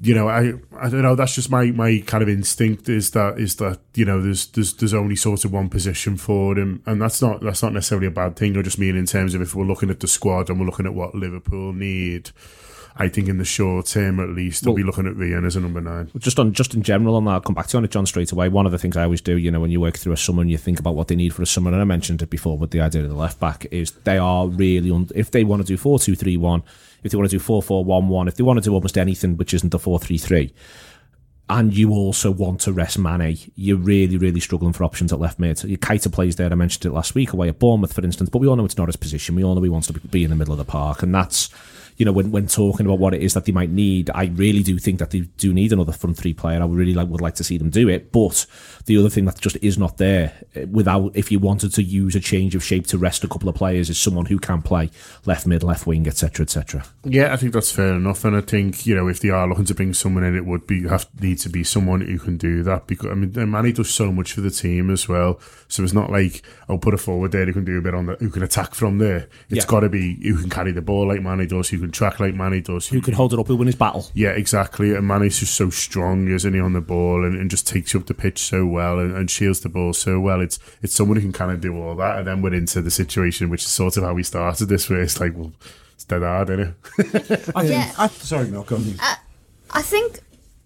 you 0.00 0.14
know, 0.14 0.28
I, 0.28 0.52
I 0.80 0.88
don't 0.88 1.02
know. 1.02 1.14
That's 1.16 1.34
just 1.34 1.50
my, 1.50 1.66
my 1.72 2.02
kind 2.06 2.22
of 2.22 2.28
instinct 2.28 2.88
is 2.88 3.10
that 3.12 3.38
is 3.38 3.56
that 3.56 3.80
you 3.94 4.04
know 4.04 4.20
there's 4.22 4.46
there's 4.46 4.74
there's 4.74 4.94
only 4.94 5.16
sort 5.16 5.44
of 5.44 5.52
one 5.52 5.68
position 5.68 6.16
for 6.16 6.56
him, 6.58 6.82
and 6.86 7.00
that's 7.02 7.20
not 7.20 7.40
that's 7.42 7.62
not 7.62 7.72
necessarily 7.72 8.06
a 8.06 8.10
bad 8.12 8.36
thing. 8.36 8.56
I 8.56 8.62
just 8.62 8.78
mean 8.78 8.96
in 8.96 9.06
terms 9.06 9.34
of 9.34 9.42
if 9.42 9.54
we're 9.54 9.64
looking 9.66 9.90
at 9.90 10.00
the 10.00 10.08
squad 10.08 10.48
and 10.50 10.58
we're 10.60 10.66
looking 10.66 10.86
at 10.86 10.94
what 10.94 11.14
Liverpool 11.14 11.72
need. 11.72 12.30
I 12.96 13.08
think 13.08 13.28
in 13.28 13.38
the 13.38 13.44
short 13.44 13.86
term, 13.86 14.18
at 14.18 14.30
least, 14.30 14.64
they'll 14.64 14.74
be 14.74 14.82
looking 14.82 15.06
at 15.06 15.14
Rian 15.14 15.46
as 15.46 15.54
a 15.54 15.60
number 15.60 15.80
nine. 15.80 16.10
just 16.18 16.38
on 16.38 16.52
just 16.52 16.74
in 16.74 16.82
general 16.82 17.14
on 17.14 17.24
that, 17.26 17.30
I'll 17.30 17.40
come 17.40 17.54
back 17.54 17.68
to 17.68 17.76
you 17.76 17.78
on 17.78 17.84
it, 17.84 17.92
John, 17.92 18.06
straight 18.06 18.32
away. 18.32 18.48
One 18.48 18.66
of 18.66 18.72
the 18.72 18.78
things 18.78 18.96
I 18.96 19.04
always 19.04 19.20
do, 19.20 19.36
you 19.36 19.50
know, 19.50 19.60
when 19.60 19.70
you 19.70 19.80
work 19.80 19.96
through 19.96 20.12
a 20.12 20.16
summer 20.16 20.42
and 20.42 20.50
you 20.50 20.58
think 20.58 20.80
about 20.80 20.96
what 20.96 21.08
they 21.08 21.14
need 21.14 21.32
for 21.32 21.42
a 21.42 21.46
summer, 21.46 21.70
and 21.70 21.80
I 21.80 21.84
mentioned 21.84 22.22
it 22.22 22.30
before 22.30 22.58
with 22.58 22.72
the 22.72 22.80
idea 22.80 23.02
of 23.04 23.08
the 23.08 23.14
left 23.14 23.38
back, 23.38 23.66
is 23.70 23.92
they 23.92 24.18
are 24.18 24.48
really 24.48 24.90
un- 24.90 25.08
if 25.14 25.30
they 25.30 25.44
want 25.44 25.62
to 25.62 25.66
do 25.66 25.76
four 25.76 25.98
two 25.98 26.16
three 26.16 26.36
one, 26.36 26.64
if 27.04 27.12
they 27.12 27.16
want 27.16 27.30
to 27.30 27.36
do 27.36 27.40
four 27.40 27.62
four 27.62 27.84
one 27.84 28.08
one, 28.08 28.26
if 28.26 28.34
they 28.34 28.42
want 28.42 28.58
to 28.58 28.64
do 28.68 28.74
almost 28.74 28.98
anything 28.98 29.36
which 29.36 29.54
isn't 29.54 29.70
the 29.70 29.78
four 29.78 29.98
three 29.98 30.18
three. 30.18 30.52
And 31.50 31.74
you 31.74 31.92
also 31.92 32.30
want 32.30 32.60
to 32.62 32.72
rest 32.72 32.98
Mane. 32.98 33.38
You're 33.54 33.78
really, 33.78 34.18
really 34.18 34.40
struggling 34.40 34.74
for 34.74 34.84
options 34.84 35.14
at 35.14 35.20
left 35.20 35.38
mid. 35.38 35.64
Your 35.64 35.78
Keita 35.78 36.12
plays 36.12 36.36
there. 36.36 36.52
I 36.52 36.54
mentioned 36.54 36.84
it 36.84 36.94
last 36.94 37.14
week 37.14 37.32
away 37.32 37.48
at 37.48 37.58
Bournemouth, 37.58 37.94
for 37.94 38.04
instance. 38.04 38.28
But 38.28 38.40
we 38.40 38.48
all 38.48 38.56
know 38.56 38.66
it's 38.66 38.76
not 38.76 38.88
his 38.88 38.96
position. 38.96 39.34
We 39.34 39.44
all 39.44 39.54
know 39.54 39.62
he 39.62 39.70
wants 39.70 39.86
to 39.86 39.94
be 39.94 40.24
in 40.24 40.30
the 40.30 40.36
middle 40.36 40.52
of 40.52 40.58
the 40.58 40.70
park, 40.70 41.02
and 41.02 41.14
that's 41.14 41.48
you 41.98 42.04
know, 42.04 42.12
when, 42.12 42.30
when 42.30 42.46
talking 42.46 42.86
about 42.86 42.98
what 43.00 43.12
it 43.12 43.22
is 43.22 43.34
that 43.34 43.44
they 43.44 43.52
might 43.52 43.70
need, 43.70 44.08
I 44.14 44.26
really 44.26 44.62
do 44.62 44.78
think 44.78 45.00
that 45.00 45.10
they 45.10 45.20
do 45.36 45.52
need 45.52 45.72
another 45.72 45.92
front 45.92 46.16
three 46.16 46.32
player. 46.32 46.62
I 46.62 46.64
would 46.64 46.78
really 46.78 46.94
like 46.94 47.08
would 47.08 47.20
like 47.20 47.34
to 47.34 47.44
see 47.44 47.58
them 47.58 47.70
do 47.70 47.88
it. 47.88 48.12
But 48.12 48.46
the 48.86 48.96
other 48.96 49.08
thing 49.10 49.24
that 49.26 49.40
just 49.40 49.56
is 49.62 49.76
not 49.76 49.98
there, 49.98 50.32
eh, 50.54 50.64
without 50.70 51.16
if 51.16 51.30
you 51.32 51.40
wanted 51.40 51.74
to 51.74 51.82
use 51.82 52.14
a 52.14 52.20
change 52.20 52.54
of 52.54 52.62
shape 52.64 52.86
to 52.88 52.98
rest 52.98 53.24
a 53.24 53.28
couple 53.28 53.48
of 53.48 53.56
players, 53.56 53.90
is 53.90 53.98
someone 53.98 54.26
who 54.26 54.38
can 54.38 54.62
play 54.62 54.90
left 55.26 55.46
mid, 55.46 55.62
left 55.64 55.86
wing, 55.86 56.06
etc., 56.06 56.44
etc. 56.44 56.84
Yeah, 57.04 57.32
I 57.32 57.36
think 57.36 57.52
that's 57.52 57.72
fair 57.72 57.94
enough, 57.94 58.24
and 58.24 58.36
I 58.36 58.42
think 58.42 58.86
you 58.86 58.94
know 58.94 59.08
if 59.08 59.18
they 59.20 59.30
are 59.30 59.48
looking 59.48 59.64
to 59.66 59.74
bring 59.74 59.92
someone 59.92 60.22
in, 60.22 60.36
it 60.36 60.46
would 60.46 60.66
be 60.68 60.86
have 60.88 61.08
need 61.20 61.38
to 61.38 61.48
be 61.48 61.64
someone 61.64 62.00
who 62.02 62.18
can 62.18 62.36
do 62.36 62.62
that 62.62 62.86
because 62.86 63.10
I 63.10 63.14
mean 63.14 63.32
Mane 63.50 63.74
does 63.74 63.90
so 63.90 64.12
much 64.12 64.32
for 64.34 64.40
the 64.40 64.50
team 64.52 64.88
as 64.90 65.08
well. 65.08 65.40
So 65.66 65.82
it's 65.82 65.92
not 65.92 66.10
like 66.12 66.42
I'll 66.68 66.78
put 66.78 66.94
a 66.94 66.98
forward 66.98 67.32
there 67.32 67.44
who 67.44 67.52
can 67.52 67.64
do 67.64 67.76
a 67.76 67.82
bit 67.82 67.94
on 67.94 68.06
the 68.06 68.14
who 68.14 68.30
can 68.30 68.44
attack 68.44 68.74
from 68.74 68.98
there. 68.98 69.28
It's 69.50 69.64
Yeah. 69.64 69.66
got 69.66 69.80
to 69.80 69.88
be 69.88 70.14
who 70.22 70.38
can 70.38 70.48
carry 70.50 70.70
the 70.70 70.80
ball 70.80 71.08
like 71.08 71.22
Mane 71.22 71.48
does, 71.48 71.68
who 71.70 71.80
can 71.80 71.87
track 71.92 72.20
like 72.20 72.34
Mane 72.34 72.62
does, 72.62 72.88
Who 72.88 73.00
can 73.00 73.14
hold 73.14 73.32
it 73.32 73.38
up, 73.38 73.46
who 73.46 73.56
win 73.56 73.66
his 73.66 73.74
battle. 73.76 74.06
yeah, 74.14 74.30
exactly. 74.30 74.94
And 74.94 75.06
Mane's 75.06 75.38
just 75.40 75.54
so 75.54 75.70
strong, 75.70 76.28
isn't 76.28 76.52
he, 76.54 76.60
on 76.60 76.72
the 76.72 76.80
ball 76.80 77.24
and, 77.24 77.34
and 77.38 77.50
just 77.50 77.66
takes 77.66 77.94
you 77.94 78.00
up 78.00 78.06
the 78.06 78.14
pitch 78.14 78.38
so 78.38 78.66
well 78.66 78.98
and, 78.98 79.16
and 79.16 79.30
shields 79.30 79.60
the 79.60 79.68
ball 79.68 79.92
so 79.92 80.20
well. 80.20 80.40
It's 80.40 80.58
it's 80.82 80.94
someone 80.94 81.16
who 81.16 81.22
can 81.22 81.32
kind 81.32 81.50
of 81.52 81.60
do 81.60 81.76
all 81.76 81.94
that. 81.96 82.18
And 82.18 82.26
then 82.26 82.42
we're 82.42 82.54
into 82.54 82.80
the 82.82 82.90
situation, 82.90 83.50
which 83.50 83.62
is 83.62 83.68
sort 83.68 83.96
of 83.96 84.04
how 84.04 84.14
we 84.14 84.22
started 84.22 84.66
this, 84.66 84.88
where 84.90 85.00
it's 85.02 85.20
like, 85.20 85.32
well, 85.36 85.52
it's 85.94 86.04
dead 86.04 86.22
hard, 86.22 86.50
isn't 86.50 86.74
it? 86.98 87.50
I, 87.54 87.62
Yeah. 87.64 87.92
I, 87.98 88.08
sorry, 88.08 88.48
Mel, 88.48 88.62
go 88.62 88.76
on. 88.76 88.94
Uh, 89.00 89.14
I 89.72 89.82
think 89.82 90.20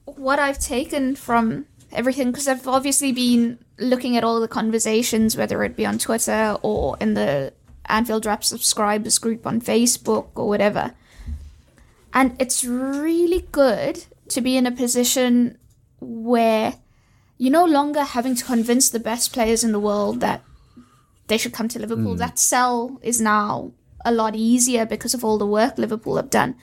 what 0.04 0.38
I've 0.38 0.58
taken 0.58 1.16
from 1.16 1.66
everything, 1.90 2.30
because 2.30 2.48
I've 2.48 2.66
obviously 2.68 3.12
been 3.12 3.58
looking 3.78 4.16
at 4.16 4.24
all 4.24 4.40
the 4.40 4.48
conversations, 4.48 5.36
whether 5.36 5.62
it 5.64 5.76
be 5.76 5.86
on 5.86 5.98
Twitter 5.98 6.56
or 6.62 6.96
in 7.00 7.14
the 7.14 7.52
Anfield 7.86 8.24
Wrap 8.26 8.44
subscribers 8.44 9.18
group 9.18 9.46
on 9.46 9.60
Facebook 9.60 10.28
or 10.34 10.48
whatever. 10.48 10.94
And 12.12 12.36
it's 12.38 12.64
really 12.64 13.48
good 13.52 14.04
to 14.28 14.40
be 14.40 14.56
in 14.56 14.66
a 14.66 14.72
position 14.72 15.58
where 16.00 16.74
you're 17.38 17.52
no 17.52 17.64
longer 17.64 18.02
having 18.02 18.34
to 18.34 18.44
convince 18.44 18.90
the 18.90 19.00
best 19.00 19.32
players 19.32 19.64
in 19.64 19.72
the 19.72 19.80
world 19.80 20.20
that 20.20 20.42
they 21.28 21.38
should 21.38 21.52
come 21.52 21.68
to 21.68 21.78
Liverpool. 21.78 22.12
Hmm. 22.12 22.18
That 22.18 22.38
sell 22.38 22.98
is 23.02 23.20
now 23.20 23.72
a 24.04 24.12
lot 24.12 24.34
easier 24.34 24.84
because 24.84 25.14
of 25.14 25.24
all 25.24 25.38
the 25.38 25.46
work 25.46 25.78
Liverpool 25.78 26.16
have 26.16 26.30
done. 26.30 26.56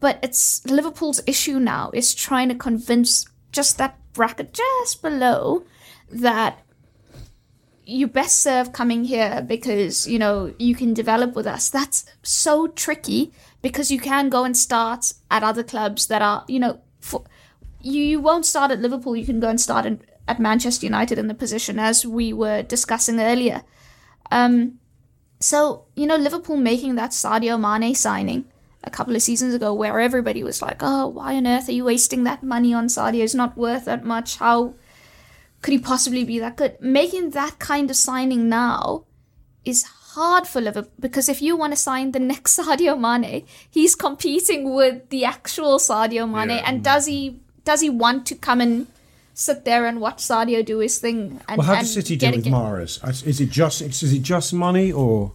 But 0.00 0.18
it's 0.22 0.64
Liverpool's 0.66 1.20
issue 1.26 1.58
now 1.58 1.90
is 1.92 2.14
trying 2.14 2.48
to 2.50 2.54
convince 2.54 3.26
just 3.52 3.78
that 3.78 3.98
bracket 4.12 4.52
just 4.52 5.02
below 5.02 5.64
that 6.10 6.60
you 7.86 8.06
best 8.06 8.40
serve 8.40 8.72
coming 8.72 9.04
here 9.04 9.44
because 9.46 10.06
you 10.06 10.18
know 10.18 10.54
you 10.58 10.74
can 10.74 10.94
develop 10.94 11.34
with 11.34 11.46
us. 11.46 11.68
That's 11.70 12.04
so 12.22 12.68
tricky 12.68 13.32
because 13.64 13.90
you 13.90 13.98
can 13.98 14.28
go 14.28 14.44
and 14.44 14.54
start 14.54 15.14
at 15.30 15.42
other 15.42 15.62
clubs 15.62 16.06
that 16.08 16.20
are 16.20 16.44
you 16.46 16.60
know 16.60 16.80
for, 17.00 17.24
you 17.80 18.02
you 18.02 18.20
won't 18.20 18.44
start 18.44 18.70
at 18.70 18.78
Liverpool. 18.78 19.16
You 19.16 19.24
can 19.24 19.40
go 19.40 19.48
and 19.48 19.60
start 19.60 19.86
in, 19.86 20.02
at 20.28 20.38
Manchester 20.38 20.84
United 20.84 21.18
in 21.18 21.28
the 21.28 21.34
position 21.34 21.78
as 21.78 22.04
we 22.04 22.32
were 22.32 22.62
discussing 22.62 23.18
earlier. 23.18 23.62
Um, 24.30 24.80
so 25.40 25.86
you 25.96 26.06
know 26.06 26.16
Liverpool 26.16 26.58
making 26.58 26.96
that 26.96 27.12
Sadio 27.12 27.58
Mane 27.58 27.94
signing 27.94 28.44
a 28.84 28.90
couple 28.90 29.16
of 29.16 29.22
seasons 29.22 29.54
ago, 29.54 29.72
where 29.72 29.98
everybody 29.98 30.44
was 30.44 30.60
like, 30.60 30.82
"Oh, 30.82 31.06
why 31.06 31.34
on 31.34 31.46
earth 31.46 31.70
are 31.70 31.78
you 31.78 31.84
wasting 31.84 32.24
that 32.24 32.42
money 32.42 32.74
on 32.74 32.88
Sadio? 32.88 33.24
It's 33.24 33.34
not 33.34 33.56
worth 33.56 33.86
that 33.86 34.04
much. 34.04 34.36
How 34.36 34.74
could 35.62 35.72
he 35.72 35.78
possibly 35.78 36.22
be 36.22 36.38
that 36.38 36.58
good?" 36.58 36.76
Making 36.82 37.30
that 37.30 37.58
kind 37.58 37.88
of 37.88 37.96
signing 37.96 38.50
now 38.50 39.06
is 39.64 39.86
hard 40.14 40.46
for 40.46 40.60
Liverpool 40.60 40.90
because 41.00 41.28
if 41.28 41.40
you 41.42 41.56
want 41.56 41.72
to 41.72 41.76
sign 41.76 42.12
the 42.12 42.20
next 42.20 42.58
Sadio 42.58 42.98
Mane, 42.98 43.44
he's 43.70 43.94
competing 43.94 44.74
with 44.74 45.08
the 45.10 45.24
actual 45.24 45.78
Sadio 45.78 46.28
Mane, 46.30 46.50
Yeah. 46.58 46.64
and 46.66 46.82
does 46.82 47.06
he 47.06 47.40
does 47.64 47.80
he 47.80 47.90
want 47.90 48.26
to 48.26 48.34
come 48.34 48.60
and 48.60 48.86
sit 49.34 49.64
there 49.64 49.86
and 49.86 50.00
watch 50.00 50.18
Sadio 50.18 50.64
do 50.64 50.78
his 50.78 50.98
thing? 50.98 51.40
And, 51.48 51.58
Well, 51.58 51.66
how 51.66 51.76
does 51.80 51.92
City 51.92 52.16
do 52.16 52.30
with? 52.30 52.44
Mahrez? 52.44 53.26
Is 53.26 53.40
it 53.40 53.50
just 53.50 53.80
is 53.82 54.12
it 54.12 54.22
just 54.22 54.52
money 54.52 54.92
or? 54.92 55.32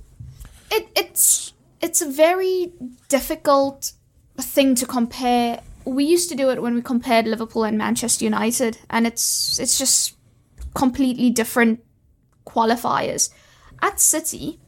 it, 0.71 0.87
it's 0.95 1.53
it's 1.81 2.01
a 2.01 2.09
very 2.09 2.71
difficult 3.07 3.93
thing 4.37 4.75
to 4.75 4.85
compare. 4.85 5.61
We 5.85 6.03
used 6.03 6.29
to 6.29 6.35
do 6.35 6.49
it 6.51 6.61
when 6.61 6.75
we 6.75 6.81
compared 6.81 7.25
Liverpool 7.25 7.63
and 7.63 7.77
Manchester 7.77 8.23
United, 8.25 8.77
and 8.89 9.07
it's 9.07 9.59
it's 9.59 9.77
just 9.79 10.15
completely 10.75 11.29
different 11.31 11.79
qualifiers. 12.45 13.29
At 13.81 13.99
City, 13.99 14.59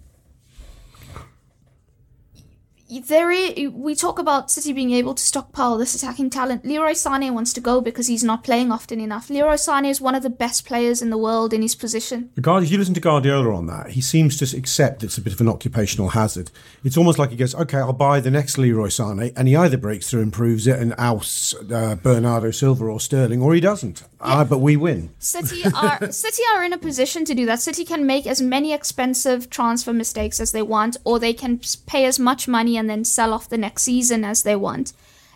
there 2.99 3.31
is, 3.31 3.69
we 3.69 3.95
talk 3.95 4.19
about 4.19 4.51
City 4.51 4.73
being 4.73 4.91
able 4.91 5.13
to 5.13 5.23
stockpile 5.23 5.77
this 5.77 5.95
attacking 5.95 6.29
talent. 6.29 6.65
Leroy 6.65 6.91
Sané 6.91 7.31
wants 7.31 7.53
to 7.53 7.61
go 7.61 7.79
because 7.79 8.07
he's 8.07 8.23
not 8.23 8.43
playing 8.43 8.71
often 8.71 8.99
enough. 8.99 9.29
Leroy 9.29 9.53
Sané 9.53 9.89
is 9.89 10.01
one 10.01 10.15
of 10.15 10.23
the 10.23 10.29
best 10.29 10.65
players 10.65 11.01
in 11.01 11.09
the 11.09 11.17
world 11.17 11.53
in 11.53 11.61
his 11.61 11.73
position. 11.73 12.29
If 12.35 12.71
you 12.71 12.77
listen 12.77 12.93
to 12.95 12.99
Guardiola 12.99 13.55
on 13.55 13.67
that, 13.67 13.91
he 13.91 14.01
seems 14.01 14.37
to 14.37 14.57
accept 14.57 15.03
it's 15.03 15.17
a 15.17 15.21
bit 15.21 15.33
of 15.33 15.39
an 15.39 15.47
occupational 15.47 16.09
hazard. 16.09 16.51
It's 16.83 16.97
almost 16.97 17.17
like 17.17 17.29
he 17.29 17.37
goes, 17.37 17.55
"Okay, 17.55 17.77
I'll 17.77 17.93
buy 17.93 18.19
the 18.19 18.31
next 18.31 18.57
Leroy 18.57 18.87
Sané," 18.87 19.31
and 19.37 19.47
he 19.47 19.55
either 19.55 19.77
breaks 19.77 20.09
through 20.09 20.23
and 20.23 20.33
proves 20.33 20.67
it 20.67 20.77
and 20.77 20.93
ousts 20.97 21.53
uh, 21.53 21.95
Bernardo 21.95 22.51
Silva 22.51 22.85
or 22.85 22.99
Sterling, 22.99 23.41
or 23.41 23.53
he 23.53 23.61
doesn't. 23.61 24.03
Ah, 24.19 24.43
but 24.43 24.59
we 24.59 24.75
win. 24.75 25.11
City 25.19 25.63
are 25.73 26.11
City 26.11 26.43
are 26.53 26.63
in 26.63 26.73
a 26.73 26.77
position 26.77 27.23
to 27.25 27.33
do 27.33 27.45
that. 27.45 27.61
City 27.61 27.85
can 27.85 28.05
make 28.05 28.27
as 28.27 28.41
many 28.41 28.73
expensive 28.73 29.49
transfer 29.49 29.93
mistakes 29.93 30.39
as 30.39 30.51
they 30.51 30.61
want, 30.61 30.97
or 31.03 31.19
they 31.19 31.33
can 31.33 31.59
pay 31.85 32.05
as 32.05 32.19
much 32.19 32.47
money 32.47 32.77
and 32.82 32.89
then 32.89 33.05
sell 33.05 33.32
off 33.32 33.47
the 33.47 33.57
next 33.57 33.84
season 33.84 34.25
as 34.25 34.41
they 34.41 34.55
want. 34.55 34.91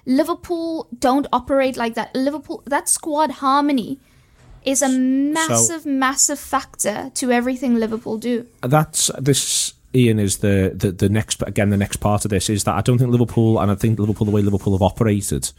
Liverpool 0.07 0.87
don't 0.97 1.27
operate 1.31 1.77
like 1.77 1.93
that. 1.93 2.13
Liverpool 2.15 2.63
that 2.65 2.89
squad 2.89 3.31
harmony 3.43 3.99
is 4.63 4.81
a 4.81 4.89
massive, 4.89 5.85
massive 5.85 6.39
factor 6.39 7.11
to 7.13 7.31
everything 7.31 7.75
Liverpool 7.75 8.17
do. 8.17 8.47
that's 8.63 9.11
this 9.19 9.73
Ian 9.93 10.19
is 10.19 10.39
the, 10.39 10.73
the 10.75 10.91
the 10.91 11.07
next 11.07 11.41
again 11.43 11.69
the 11.69 11.77
next 11.77 11.97
part 11.97 12.25
of 12.25 12.31
this 12.31 12.49
is 12.49 12.63
that 12.63 12.75
I 12.75 12.81
don't 12.81 12.97
think 12.97 13.11
Liverpool 13.11 13.59
and 13.59 13.71
I 13.71 13.75
think 13.75 13.99
Liverpool 13.99 14.25
the 14.25 14.31
way 14.31 14.41
Liverpool 14.41 14.73
have 14.73 14.81
operated 14.81 15.51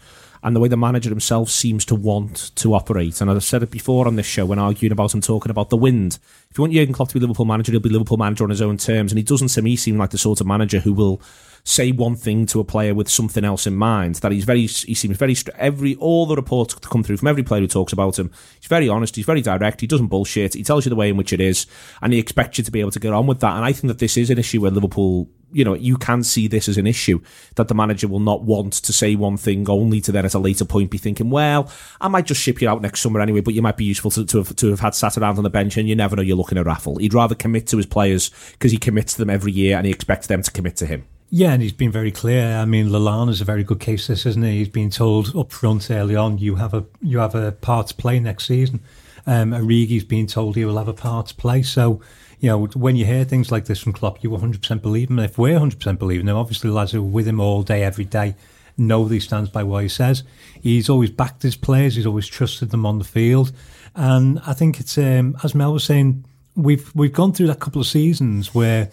and 0.42 0.54
the 0.54 0.60
way 0.60 0.68
the 0.68 0.76
manager 0.76 1.08
himself 1.08 1.48
seems 1.48 1.84
to 1.86 1.94
want 1.94 2.54
to 2.56 2.74
operate 2.74 3.20
and 3.20 3.30
I've 3.30 3.42
said 3.42 3.62
it 3.62 3.70
before 3.70 4.06
on 4.06 4.16
this 4.16 4.26
show 4.26 4.44
when 4.44 4.58
arguing 4.58 4.92
about 4.92 5.14
him 5.14 5.22
talking 5.22 5.50
about 5.50 5.70
the 5.70 5.76
wind 5.78 6.18
if 6.50 6.58
you 6.58 6.62
want 6.62 6.74
Jurgen 6.74 6.92
Klopp 6.92 7.08
to 7.08 7.14
be 7.14 7.20
Liverpool 7.20 7.46
manager 7.46 7.72
he'll 7.72 7.80
be 7.80 7.88
Liverpool 7.88 8.18
manager 8.18 8.44
on 8.44 8.50
his 8.50 8.60
own 8.60 8.76
terms 8.76 9.10
and 9.10 9.18
he 9.18 9.24
doesn't 9.24 9.48
to 9.48 9.62
me 9.62 9.76
seem 9.76 9.96
like 9.96 10.10
the 10.10 10.18
sort 10.18 10.40
of 10.42 10.46
manager 10.46 10.80
who 10.80 10.92
will 10.92 11.20
say 11.66 11.90
one 11.90 12.14
thing 12.14 12.46
to 12.46 12.60
a 12.60 12.64
player 12.64 12.94
with 12.94 13.08
something 13.08 13.44
else 13.44 13.66
in 13.66 13.74
mind. 13.74 14.14
That 14.16 14.32
he's 14.32 14.44
very, 14.44 14.66
he 14.66 14.94
seems 14.94 15.16
very 15.16 15.36
every 15.56 15.96
all 15.96 16.24
the 16.24 16.36
reports 16.36 16.74
come 16.74 17.02
through 17.02 17.18
from 17.18 17.28
every 17.28 17.42
player 17.42 17.60
who 17.60 17.66
talks 17.66 17.92
about 17.92 18.18
him. 18.18 18.30
He's 18.60 18.68
very 18.68 18.88
honest. 18.88 19.16
He's 19.16 19.26
very 19.26 19.42
direct. 19.42 19.80
He 19.80 19.86
doesn't 19.86 20.06
bullshit. 20.06 20.54
He 20.54 20.62
tells 20.62 20.86
you 20.86 20.90
the 20.90 20.96
way 20.96 21.10
in 21.10 21.16
which 21.16 21.32
it 21.32 21.40
is, 21.40 21.66
and 22.00 22.12
he 22.12 22.18
expects 22.18 22.58
you 22.58 22.64
to 22.64 22.70
be 22.70 22.80
able 22.80 22.92
to 22.92 23.00
get 23.00 23.12
on 23.12 23.26
with 23.26 23.40
that. 23.40 23.56
And 23.56 23.64
I 23.64 23.72
think 23.72 23.88
that 23.88 23.98
this 23.98 24.16
is 24.16 24.30
an 24.30 24.38
issue 24.38 24.62
where 24.62 24.70
Liverpool. 24.70 25.28
You 25.52 25.64
know, 25.64 25.74
you 25.74 25.96
can 25.96 26.24
see 26.24 26.48
this 26.48 26.68
as 26.68 26.76
an 26.76 26.88
issue 26.88 27.20
that 27.54 27.68
the 27.68 27.74
manager 27.74 28.08
will 28.08 28.20
not 28.20 28.42
want 28.42 28.72
to 28.72 28.92
say 28.92 29.14
one 29.14 29.36
thing 29.36 29.70
only 29.70 30.00
to 30.00 30.10
then 30.10 30.24
at 30.24 30.34
a 30.34 30.40
later 30.40 30.64
point 30.64 30.90
be 30.90 30.98
thinking, 30.98 31.30
well, 31.30 31.70
I 32.00 32.08
might 32.08 32.26
just 32.26 32.42
ship 32.42 32.60
you 32.60 32.68
out 32.68 32.82
next 32.82 33.00
summer 33.00 33.20
anyway, 33.20 33.42
but 33.42 33.54
you 33.54 33.62
might 33.62 33.76
be 33.76 33.84
useful 33.84 34.10
to, 34.10 34.26
to, 34.26 34.38
have, 34.38 34.56
to 34.56 34.70
have 34.70 34.80
had 34.80 34.96
sat 34.96 35.16
around 35.16 35.38
on 35.38 35.44
the 35.44 35.50
bench 35.50 35.76
and 35.76 35.88
you 35.88 35.94
never 35.94 36.16
know 36.16 36.22
you're 36.22 36.36
looking 36.36 36.58
at 36.58 36.62
a 36.62 36.64
raffle. 36.64 36.96
He'd 36.96 37.14
rather 37.14 37.36
commit 37.36 37.68
to 37.68 37.76
his 37.76 37.86
players 37.86 38.30
because 38.52 38.72
he 38.72 38.76
commits 38.76 39.12
to 39.12 39.20
them 39.20 39.30
every 39.30 39.52
year 39.52 39.76
and 39.76 39.86
he 39.86 39.92
expects 39.92 40.26
them 40.26 40.42
to 40.42 40.50
commit 40.50 40.76
to 40.78 40.86
him. 40.86 41.06
Yeah, 41.28 41.52
and 41.52 41.62
he's 41.62 41.72
been 41.72 41.90
very 41.90 42.12
clear. 42.12 42.56
I 42.56 42.64
mean, 42.64 42.88
Lallana's 42.88 43.40
a 43.40 43.44
very 43.44 43.64
good 43.64 43.80
case. 43.80 44.06
This 44.06 44.26
isn't 44.26 44.42
he? 44.42 44.58
He's 44.58 44.68
been 44.68 44.90
told 44.90 45.34
up 45.36 45.50
front 45.50 45.90
early 45.90 46.14
on, 46.14 46.38
you 46.38 46.56
have 46.56 46.72
a 46.72 46.84
you 47.02 47.18
have 47.18 47.34
a 47.34 47.52
part 47.52 47.88
to 47.88 47.94
play 47.94 48.20
next 48.20 48.46
season. 48.46 48.80
Um, 49.26 49.50
Origi's 49.50 50.04
been 50.04 50.28
told 50.28 50.54
he 50.54 50.64
will 50.64 50.78
have 50.78 50.86
a 50.86 50.94
part 50.94 51.26
to 51.28 51.34
play. 51.34 51.62
So, 51.62 52.00
you 52.38 52.48
know, 52.48 52.66
when 52.66 52.94
you 52.94 53.04
hear 53.04 53.24
things 53.24 53.50
like 53.50 53.64
this 53.64 53.80
from 53.80 53.92
Klopp, 53.92 54.22
you 54.22 54.30
100% 54.30 54.80
believe 54.80 55.10
him. 55.10 55.18
If 55.18 55.36
we're 55.36 55.58
100% 55.58 55.98
believing 55.98 56.28
him, 56.28 56.36
obviously 56.36 56.70
lads 56.70 56.94
are 56.94 57.02
with 57.02 57.26
him 57.26 57.40
all 57.40 57.64
day, 57.64 57.82
every 57.82 58.04
day, 58.04 58.36
know 58.78 59.08
that 59.08 59.14
he 59.14 59.18
stands 59.18 59.50
by 59.50 59.64
what 59.64 59.82
he 59.82 59.88
says. 59.88 60.22
He's 60.62 60.88
always 60.88 61.10
backed 61.10 61.42
his 61.42 61.56
players. 61.56 61.96
He's 61.96 62.06
always 62.06 62.28
trusted 62.28 62.70
them 62.70 62.86
on 62.86 62.98
the 62.98 63.04
field. 63.04 63.50
And 63.96 64.38
I 64.46 64.52
think 64.52 64.78
it's 64.78 64.96
um, 64.96 65.36
as 65.42 65.56
Mel 65.56 65.72
was 65.72 65.82
saying, 65.82 66.24
we've 66.54 66.94
we've 66.94 67.12
gone 67.12 67.32
through 67.32 67.48
that 67.48 67.58
couple 67.58 67.80
of 67.80 67.88
seasons 67.88 68.54
where 68.54 68.90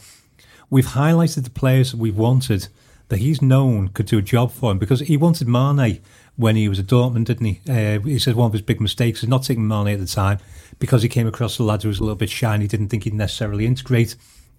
we've 0.74 0.88
highlighted 0.88 1.44
the 1.44 1.52
players 1.52 1.92
that 1.92 1.98
we've 1.98 2.18
wanted 2.18 2.68
that 3.10 3.18
he's 3.18 3.44
known 3.44 3.90
could 3.90 4.08
do 4.08 4.18
a 4.18 4.24
job 4.24 4.52
for 4.52 4.72
him 4.72 4.80
because 4.80 5.02
he 5.02 5.16
wanted 5.16 5.48
Mane 5.48 6.02
when 6.36 6.56
he 6.56 6.68
was 6.68 6.80
at 6.80 6.88
Dortmund, 6.88 7.26
didn't 7.26 7.46
he? 7.46 7.62
Uh, 7.70 8.00
he 8.00 8.18
said 8.18 8.34
one 8.34 8.48
of 8.48 8.54
his 8.54 8.64
big 8.64 8.82
mistakes 8.82 9.22
is 9.22 9.30
not 9.30 9.44
taking 9.44 9.68
Mane 9.68 9.90
at 9.90 10.00
the 10.00 10.08
time 10.08 10.40
because 10.80 11.04
he 11.04 11.10
came 11.10 11.28
across 11.28 11.58
the 11.58 11.64
lad 11.64 11.84
who 11.84 11.90
was 11.90 12.00
a 12.00 12.04
little 12.04 12.16
bit 12.16 12.32
shy 12.32 12.56
and 12.56 12.64
he 12.64 12.68
didn't 12.68 12.90
think 12.90 13.04
he'd 13.04 13.14
necessarily 13.14 13.68
integrate 13.68 14.16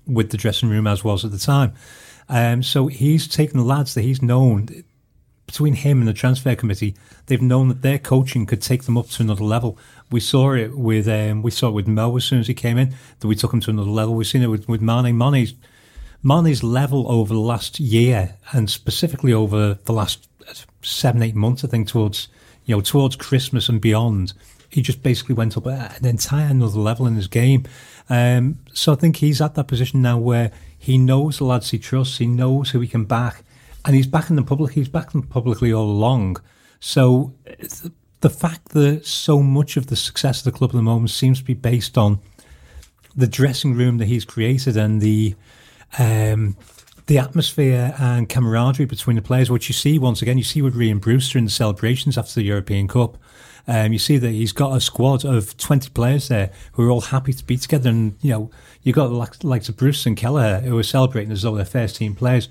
with 0.07 0.31
the 0.31 0.37
dressing 0.37 0.69
room 0.69 0.87
as 0.87 1.03
was 1.03 1.25
at 1.25 1.33
the 1.33 1.39
time. 1.39 1.75
Um, 2.29 2.63
so 2.63 2.87
he's 2.87 3.27
taken 3.27 3.59
the 3.59 3.65
lads 3.65 3.95
that 3.95 4.03
he's 4.03 4.23
known 4.23 4.85
between 5.47 5.75
him 5.75 5.99
and 5.99 6.09
the 6.09 6.13
transfer 6.13 6.55
committee, 6.55 6.95
they've 7.27 7.43
known 7.43 7.69
that 7.69 7.83
their 7.83 7.99
coaching 7.99 8.47
could 8.47 8.63
take 8.63 8.85
them 8.85 8.97
up 8.97 9.09
to 9.09 9.23
another 9.23 9.45
level. 9.45 9.77
We 10.11 10.21
saw 10.21 10.53
it 10.55 10.77
with 10.77 11.07
um, 11.07 11.43
we 11.43 11.51
saw 11.51 11.69
it 11.69 11.73
with 11.73 11.87
Mo 11.87 12.17
as 12.17 12.25
soon 12.25 12.41
as 12.41 12.47
he 12.47 12.55
came 12.55 12.79
in 12.79 12.95
that 13.19 13.29
we 13.29 13.35
took 13.35 13.53
him 13.53 13.61
to 13.61 13.71
another 13.71 13.91
level. 13.91 14.15
We've 14.15 14.27
seen 14.27 14.43
it 14.43 14.47
with, 14.47 14.69
with 14.69 14.81
Mane. 14.81 15.17
Mane's 15.17 15.55
Mane's 16.25 16.63
level 16.63 17.05
over 17.11 17.35
the 17.35 17.41
last 17.41 17.79
year 17.79 18.37
and 18.53 18.71
specifically 18.71 19.33
over 19.33 19.75
the 19.85 19.93
last 19.93 20.27
seven 20.83 21.23
eight 21.23 21.35
months, 21.35 21.65
I 21.65 21.69
think 21.69 21.87
towards 21.87 22.29
you 22.65 22.75
know 22.75 22.81
towards 22.81 23.15
Christmas 23.15 23.69
and 23.69 23.81
beyond, 23.81 24.33
he 24.71 24.81
just 24.81 25.03
basically 25.03 25.35
went 25.35 25.57
up 25.57 25.67
an 25.67 26.07
entire 26.07 26.47
another 26.47 26.81
level 26.81 27.07
in 27.07 27.15
his 27.15 27.29
game. 27.29 27.65
Um, 28.09 28.59
so 28.73 28.93
I 28.93 28.97
think 28.97 29.17
he's 29.17 29.41
at 29.41 29.55
that 29.55 29.69
position 29.69 30.01
now 30.01 30.19
where 30.19 30.51
he 30.79 30.97
knows 30.97 31.39
the 31.39 31.45
lads 31.45 31.71
he 31.71 31.79
trusts, 31.79 32.19
he 32.19 32.27
knows 32.27 32.71
who 32.71 32.81
he 32.81 32.89
can 32.89 33.05
back, 33.05 33.45
and 33.85 33.95
he's 33.95 34.07
backing 34.07 34.37
them 34.37 34.47
publicly. 34.47 34.75
He's 34.77 34.89
backing 34.89 35.21
them 35.21 35.31
publicly 35.31 35.73
all 35.73 35.91
along. 35.91 36.39
So 36.81 37.35
th- 37.47 37.93
the 38.21 38.31
fact 38.31 38.71
that 38.71 39.05
so 39.05 39.43
much 39.43 39.77
of 39.77 39.89
the 39.89 39.97
success 39.97 40.39
of 40.39 40.45
the 40.45 40.59
club 40.59 40.71
at 40.71 40.77
the 40.77 40.83
moment 40.83 41.11
seems 41.11 41.39
to 41.41 41.45
be 41.45 41.55
based 41.55 41.99
on 41.99 42.21
the 43.15 43.27
dressing 43.27 43.75
room 43.75 43.99
that 43.99 44.07
he's 44.07 44.25
created 44.25 44.77
and 44.77 45.03
the 45.03 45.35
um, 45.99 46.57
the 47.07 47.19
atmosphere 47.19 47.95
and 47.99 48.29
camaraderie 48.29 48.87
between 48.87 49.17
the 49.17 49.23
players, 49.23 49.51
what 49.51 49.69
you 49.69 49.75
see 49.75 49.99
once 49.99 50.23
again, 50.23 50.39
you 50.39 50.45
see 50.45 50.63
with 50.63 50.75
Rian 50.75 51.01
Brewster 51.01 51.39
in 51.39 51.45
the 51.45 51.51
celebrations 51.51 52.17
after 52.17 52.35
the 52.35 52.43
European 52.43 52.89
Cup. 52.89 53.19
Um, 53.67 53.93
you 53.93 53.99
see 53.99 54.19
that 54.19 54.31
he's 54.31 54.53
got 54.53 54.77
a 54.77 54.81
squad 54.81 55.25
of 55.25 55.57
20 55.57 55.91
players 55.91 56.29
there 56.29 56.51
who 56.73 56.87
are 56.87 56.91
all 56.91 57.01
happy 57.01 57.33
to 57.33 57.45
be 57.45 57.57
together. 57.57 57.89
And, 57.89 58.17
you 58.21 58.31
know, 58.31 58.51
you've 58.83 58.97
got 58.97 59.09
the 59.09 59.15
likes- 59.15 59.43
likes 59.43 59.69
of 59.69 59.77
Bruce 59.77 60.05
and 60.05 60.17
Kelleher 60.17 60.61
who 60.61 60.77
are 60.79 60.83
celebrating 60.83 61.33
as 61.33 61.43
though 61.43 61.55
they're 61.55 61.65
first 61.65 61.97
team 61.97 62.15
players. 62.15 62.49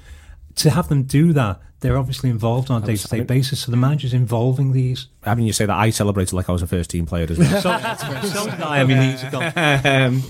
To 0.56 0.70
have 0.70 0.88
them 0.88 1.04
do 1.04 1.34
that, 1.34 1.60
they're 1.80 1.98
obviously 1.98 2.30
involved 2.30 2.72
on 2.72 2.82
a 2.82 2.86
day 2.86 2.96
to 2.96 3.08
day 3.08 3.22
basis. 3.22 3.62
So 3.62 3.72
the 3.72 3.78
manager's 3.78 4.14
involving 4.14 4.72
these. 4.72 5.08
I 5.24 5.36
mean, 5.36 5.46
you 5.46 5.54
say 5.54 5.66
that 5.66 5.76
I 5.76 5.90
celebrated 5.90 6.34
like 6.34 6.50
I 6.50 6.52
was 6.52 6.62
a 6.62 6.68
first 6.68 6.90
team 6.92 7.06
player 7.06 7.28
as 7.30 7.38
well. 7.38 7.50
So 8.24 8.46
did 8.46 8.62
I. 8.62 8.80
I 8.80 8.84
mean, 8.84 9.12
he's 9.12 9.24
gone. 9.24 9.52
um, 9.86 10.24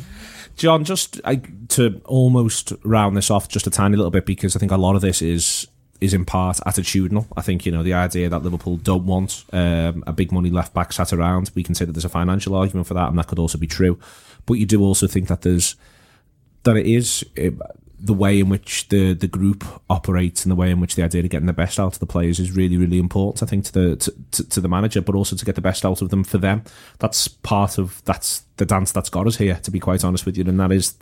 John, 0.56 0.84
just 0.84 1.20
I, 1.26 1.42
to 1.70 2.02
almost 2.06 2.74
round 2.84 3.18
this 3.18 3.32
off 3.32 3.50
just 3.50 3.68
a 3.68 3.72
tiny 3.72 3.98
little 3.98 4.12
bit 4.12 4.26
because 4.26 4.56
I 4.56 4.60
think 4.60 4.72
a 4.72 4.78
lot 4.78 4.96
of 4.96 5.02
this 5.02 5.22
is 5.22 5.68
is 6.02 6.14
in 6.14 6.26
part 6.26 6.58
attitudinal. 6.58 7.26
I 7.38 7.42
think 7.42 7.66
you 7.66 7.72
know 7.72 7.82
the 7.82 7.94
idea 7.94 8.30
that 8.30 8.44
Liverpool 8.44 8.78
don't 8.78 9.06
want 9.06 9.46
um, 9.54 10.04
a 10.06 10.14
big 10.14 10.32
money 10.32 10.50
left 10.50 10.74
back 10.74 10.92
sat 10.94 11.14
around. 11.14 11.52
We 11.56 11.64
can 11.64 11.76
say 11.76 11.86
that 11.86 11.94
there's 11.94 12.06
a 12.06 12.10
financial 12.10 12.56
argument 12.56 12.88
for 12.88 12.94
that, 12.94 13.10
and 13.10 13.18
that 13.18 13.28
could 13.28 13.40
also 13.40 13.58
be 13.58 13.68
true. 13.68 13.98
But 14.46 14.56
you 14.56 14.66
do 14.66 14.82
also 14.82 15.08
think 15.08 15.28
that 15.28 15.42
there's 15.42 15.76
that 16.64 16.78
it 16.78 16.86
is 16.86 17.26
uh, 17.38 17.52
the 18.04 18.14
way 18.14 18.38
in 18.42 18.50
which 18.50 18.90
the 18.90 19.14
the 19.14 19.30
group 19.30 19.64
operates 19.90 20.44
and 20.44 20.52
the 20.52 20.56
way 20.56 20.70
in 20.70 20.82
which 20.82 20.96
the 20.96 21.04
idea 21.04 21.24
of 21.24 21.30
getting 21.30 21.48
the 21.48 21.54
best 21.54 21.80
out 21.80 21.94
of 21.94 22.00
the 22.00 22.06
players 22.06 22.38
is 22.38 22.52
really 22.52 22.76
really 22.76 23.00
important. 23.00 23.42
I 23.42 23.50
think 23.50 23.64
to 23.66 23.72
the 23.72 23.96
to, 24.32 24.50
to, 24.50 24.60
the 24.60 24.68
manager, 24.68 25.02
but 25.02 25.16
also 25.16 25.38
to 25.38 25.46
get 25.46 25.56
the 25.56 25.62
best 25.62 25.86
out 25.86 26.02
of 26.02 26.10
them 26.10 26.26
for 26.26 26.38
them. 26.38 26.64
That's 27.00 27.30
part 27.30 27.78
of 27.78 28.04
that's 28.04 28.44
the 28.58 28.66
dance 28.66 28.92
that's 28.92 29.10
got 29.10 29.26
us 29.26 29.38
here. 29.38 29.56
To 29.64 29.72
be 29.72 29.80
quite 29.80 30.04
honest 30.04 30.26
with 30.26 30.38
you, 30.38 30.44
and 30.44 30.60
that 30.60 30.74
is 30.74 30.96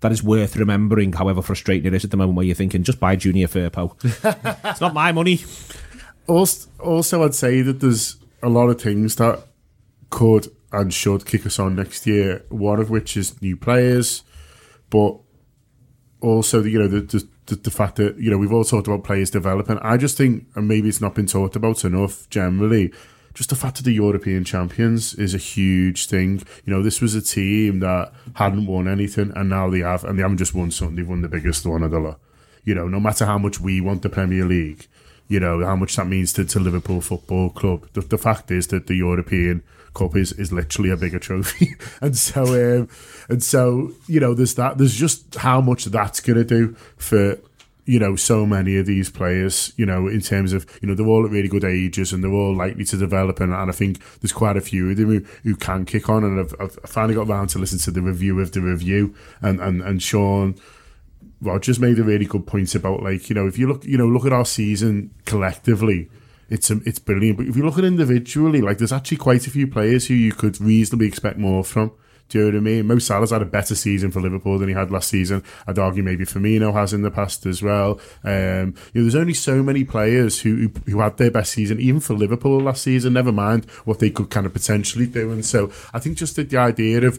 that 0.00 0.12
is 0.12 0.22
worth 0.22 0.54
remembering. 0.54 1.14
However 1.14 1.40
frustrating 1.40 1.86
it 1.86 1.94
is 1.94 2.04
at 2.04 2.10
the 2.10 2.18
moment, 2.18 2.36
where 2.36 2.46
you're 2.46 2.54
thinking 2.54 2.82
just 2.82 3.00
buy 3.00 3.16
Junior 3.16 3.48
Firpo. 3.48 3.96
it's 4.70 4.80
not 4.82 4.92
my 4.92 5.12
money. 5.12 5.40
Also, 6.26 6.68
also, 6.78 7.24
I'd 7.24 7.34
say 7.34 7.62
that 7.62 7.80
there's 7.80 8.16
a 8.42 8.50
lot 8.50 8.68
of 8.68 8.78
things 8.78 9.16
that 9.16 9.44
could 10.10 10.48
and 10.72 10.92
should 10.92 11.24
kick 11.24 11.46
us 11.46 11.58
on 11.58 11.76
next 11.76 12.06
year. 12.06 12.44
One 12.50 12.80
of 12.80 12.90
which 12.90 13.16
is 13.16 13.40
new 13.40 13.56
players, 13.56 14.24
but 14.90 15.20
also 16.20 16.62
you 16.62 16.78
know 16.78 16.88
the, 16.88 17.00
the 17.00 17.28
the, 17.46 17.56
the 17.56 17.70
fact 17.70 17.96
that 17.96 18.18
you 18.18 18.30
know 18.30 18.38
we've 18.38 18.52
all 18.52 18.64
talked 18.64 18.86
about 18.86 19.04
players 19.04 19.30
developing. 19.30 19.78
I 19.78 19.96
just 19.96 20.16
think, 20.16 20.46
and 20.54 20.68
maybe 20.68 20.88
it's 20.88 21.00
not 21.00 21.14
been 21.14 21.26
talked 21.26 21.56
about 21.56 21.84
enough 21.84 22.28
generally. 22.30 22.92
Just 23.34 23.50
the 23.50 23.56
fact 23.56 23.76
that 23.76 23.84
the 23.84 23.92
European 23.92 24.42
champions 24.42 25.14
is 25.14 25.32
a 25.32 25.38
huge 25.38 26.06
thing. 26.06 26.42
You 26.64 26.74
know, 26.74 26.82
this 26.82 27.00
was 27.00 27.14
a 27.14 27.22
team 27.22 27.80
that 27.80 28.12
hadn't 28.34 28.66
won 28.66 28.88
anything, 28.88 29.32
and 29.36 29.48
now 29.48 29.70
they 29.70 29.80
have, 29.80 30.04
and 30.04 30.18
they 30.18 30.22
haven't 30.22 30.38
just 30.38 30.54
won 30.54 30.70
something; 30.70 30.96
they've 30.96 31.08
won 31.08 31.22
the 31.22 31.28
biggest 31.28 31.64
one 31.64 31.82
of 31.82 31.90
the 31.90 32.00
lot. 32.00 32.18
You 32.64 32.74
know, 32.74 32.88
no 32.88 33.00
matter 33.00 33.24
how 33.24 33.38
much 33.38 33.60
we 33.60 33.80
want 33.80 34.02
the 34.02 34.08
Premier 34.08 34.44
League, 34.44 34.88
you 35.28 35.40
know 35.40 35.64
how 35.64 35.76
much 35.76 35.96
that 35.96 36.06
means 36.06 36.32
to, 36.34 36.44
to 36.44 36.58
Liverpool 36.58 37.00
Football 37.00 37.50
Club. 37.50 37.88
The, 37.92 38.00
the 38.00 38.18
fact 38.18 38.50
is 38.50 38.66
that 38.68 38.88
the 38.88 38.96
European 38.96 39.62
Cup 39.98 40.16
is, 40.16 40.32
is 40.32 40.52
literally 40.52 40.90
a 40.90 40.96
bigger 40.96 41.18
trophy, 41.18 41.74
and 42.00 42.16
so 42.16 42.42
um, 42.44 42.88
and 43.28 43.42
so 43.42 43.92
you 44.06 44.20
know 44.20 44.34
there's 44.34 44.54
that. 44.54 44.78
There's 44.78 44.94
just 44.94 45.34
how 45.34 45.60
much 45.60 45.84
that's 45.86 46.20
to 46.20 46.44
do 46.44 46.74
for 46.96 47.38
you 47.84 47.98
know 47.98 48.14
so 48.16 48.46
many 48.46 48.76
of 48.76 48.86
these 48.86 49.10
players. 49.10 49.72
You 49.76 49.86
know 49.86 50.06
in 50.06 50.20
terms 50.20 50.52
of 50.52 50.66
you 50.80 50.88
know 50.88 50.94
they're 50.94 51.06
all 51.06 51.24
at 51.24 51.30
really 51.30 51.48
good 51.48 51.64
ages 51.64 52.12
and 52.12 52.22
they're 52.22 52.30
all 52.30 52.56
likely 52.56 52.84
to 52.84 52.96
develop, 52.96 53.40
and, 53.40 53.52
and 53.52 53.70
I 53.70 53.74
think 53.74 54.00
there's 54.20 54.32
quite 54.32 54.56
a 54.56 54.60
few 54.60 54.90
of 54.90 54.96
them 54.96 55.08
who, 55.08 55.26
who 55.42 55.56
can 55.56 55.84
kick 55.84 56.08
on. 56.08 56.22
And 56.22 56.40
I've, 56.40 56.54
I've 56.60 56.74
finally 56.86 57.14
got 57.14 57.28
around 57.28 57.48
to 57.48 57.58
listen 57.58 57.78
to 57.80 57.90
the 57.90 58.02
review 58.02 58.38
of 58.40 58.52
the 58.52 58.60
review, 58.60 59.14
and 59.42 59.60
and 59.60 59.82
and 59.82 60.02
Sean. 60.02 60.54
Rogers 61.40 61.78
made 61.78 62.00
a 62.00 62.02
really 62.02 62.24
good 62.24 62.48
point 62.48 62.74
about 62.74 63.02
like 63.02 63.28
you 63.28 63.34
know 63.34 63.46
if 63.46 63.58
you 63.58 63.68
look 63.68 63.84
you 63.84 63.96
know 63.96 64.06
look 64.06 64.26
at 64.26 64.32
our 64.32 64.44
season 64.44 65.12
collectively, 65.24 66.10
it's 66.48 66.70
um, 66.70 66.82
it's 66.86 66.98
brilliant. 66.98 67.38
But 67.38 67.46
if 67.46 67.56
you 67.56 67.64
look 67.64 67.78
at 67.78 67.84
individually, 67.84 68.60
like 68.60 68.78
there's 68.78 68.92
actually 68.92 69.18
quite 69.18 69.46
a 69.46 69.50
few 69.50 69.66
players 69.66 70.06
who 70.06 70.14
you 70.14 70.32
could 70.32 70.60
reasonably 70.60 71.06
expect 71.06 71.38
more 71.38 71.64
from. 71.64 71.92
Do 72.28 72.38
you 72.38 72.44
know 72.44 72.50
what 72.50 72.56
I 72.58 72.60
mean? 72.60 72.86
Mo 72.86 72.98
Salah's 72.98 73.30
had 73.30 73.40
a 73.40 73.46
better 73.46 73.74
season 73.74 74.10
for 74.10 74.20
Liverpool 74.20 74.58
than 74.58 74.68
he 74.68 74.74
had 74.74 74.90
last 74.90 75.08
season. 75.08 75.42
I'd 75.66 75.78
argue 75.78 76.02
maybe 76.02 76.26
Firmino 76.26 76.74
has 76.74 76.92
in 76.92 77.00
the 77.00 77.10
past 77.10 77.46
as 77.46 77.62
well. 77.62 77.98
Um, 78.22 78.74
you 78.92 79.00
know, 79.00 79.02
there's 79.02 79.14
only 79.14 79.32
so 79.32 79.62
many 79.62 79.82
players 79.82 80.42
who, 80.42 80.56
who 80.56 80.72
who 80.90 81.00
had 81.00 81.16
their 81.16 81.30
best 81.30 81.52
season, 81.52 81.80
even 81.80 82.00
for 82.00 82.12
Liverpool 82.12 82.60
last 82.60 82.82
season. 82.82 83.14
Never 83.14 83.32
mind 83.32 83.64
what 83.86 83.98
they 83.98 84.10
could 84.10 84.28
kind 84.28 84.44
of 84.44 84.52
potentially 84.52 85.06
do. 85.06 85.30
And 85.32 85.44
so 85.44 85.72
I 85.94 86.00
think 86.00 86.18
just 86.18 86.36
the, 86.36 86.44
the 86.44 86.58
idea 86.58 87.06
of 87.06 87.18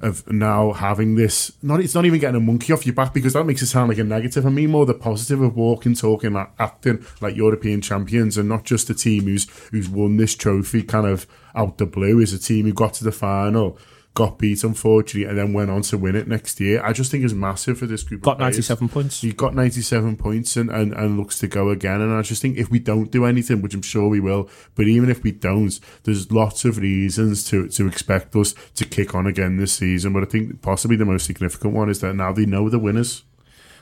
of 0.00 0.30
now 0.30 0.72
having 0.72 1.14
this 1.14 1.52
not 1.62 1.80
it's 1.80 1.94
not 1.94 2.04
even 2.04 2.20
getting 2.20 2.36
a 2.36 2.40
monkey 2.40 2.70
off 2.72 2.84
your 2.84 2.94
back 2.94 3.14
because 3.14 3.32
that 3.32 3.46
makes 3.46 3.62
it 3.62 3.66
sound 3.66 3.88
like 3.88 3.98
a 3.98 4.04
negative. 4.04 4.44
I 4.44 4.50
mean 4.50 4.70
more 4.70 4.84
the 4.84 4.94
positive 4.94 5.40
of 5.40 5.56
walking, 5.56 5.94
talking, 5.94 6.34
like, 6.34 6.50
acting 6.58 7.04
like 7.20 7.34
European 7.34 7.80
champions 7.80 8.36
and 8.36 8.48
not 8.48 8.64
just 8.64 8.90
a 8.90 8.94
team 8.94 9.24
who's 9.24 9.48
who's 9.70 9.88
won 9.88 10.18
this 10.18 10.34
trophy 10.34 10.82
kind 10.82 11.06
of 11.06 11.26
out 11.54 11.78
the 11.78 11.86
blue. 11.86 12.20
Is 12.20 12.32
a 12.32 12.38
team 12.38 12.66
who 12.66 12.72
got 12.72 12.94
to 12.94 13.04
the 13.04 13.12
final, 13.12 13.78
got 14.16 14.38
beat 14.38 14.64
unfortunately, 14.64 15.28
and 15.28 15.38
then 15.38 15.52
went 15.52 15.70
on 15.70 15.82
to 15.82 15.98
win 15.98 16.16
it 16.16 16.26
next 16.26 16.58
year. 16.58 16.82
I 16.82 16.94
just 16.94 17.10
think 17.10 17.22
is 17.22 17.34
massive 17.34 17.78
for 17.78 17.86
this 17.86 18.02
group. 18.02 18.22
Got 18.22 18.32
of 18.32 18.40
97 18.40 18.88
points. 18.88 19.20
He 19.20 19.32
got 19.32 19.54
97 19.54 20.16
points 20.16 20.56
and, 20.56 20.70
and, 20.70 20.94
and 20.94 21.18
looks 21.18 21.38
to 21.40 21.46
go 21.46 21.68
again. 21.68 22.00
And 22.00 22.12
I 22.12 22.22
just 22.22 22.40
think 22.40 22.56
if 22.56 22.70
we 22.70 22.78
don't 22.78 23.10
do 23.10 23.26
anything, 23.26 23.60
which 23.60 23.74
I'm 23.74 23.82
sure 23.82 24.08
we 24.08 24.18
will, 24.18 24.48
but 24.74 24.86
even 24.86 25.10
if 25.10 25.22
we 25.22 25.32
don't, 25.32 25.78
there's 26.04 26.32
lots 26.32 26.64
of 26.64 26.78
reasons 26.78 27.44
to, 27.50 27.68
to 27.68 27.86
expect 27.86 28.34
us 28.34 28.54
to 28.76 28.86
kick 28.86 29.14
on 29.14 29.26
again 29.26 29.58
this 29.58 29.74
season. 29.74 30.14
But 30.14 30.22
I 30.22 30.26
think 30.26 30.62
possibly 30.62 30.96
the 30.96 31.04
most 31.04 31.26
significant 31.26 31.74
one 31.74 31.90
is 31.90 32.00
that 32.00 32.14
now 32.14 32.32
they 32.32 32.46
know 32.46 32.70
the 32.70 32.78
winners. 32.78 33.22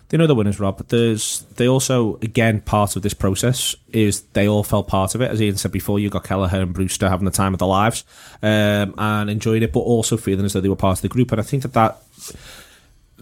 They 0.09 0.19
know 0.19 0.27
the 0.27 0.35
winners, 0.35 0.61
Rob. 0.61 0.77
But 0.77 0.91
there's 0.91 1.41
they 1.57 1.67
also 1.67 2.17
again 2.17 2.61
part 2.61 2.97
of 2.97 3.03
this 3.03 3.15
process 3.15 3.75
is 3.93 4.23
they 4.33 4.47
all 4.47 4.63
felt 4.63 4.87
part 4.89 5.15
of 5.15 5.23
it. 5.23 5.31
As 5.31 5.41
Ian 5.41 5.57
said 5.57 5.73
before, 5.73 5.99
you 5.99 6.11
got 6.11 6.25
Kelleher 6.25 6.63
and 6.63 6.75
Brewster 6.75 7.09
having 7.09 7.25
the 7.25 7.31
time 7.31 7.55
of 7.55 7.59
their 7.59 7.69
lives 7.69 8.05
um, 8.43 8.95
and 8.99 9.31
enjoying 9.31 9.63
it, 9.63 9.73
but 9.73 9.81
also 9.81 10.17
feeling 10.17 10.45
as 10.45 10.53
though 10.53 10.61
they 10.61 10.69
were 10.69 10.77
part 10.77 10.99
of 10.99 11.03
the 11.03 11.09
group. 11.09 11.33
And 11.33 11.41
I 11.41 11.45
think 11.45 11.63
that 11.63 11.73
that 11.73 12.03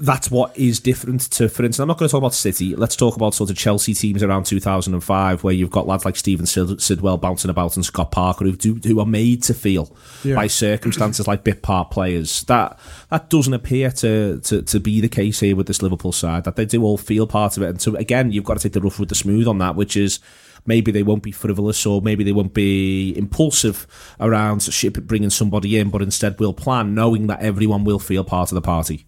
that's 0.05 0.33
what 0.33 0.57
is 0.59 0.81
different 0.81 1.21
to, 1.31 1.49
for 1.49 1.65
instance, 1.65 1.79
I'm 1.79 1.87
not 1.87 1.97
going 1.97 2.09
to 2.09 2.11
talk 2.11 2.19
about 2.19 2.35
City. 2.35 2.75
Let's 2.75 2.97
talk 2.97 3.15
about 3.15 3.35
sort 3.35 3.51
of 3.51 3.57
Chelsea 3.57 3.95
teams 3.95 4.21
around 4.23 4.47
2005, 4.47 5.45
where 5.45 5.55
you've 5.55 5.71
got 5.71 5.87
lads 5.87 6.05
like 6.05 6.17
Steven 6.17 6.45
Sid- 6.45 6.83
Sidwell 6.83 7.19
bouncing 7.19 7.51
about 7.51 7.77
and 7.77 7.85
Scott 7.85 8.11
Parker 8.11 8.45
who 8.45 8.57
do, 8.57 8.75
who 8.85 8.99
are 8.99 9.07
made 9.07 9.45
to 9.45 9.55
feel 9.55 9.95
Yeah. 10.25 10.35
by 10.35 10.49
circumstances 10.49 11.29
like 11.29 11.45
bit 11.45 11.63
part 11.63 11.93
players. 11.93 12.43
That 12.45 12.79
that 13.11 13.31
doesn't 13.31 13.55
appear 13.55 13.93
to, 13.93 14.41
to 14.41 14.63
to 14.63 14.81
be 14.81 15.01
the 15.01 15.09
case 15.09 15.39
here 15.39 15.55
with 15.55 15.69
this 15.69 15.83
Liverpool 15.83 16.13
side. 16.13 16.43
That 16.45 16.57
they 16.57 16.65
do 16.65 16.83
all 16.83 16.99
feel 16.99 17.27
part 17.29 17.57
of 17.57 17.63
it, 17.63 17.69
and 17.69 17.81
so 17.81 17.95
again, 17.95 18.33
you've 18.33 18.45
got 18.45 18.55
to 18.59 18.63
take 18.65 18.73
the 18.73 18.81
rough 18.81 18.99
with 18.99 19.09
the 19.09 19.15
smooth 19.15 19.47
on 19.47 19.59
that, 19.59 19.77
which 19.77 19.97
is. 19.97 20.19
Maybe 20.65 20.93
they 20.93 21.03
won't 21.03 21.25
be 21.25 21.33
frivolous, 21.33 21.85
or 21.87 22.01
maybe 22.03 22.23
they 22.23 22.31
won't 22.31 22.55
be 22.55 23.17
impulsive 23.19 23.85
around 24.21 24.69
bringing 25.09 25.31
somebody 25.31 25.77
in, 25.77 25.91
but 25.91 26.03
instead 26.03 26.39
we'll 26.39 26.53
plan, 26.55 26.95
knowing 26.95 27.27
that 27.27 27.41
everyone 27.43 27.83
will 27.83 27.99
feel 27.99 28.23
part 28.23 28.53
of 28.53 28.55
the 28.55 28.63
party. 28.63 29.07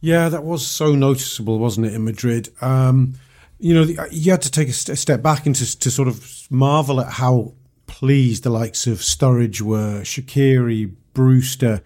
Yeah, 0.00 0.28
that 0.28 0.44
was 0.44 0.66
so 0.66 0.94
noticeable, 0.94 1.58
wasn't 1.58 1.86
it, 1.86 1.94
in 1.94 2.04
Madrid? 2.04 2.50
Um, 2.60 3.14
you 3.58 3.74
know, 3.74 3.84
the- 3.84 4.08
you 4.12 4.30
had 4.30 4.42
to 4.42 4.50
take 4.50 4.68
a, 4.68 4.72
st- 4.72 4.94
a 4.94 4.96
step 4.96 5.22
back 5.22 5.46
and 5.46 5.54
to, 5.56 5.78
to 5.80 5.90
sort 5.90 6.08
of 6.08 6.46
marvel 6.50 7.00
at 7.00 7.12
how 7.14 7.54
pleased 7.86 8.44
the 8.44 8.50
likes 8.50 8.86
of 8.86 8.98
Sturridge 8.98 9.60
were, 9.60 10.02
Shaqiri, 10.02 10.92
Brewster. 11.14 11.82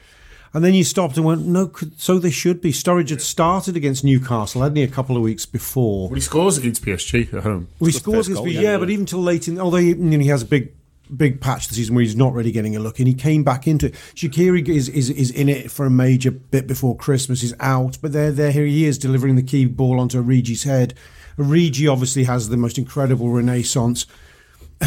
And 0.55 0.63
then 0.63 0.75
you 0.75 0.85
stopped 0.85 1.17
and 1.17 1.25
went, 1.25 1.47
no, 1.47 1.67
could- 1.69 1.99
so 1.99 2.19
they 2.19 2.31
should 2.31 2.61
be. 2.61 2.73
Sturridge 2.73 3.09
had 3.09 3.23
started 3.23 3.75
against 3.77 4.05
Newcastle, 4.05 4.61
hadn't 4.61 4.77
he, 4.77 4.83
a 4.83 4.89
couple 4.89 5.17
of 5.17 5.23
weeks 5.23 5.47
before? 5.47 6.09
Well, 6.09 6.15
he 6.17 6.21
scores 6.21 6.59
against 6.59 6.85
PSG 6.85 7.33
at 7.33 7.43
home. 7.45 7.69
Well, 7.79 7.87
he 7.87 7.93
scores 7.93 8.27
against 8.29 8.43
goal, 8.43 8.49
yeah, 8.53 8.61
yeah. 8.61 8.77
but 8.79 8.91
even 8.91 9.07
till 9.07 9.23
late 9.23 9.49
in, 9.49 9.59
although 9.59 9.79
he, 9.79 9.89
you 9.89 9.95
know, 9.95 10.19
he 10.19 10.27
has 10.29 10.43
a 10.43 10.47
big, 10.47 10.75
big 11.15 11.41
patch 11.41 11.69
this 11.69 11.77
season 11.77 11.95
where 11.95 12.03
he's 12.03 12.17
not 12.17 12.33
really 12.33 12.53
getting 12.53 12.77
a 12.77 12.81
look, 12.81 12.99
and 12.99 13.09
he 13.09 13.15
came 13.15 13.45
back 13.45 13.67
into 13.67 13.87
it. 13.87 13.95
Shaqiri 14.15 14.69
is, 14.69 14.89
is 14.89 15.11
is 15.11 15.31
in 15.31 15.49
it 15.49 15.71
for 15.71 15.87
a 15.87 15.91
major 15.91 16.31
bit 16.31 16.67
before 16.67 16.97
Christmas. 16.97 17.41
He's 17.41 17.55
out, 17.61 17.99
but 18.01 18.13
there, 18.13 18.33
there, 18.33 18.51
here 18.51 18.67
he 18.67 18.85
is 18.85 18.99
delivering 18.99 19.37
the 19.37 19.43
key 19.43 19.67
ball 19.67 20.01
onto 20.01 20.23
Origi's 20.23 20.65
head. 20.65 20.95
Origi 21.39 21.91
obviously 21.91 22.25
has 22.25 22.49
the 22.49 22.57
most 22.57 22.79
incredible 22.79 23.31
renaissance. 23.31 24.07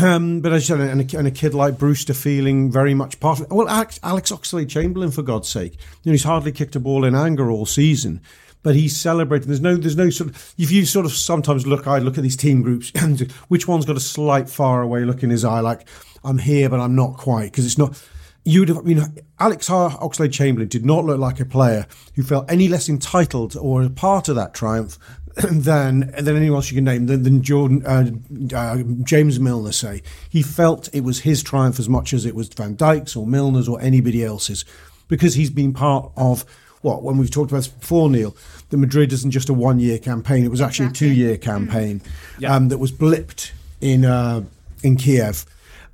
Um, 0.01 0.41
but 0.41 0.51
as 0.51 0.67
you 0.67 0.75
said, 0.75 0.89
and 0.89 1.13
a, 1.13 1.17
and 1.17 1.27
a 1.27 1.31
kid 1.31 1.53
like 1.53 1.77
Brewster 1.77 2.13
feeling 2.13 2.69
very 2.69 2.93
much 2.93 3.19
part 3.19 3.39
of 3.39 3.45
it. 3.45 3.51
Well, 3.51 3.69
Alex, 3.69 3.99
Alex 4.03 4.31
Oxlade 4.31 4.69
Chamberlain, 4.69 5.11
for 5.11 5.21
God's 5.21 5.47
sake, 5.47 5.73
you 6.03 6.09
know, 6.09 6.11
he's 6.11 6.25
hardly 6.25 6.51
kicked 6.51 6.75
a 6.75 6.81
ball 6.81 7.05
in 7.05 7.15
anger 7.15 7.49
all 7.49 7.65
season, 7.65 8.21
but 8.65 8.75
he's 8.75 8.99
celebrating. 8.99 9.47
There's 9.47 9.61
no, 9.61 9.75
there's 9.75 9.95
no 9.95 10.09
sort 10.09 10.31
of. 10.31 10.55
If 10.57 10.71
you 10.71 10.85
sort 10.87 11.05
of 11.05 11.11
sometimes 11.11 11.67
look, 11.67 11.85
I 11.85 11.99
look 11.99 12.17
at 12.17 12.23
these 12.23 12.35
team 12.35 12.63
groups, 12.63 12.91
which 13.47 13.67
one's 13.67 13.85
got 13.85 13.95
a 13.95 13.99
slight 13.99 14.49
far 14.49 14.81
away 14.81 15.05
look 15.05 15.21
in 15.21 15.29
his 15.29 15.45
eye, 15.45 15.59
like 15.59 15.87
I'm 16.23 16.39
here, 16.39 16.67
but 16.67 16.79
I'm 16.79 16.95
not 16.95 17.15
quite, 17.15 17.51
because 17.51 17.67
it's 17.67 17.77
not. 17.77 18.03
You 18.43 18.61
would 18.61 18.69
have, 18.69 18.79
I 18.79 18.81
mean, 18.81 19.03
Alex 19.39 19.69
Oxlade 19.69 20.33
Chamberlain 20.33 20.67
did 20.67 20.83
not 20.83 21.05
look 21.05 21.19
like 21.19 21.39
a 21.39 21.45
player 21.45 21.85
who 22.15 22.23
felt 22.23 22.49
any 22.49 22.67
less 22.67 22.89
entitled 22.89 23.55
or 23.55 23.83
a 23.83 23.89
part 23.89 24.29
of 24.29 24.35
that 24.35 24.55
triumph 24.55 24.97
than 25.35 26.11
than 26.17 26.35
anyone 26.35 26.57
else 26.57 26.71
you 26.71 26.75
can 26.75 26.85
name 26.85 27.05
than, 27.05 27.21
than 27.21 27.43
Jordan 27.43 27.85
uh, 27.85 28.09
uh, 28.55 28.77
James 29.03 29.39
Milner 29.39 29.73
say 29.73 30.01
he 30.29 30.41
felt 30.41 30.89
it 30.91 31.01
was 31.01 31.19
his 31.19 31.43
triumph 31.43 31.77
as 31.77 31.89
much 31.89 32.13
as 32.13 32.25
it 32.25 32.33
was 32.33 32.47
Van 32.49 32.75
Dijk's 32.75 33.15
or 33.15 33.27
Milner's 33.27 33.67
or 33.67 33.79
anybody 33.81 34.23
else's 34.23 34.65
because 35.07 35.35
he's 35.35 35.49
been 35.51 35.73
part 35.73 36.11
of 36.17 36.45
what 36.85 37.03
when 37.03 37.17
we've 37.17 37.31
talked 37.31 37.51
about 37.51 37.57
this 37.63 37.67
before 37.67 38.09
Neil 38.09 38.35
the 38.69 38.77
Madrid 38.77 39.11
isn't 39.11 39.31
just 39.31 39.49
a 39.49 39.53
one 39.53 39.79
year 39.79 39.97
campaign 39.99 40.45
it 40.45 40.51
was 40.51 40.61
actually 40.61 40.87
Exactly. 40.87 41.07
a 41.07 41.11
two 41.11 41.15
year 41.21 41.37
campaign 41.37 42.01
um, 42.47 42.69
that 42.69 42.77
was 42.77 42.91
blipped 42.91 43.51
in 43.81 44.05
uh, 44.05 44.41
in 44.83 44.95
Kiev. 44.95 45.45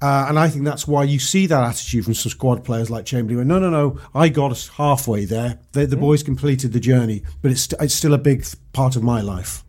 Uh, 0.04 0.26
and 0.30 0.40
I 0.40 0.50
think 0.50 0.66
that's 0.66 0.88
why 0.88 1.04
you 1.04 1.20
see 1.20 1.46
that 1.46 1.64
attitude 1.64 2.06
from 2.06 2.16
some 2.16 2.32
squad 2.32 2.64
players 2.66 2.90
like 2.90 3.06
Chamberlain. 3.06 3.48
No, 3.48 3.60
no, 3.60 3.70
no, 3.70 4.00
I 4.16 4.30
got 4.30 4.50
us 4.52 4.68
halfway 4.70 5.26
there. 5.26 5.60
The, 5.74 5.86
the 5.86 5.96
boys 6.08 6.24
completed 6.24 6.74
the 6.74 6.80
journey, 6.80 7.22
but 7.44 7.52
it's, 7.52 7.68
it's 7.80 7.94
still 7.94 8.14
a 8.16 8.18
big 8.18 8.40
th- 8.44 8.56
part 8.74 8.96
of 8.96 9.04
my 9.04 9.22
life. 9.22 9.64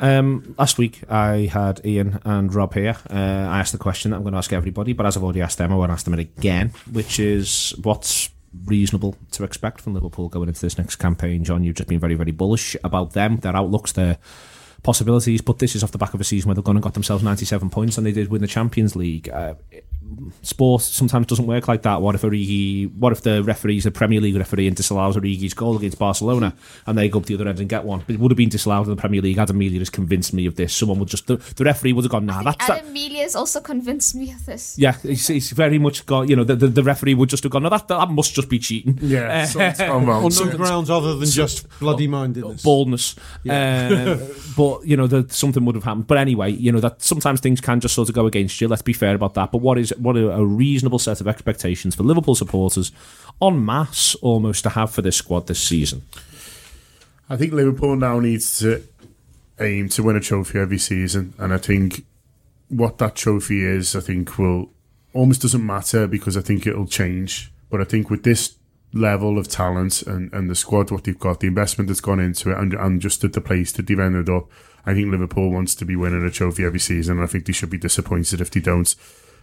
Um, 0.00 0.54
last 0.58 0.78
week 0.78 1.02
I 1.08 1.48
had 1.52 1.80
Ian 1.84 2.18
and 2.24 2.52
Rob 2.52 2.74
here. 2.74 2.96
Uh, 3.08 3.14
I 3.14 3.60
asked 3.60 3.72
the 3.72 3.78
question 3.78 4.10
that 4.10 4.16
I'm 4.16 4.22
going 4.24 4.32
to 4.32 4.38
ask 4.38 4.52
everybody, 4.52 4.94
but 4.94 5.06
as 5.06 5.16
I've 5.16 5.22
already 5.22 5.42
asked 5.42 5.58
them, 5.58 5.72
I 5.72 5.76
won't 5.76 5.92
ask 5.92 6.04
them 6.04 6.14
it 6.14 6.20
again, 6.20 6.72
which 6.90 7.20
is 7.20 7.72
what's 7.82 8.30
reasonable 8.64 9.16
to 9.32 9.44
expect 9.44 9.80
from 9.80 9.94
Liverpool 9.94 10.28
going 10.28 10.48
into 10.48 10.60
this 10.60 10.78
next 10.78 10.96
campaign. 10.96 11.44
John, 11.44 11.62
you've 11.62 11.76
just 11.76 11.88
been 11.88 12.00
very, 12.00 12.14
very 12.14 12.32
bullish 12.32 12.76
about 12.82 13.12
them, 13.12 13.38
their 13.38 13.56
outlooks, 13.56 13.92
their 13.92 14.18
possibilities. 14.82 15.40
But 15.40 15.58
this 15.58 15.74
is 15.74 15.82
off 15.82 15.92
the 15.92 15.98
back 15.98 16.14
of 16.14 16.20
a 16.20 16.24
season 16.24 16.48
where 16.48 16.54
they've 16.54 16.64
gone 16.64 16.76
and 16.76 16.82
got 16.82 16.94
themselves 16.94 17.22
97 17.22 17.70
points 17.70 17.98
and 17.98 18.06
they 18.06 18.12
did 18.12 18.30
win 18.30 18.40
the 18.40 18.48
Champions 18.48 18.96
League. 18.96 19.28
Uh, 19.28 19.54
sport 20.42 20.82
sometimes 20.82 21.26
doesn't 21.26 21.46
work 21.46 21.68
like 21.68 21.82
that. 21.82 22.02
What 22.02 22.14
if 22.14 22.22
Origi, 22.22 22.92
what 22.94 23.12
if 23.12 23.22
the 23.22 23.42
referee's 23.42 23.86
a 23.86 23.90
Premier 23.90 24.20
League 24.20 24.36
referee 24.36 24.66
and 24.66 24.76
disallows 24.76 25.16
Origi's 25.16 25.54
goal 25.54 25.76
against 25.76 25.98
Barcelona 25.98 26.54
and 26.86 26.96
they 26.96 27.08
go 27.08 27.18
up 27.18 27.26
the 27.26 27.34
other 27.34 27.48
end 27.48 27.60
and 27.60 27.68
get 27.68 27.84
one? 27.84 28.04
It 28.08 28.18
would 28.18 28.30
have 28.30 28.36
been 28.36 28.48
disallowed 28.48 28.86
in 28.86 28.90
the 28.90 29.00
Premier 29.00 29.20
League. 29.20 29.38
Adam 29.38 29.58
Melia 29.58 29.78
has 29.78 29.90
convinced 29.90 30.32
me 30.32 30.46
of 30.46 30.56
this. 30.56 30.74
Someone 30.74 30.98
would 30.98 31.08
just, 31.08 31.26
the, 31.26 31.36
the 31.36 31.64
referee 31.64 31.92
would 31.92 32.04
have 32.04 32.12
gone, 32.12 32.26
nah, 32.26 32.42
that's 32.42 32.66
that. 32.66 32.78
Adam 32.78 32.92
Media's 32.92 33.36
also 33.36 33.60
convinced 33.60 34.14
me 34.14 34.32
of 34.32 34.44
this. 34.46 34.78
Yeah, 34.78 34.92
he's, 35.02 35.26
he's 35.26 35.50
very 35.50 35.78
much 35.78 36.06
got, 36.06 36.28
you 36.28 36.36
know, 36.36 36.44
the, 36.44 36.56
the, 36.56 36.68
the 36.68 36.82
referee 36.82 37.14
would 37.14 37.28
just 37.28 37.42
have 37.42 37.52
gone, 37.52 37.62
no, 37.62 37.70
that, 37.70 37.88
that 37.88 38.10
must 38.10 38.34
just 38.34 38.48
be 38.48 38.58
cheating. 38.58 38.98
Yeah, 39.00 39.44
something's 39.44 39.78
gone 39.78 40.06
wrong. 40.06 40.24
On 40.24 40.32
no 40.34 40.56
grounds 40.56 40.90
other 40.90 41.14
than 41.14 41.28
just 41.30 41.68
bloody 41.78 42.06
mindedness. 42.06 42.62
Boldness. 42.62 43.16
Uh, 43.48 44.18
but, 44.56 44.69
you 44.84 44.96
know, 44.96 45.06
that 45.06 45.32
something 45.32 45.64
would 45.64 45.74
have 45.74 45.84
happened. 45.84 46.06
But 46.06 46.18
anyway, 46.18 46.52
you 46.52 46.70
know, 46.70 46.80
that 46.80 47.02
sometimes 47.02 47.40
things 47.40 47.60
can 47.60 47.80
just 47.80 47.94
sort 47.94 48.08
of 48.08 48.14
go 48.14 48.26
against 48.26 48.60
you. 48.60 48.68
Let's 48.68 48.82
be 48.82 48.92
fair 48.92 49.14
about 49.14 49.34
that. 49.34 49.52
But 49.52 49.58
what 49.58 49.78
is, 49.78 49.92
what 49.98 50.16
are 50.16 50.30
a 50.30 50.44
reasonable 50.44 50.98
set 50.98 51.20
of 51.20 51.28
expectations 51.28 51.94
for 51.94 52.02
Liverpool 52.02 52.34
supporters 52.34 52.92
en 53.42 53.64
masse 53.64 54.14
almost 54.16 54.62
to 54.64 54.70
have 54.70 54.90
for 54.90 55.02
this 55.02 55.16
squad 55.16 55.46
this 55.46 55.62
season? 55.62 56.02
I 57.28 57.36
think 57.36 57.52
Liverpool 57.52 57.96
now 57.96 58.18
needs 58.18 58.58
to 58.58 58.82
aim 59.60 59.88
to 59.90 60.02
win 60.02 60.16
a 60.16 60.20
trophy 60.20 60.58
every 60.58 60.78
season, 60.78 61.34
and 61.38 61.52
I 61.52 61.58
think 61.58 62.04
what 62.68 62.98
that 62.98 63.14
trophy 63.14 63.64
is, 63.64 63.94
I 63.94 64.00
think 64.00 64.38
will 64.38 64.70
almost 65.12 65.42
doesn't 65.42 65.64
matter 65.64 66.06
because 66.06 66.36
I 66.36 66.40
think 66.40 66.66
it'll 66.66 66.86
change. 66.86 67.52
But 67.68 67.80
I 67.80 67.84
think 67.84 68.10
with 68.10 68.24
this 68.24 68.56
level 68.92 69.38
of 69.38 69.48
talent 69.48 70.02
and, 70.02 70.32
and 70.32 70.50
the 70.50 70.54
squad, 70.54 70.90
what 70.90 71.04
they've 71.04 71.18
got, 71.18 71.40
the 71.40 71.46
investment 71.46 71.88
that's 71.88 72.00
gone 72.00 72.20
into 72.20 72.50
it, 72.50 72.58
and, 72.58 72.74
and 72.74 73.00
just 73.00 73.22
at 73.24 73.32
the 73.32 73.40
place 73.40 73.72
that 73.72 73.86
they've 73.86 73.98
ended 73.98 74.28
up, 74.28 74.48
I 74.84 74.94
think 74.94 75.10
Liverpool 75.10 75.50
wants 75.50 75.74
to 75.76 75.84
be 75.84 75.96
winning 75.96 76.24
a 76.24 76.30
trophy 76.30 76.64
every 76.64 76.78
season, 76.78 77.16
and 77.16 77.24
I 77.24 77.26
think 77.26 77.46
they 77.46 77.52
should 77.52 77.70
be 77.70 77.78
disappointed 77.78 78.40
if 78.40 78.50
they 78.50 78.60
don't. 78.60 78.94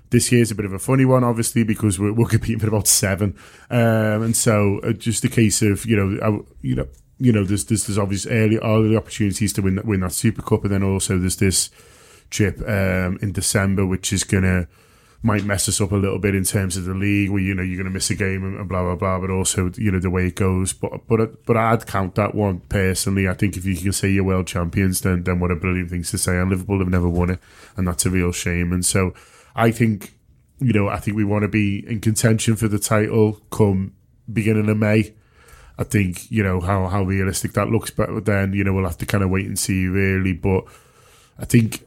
This 0.10 0.32
year's 0.32 0.52
a 0.52 0.56
bit 0.56 0.66
of 0.66 0.74
a 0.74 0.80
funny 0.80 1.06
one, 1.06 1.24
obviously, 1.24 1.64
because 1.64 2.00
we're, 2.00 2.14
we're 2.14 2.28
competing 2.28 2.60
for 2.60 2.68
about 2.68 2.88
seven, 2.88 3.36
um, 3.70 4.24
and 4.24 4.36
so 4.36 4.80
uh, 4.80 4.94
just 4.94 5.24
a 5.24 5.30
case 5.30 5.62
of 5.62 5.86
you 5.86 5.96
know, 5.96 6.20
I, 6.24 6.56
you 6.62 6.76
know, 6.76 6.88
you 7.20 7.32
know, 7.32 7.44
there's 7.44 7.66
there's, 7.66 7.88
there's 7.88 7.98
obviously 7.98 8.32
early 8.32 8.58
early 8.58 8.96
opportunities 8.96 9.54
to 9.54 9.62
win 9.62 9.76
that 9.76 9.86
win 9.86 10.00
that 10.02 10.14
Super 10.14 10.42
Cup, 10.42 10.64
and 10.64 10.74
then 10.74 10.84
also 10.84 11.18
there's 11.18 11.38
this 11.38 11.70
trip 12.30 12.60
um, 12.62 13.20
in 13.22 13.32
December, 13.34 13.86
which 13.86 14.14
is 14.14 14.24
gonna 14.24 14.68
might 15.24 15.44
mess 15.44 15.68
us 15.68 15.82
up 15.82 15.92
a 15.92 15.96
little 15.96 16.20
bit 16.20 16.36
in 16.36 16.44
terms 16.44 16.78
of 16.78 16.86
the 16.86 16.94
league, 16.94 17.30
where 17.30 17.42
you 17.42 17.54
know 17.54 17.64
you're 17.64 17.78
going 17.78 17.86
to 17.86 17.94
miss 17.94 18.10
a 18.10 18.16
game 18.16 18.44
and, 18.44 18.70
blah 18.70 18.84
blah 18.84 18.96
blah. 18.96 19.20
But 19.20 19.32
also, 19.32 19.72
you 19.76 19.92
know, 19.92 20.00
the 20.00 20.10
way 20.10 20.28
it 20.28 20.36
goes. 20.36 20.74
But 20.74 21.08
but 21.08 21.46
but 21.46 21.58
I'd 21.58 21.88
count 21.88 22.16
that 22.16 22.36
one 22.36 22.60
personally. 22.70 23.28
I 23.28 23.34
think 23.34 23.58
if 23.58 23.66
you 23.66 23.76
can 23.76 23.94
say 23.94 24.10
you're 24.10 24.24
world 24.24 24.48
champions, 24.48 25.02
then 25.02 25.24
then 25.24 25.40
what 25.40 25.52
a 25.52 25.56
brilliant 25.56 25.90
thing 25.90 26.04
to 26.04 26.18
say. 26.18 26.38
And 26.38 26.50
Liverpool 26.50 26.80
have 26.80 26.90
never 26.90 27.10
won 27.10 27.32
it, 27.32 27.40
and 27.76 27.88
that's 27.88 28.06
a 28.06 28.10
real 28.10 28.32
shame. 28.32 28.72
And 28.72 28.86
so 28.86 29.14
I 29.56 29.72
think 29.72 30.14
you 30.60 30.74
know 30.74 30.88
I 30.88 31.00
think 31.00 31.18
we 31.18 31.24
want 31.24 31.44
to 31.44 31.48
be 31.48 31.86
in 31.88 32.00
contention 32.00 32.56
for 32.56 32.68
the 32.68 32.80
title 32.80 33.42
come 33.50 33.94
beginning 34.32 34.70
of 34.70 34.78
May. 34.78 35.14
I 35.80 35.84
think 35.84 36.30
you 36.32 36.44
know 36.44 36.62
how 36.62 36.88
how 36.88 37.04
realistic 37.04 37.54
that 37.54 37.70
looks, 37.70 37.90
but 37.90 38.26
then 38.26 38.54
you 38.54 38.64
know 38.64 38.74
we'll 38.74 38.86
have 38.86 38.98
to 39.00 39.06
kind 39.06 39.24
of 39.24 39.30
wait 39.30 39.46
and 39.48 39.58
see 39.58 39.88
really. 39.88 40.34
But 40.34 40.66
I 41.40 41.46
think 41.46 41.86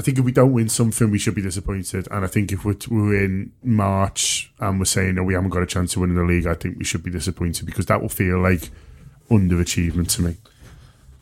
I 0.00 0.02
think 0.02 0.18
if 0.18 0.24
we 0.24 0.32
don't 0.32 0.54
win 0.54 0.70
something, 0.70 1.10
we 1.10 1.18
should 1.18 1.34
be 1.34 1.42
disappointed. 1.42 2.08
And 2.10 2.24
I 2.24 2.26
think 2.26 2.52
if 2.52 2.64
we're, 2.64 2.78
we're 2.88 3.22
in 3.22 3.52
March 3.62 4.50
and 4.58 4.78
we're 4.78 4.86
saying, 4.86 5.16
no, 5.16 5.22
we 5.22 5.34
haven't 5.34 5.50
got 5.50 5.62
a 5.62 5.66
chance 5.66 5.92
to 5.92 6.00
win 6.00 6.08
in 6.08 6.16
the 6.16 6.24
league, 6.24 6.46
I 6.46 6.54
think 6.54 6.78
we 6.78 6.86
should 6.86 7.02
be 7.02 7.10
disappointed 7.10 7.66
because 7.66 7.84
that 7.84 8.00
will 8.00 8.08
feel 8.08 8.40
like 8.40 8.70
underachievement 9.30 10.10
to 10.16 10.22
me. 10.22 10.36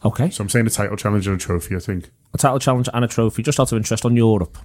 Okay. 0.04 0.30
So 0.30 0.42
I'm 0.42 0.48
saying 0.48 0.68
a 0.68 0.70
title 0.70 0.96
challenge 0.96 1.26
and 1.26 1.34
a 1.34 1.38
trophy, 1.40 1.74
I 1.74 1.80
think. 1.80 2.12
A 2.32 2.38
title 2.38 2.60
challenge 2.60 2.88
and 2.94 3.04
a 3.04 3.08
trophy, 3.08 3.42
just 3.42 3.58
out 3.58 3.72
of 3.72 3.76
interest 3.76 4.04
on 4.04 4.14
Europe. 4.14 4.56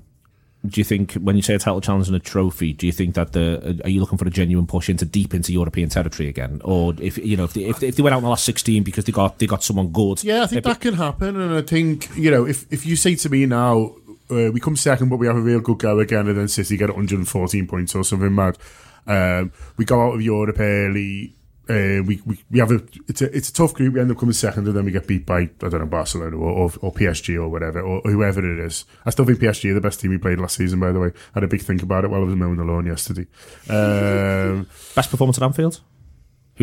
Do 0.66 0.80
you 0.80 0.86
think 0.86 1.16
when 1.16 1.36
you 1.36 1.42
say 1.42 1.56
a 1.56 1.60
title 1.60 1.82
challenge 1.82 2.08
and 2.08 2.16
a 2.16 2.22
trophy, 2.22 2.72
do 2.72 2.86
you 2.86 2.94
think 2.94 3.16
that 3.16 3.34
the 3.34 3.82
uh, 3.82 3.84
are 3.84 3.90
you 3.90 4.00
looking 4.00 4.18
for 4.18 4.26
a 4.26 4.30
genuine 4.30 4.66
push 4.66 4.88
into 4.88 5.04
deep 5.04 5.34
into 5.34 5.52
European 5.52 5.90
territory 5.90 6.30
again, 6.30 6.62
or 6.64 6.94
if 7.02 7.18
you 7.18 7.36
know 7.36 7.44
if 7.44 7.52
they, 7.52 7.66
if 7.66 7.80
they, 7.82 7.90
if 7.90 7.98
they 7.98 8.02
went 8.02 8.14
out 8.14 8.20
in 8.20 8.24
the 8.24 8.30
last 8.30 8.46
sixteen 8.46 8.82
because 8.82 9.04
they 9.04 9.12
got 9.12 9.40
they 9.40 9.46
got 9.46 9.62
someone 9.62 9.90
good? 9.90 10.24
Yeah, 10.24 10.44
I 10.44 10.48
think 10.48 10.64
that 10.64 10.80
can 10.80 10.94
happen, 10.94 11.36
and 11.36 11.54
I 11.54 11.64
think 11.64 12.16
you 12.16 12.32
know 12.32 12.46
if 12.46 12.66
if 12.72 12.86
you 12.86 12.96
say 12.96 13.16
to 13.16 13.28
me 13.28 13.46
now 13.46 13.94
uh, 14.30 14.52
we 14.52 14.60
come 14.60 14.76
second, 14.76 15.10
but 15.10 15.18
we 15.18 15.28
have 15.28 15.36
a 15.36 15.42
real 15.42 15.60
good 15.60 15.80
go 15.80 16.00
again, 16.00 16.28
and 16.28 16.38
then 16.38 16.48
City 16.48 16.78
get 16.78 16.90
114 16.90 17.68
points 17.68 17.96
or 17.96 18.04
something 18.04 18.34
mad. 18.34 18.58
Um, 19.06 19.52
we 19.78 19.86
go 19.86 20.02
out 20.02 20.16
of 20.16 20.22
Europe 20.22 20.60
early. 20.60 21.36
Uh, 21.70 22.04
we, 22.06 22.22
we 22.26 22.44
we 22.52 22.60
have 22.60 22.72
a 22.72 22.82
it's 23.08 23.22
a 23.22 23.36
it's 23.36 23.48
a 23.50 23.54
tough 23.54 23.74
group. 23.74 23.94
We 23.94 24.02
end 24.02 24.12
up 24.12 24.18
coming 24.18 24.34
second, 24.34 24.68
and 24.68 24.76
then 24.76 24.84
we 24.84 24.92
get 24.92 25.08
beat 25.08 25.26
by 25.26 25.42
I 25.42 25.48
don't 25.60 25.80
know 25.80 25.86
Barcelona 25.86 26.36
or, 26.36 26.52
or, 26.52 26.72
or 26.82 26.94
PSG 26.94 27.36
or 27.36 27.48
whatever 27.48 27.80
or 27.80 28.02
whoever 28.02 28.40
it 28.40 28.66
is. 28.66 28.84
I 29.06 29.12
still 29.12 29.24
think 29.24 29.40
PSG 29.40 29.72
are 29.72 29.74
the 29.74 29.82
best 29.82 30.02
team 30.02 30.12
we 30.12 30.18
played 30.18 30.40
last 30.40 30.58
season. 30.58 30.82
By 30.82 30.92
the 30.92 31.00
way, 31.00 31.08
I 31.08 31.36
had 31.36 31.44
a 31.44 31.48
big 31.48 31.62
think 31.62 31.82
about 31.82 32.04
it 32.04 32.10
while 32.10 32.22
I 32.22 32.26
was 32.26 32.36
mowing 32.36 32.58
the 32.58 32.66
lawn 32.66 32.86
yesterday. 32.86 33.28
Um, 33.70 34.68
Best 34.96 35.10
performance 35.10 35.38
at 35.38 35.44
Anfield. 35.44 35.80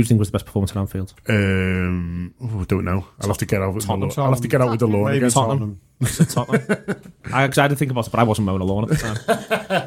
Who 0.01 0.03
do 0.03 0.07
you 0.07 0.09
think 0.09 0.19
was 0.19 0.29
the 0.29 0.33
best 0.33 0.47
performance 0.47 0.71
at 0.71 0.77
Anfield? 0.79 1.13
um, 1.29 2.35
oh, 2.43 2.61
I 2.61 2.65
don't 2.65 2.85
know. 2.85 3.07
I'll 3.21 3.29
have 3.29 3.39
to 3.39 3.47
get 3.47 3.61
out. 3.61 3.75
With 3.75 3.83
the 3.85 3.89
Tottenham. 3.89 4.09
lawn. 4.09 4.27
I'll 4.27 4.33
have 4.33 4.41
to 4.41 4.49
get 4.49 4.61
out 4.63 4.71
with 4.71 4.81
the 4.81 4.87
lawn 4.89 5.05
Maybe 5.05 5.17
again. 5.19 5.31
Tottenham. 5.31 5.81
Tottenham. 6.03 7.13
I, 7.33 7.47
'cause 7.47 7.59
I 7.59 7.63
had 7.63 7.69
to 7.69 7.77
think 7.77 7.91
about 7.91 8.07
it, 8.07 8.11
but 8.11 8.21
I 8.21 8.23
wasn't 8.23 8.47
mowing 8.47 8.63
a 8.63 8.65
lawn 8.65 8.85
at 8.85 8.89
the 8.91 8.97
time. 8.97 9.19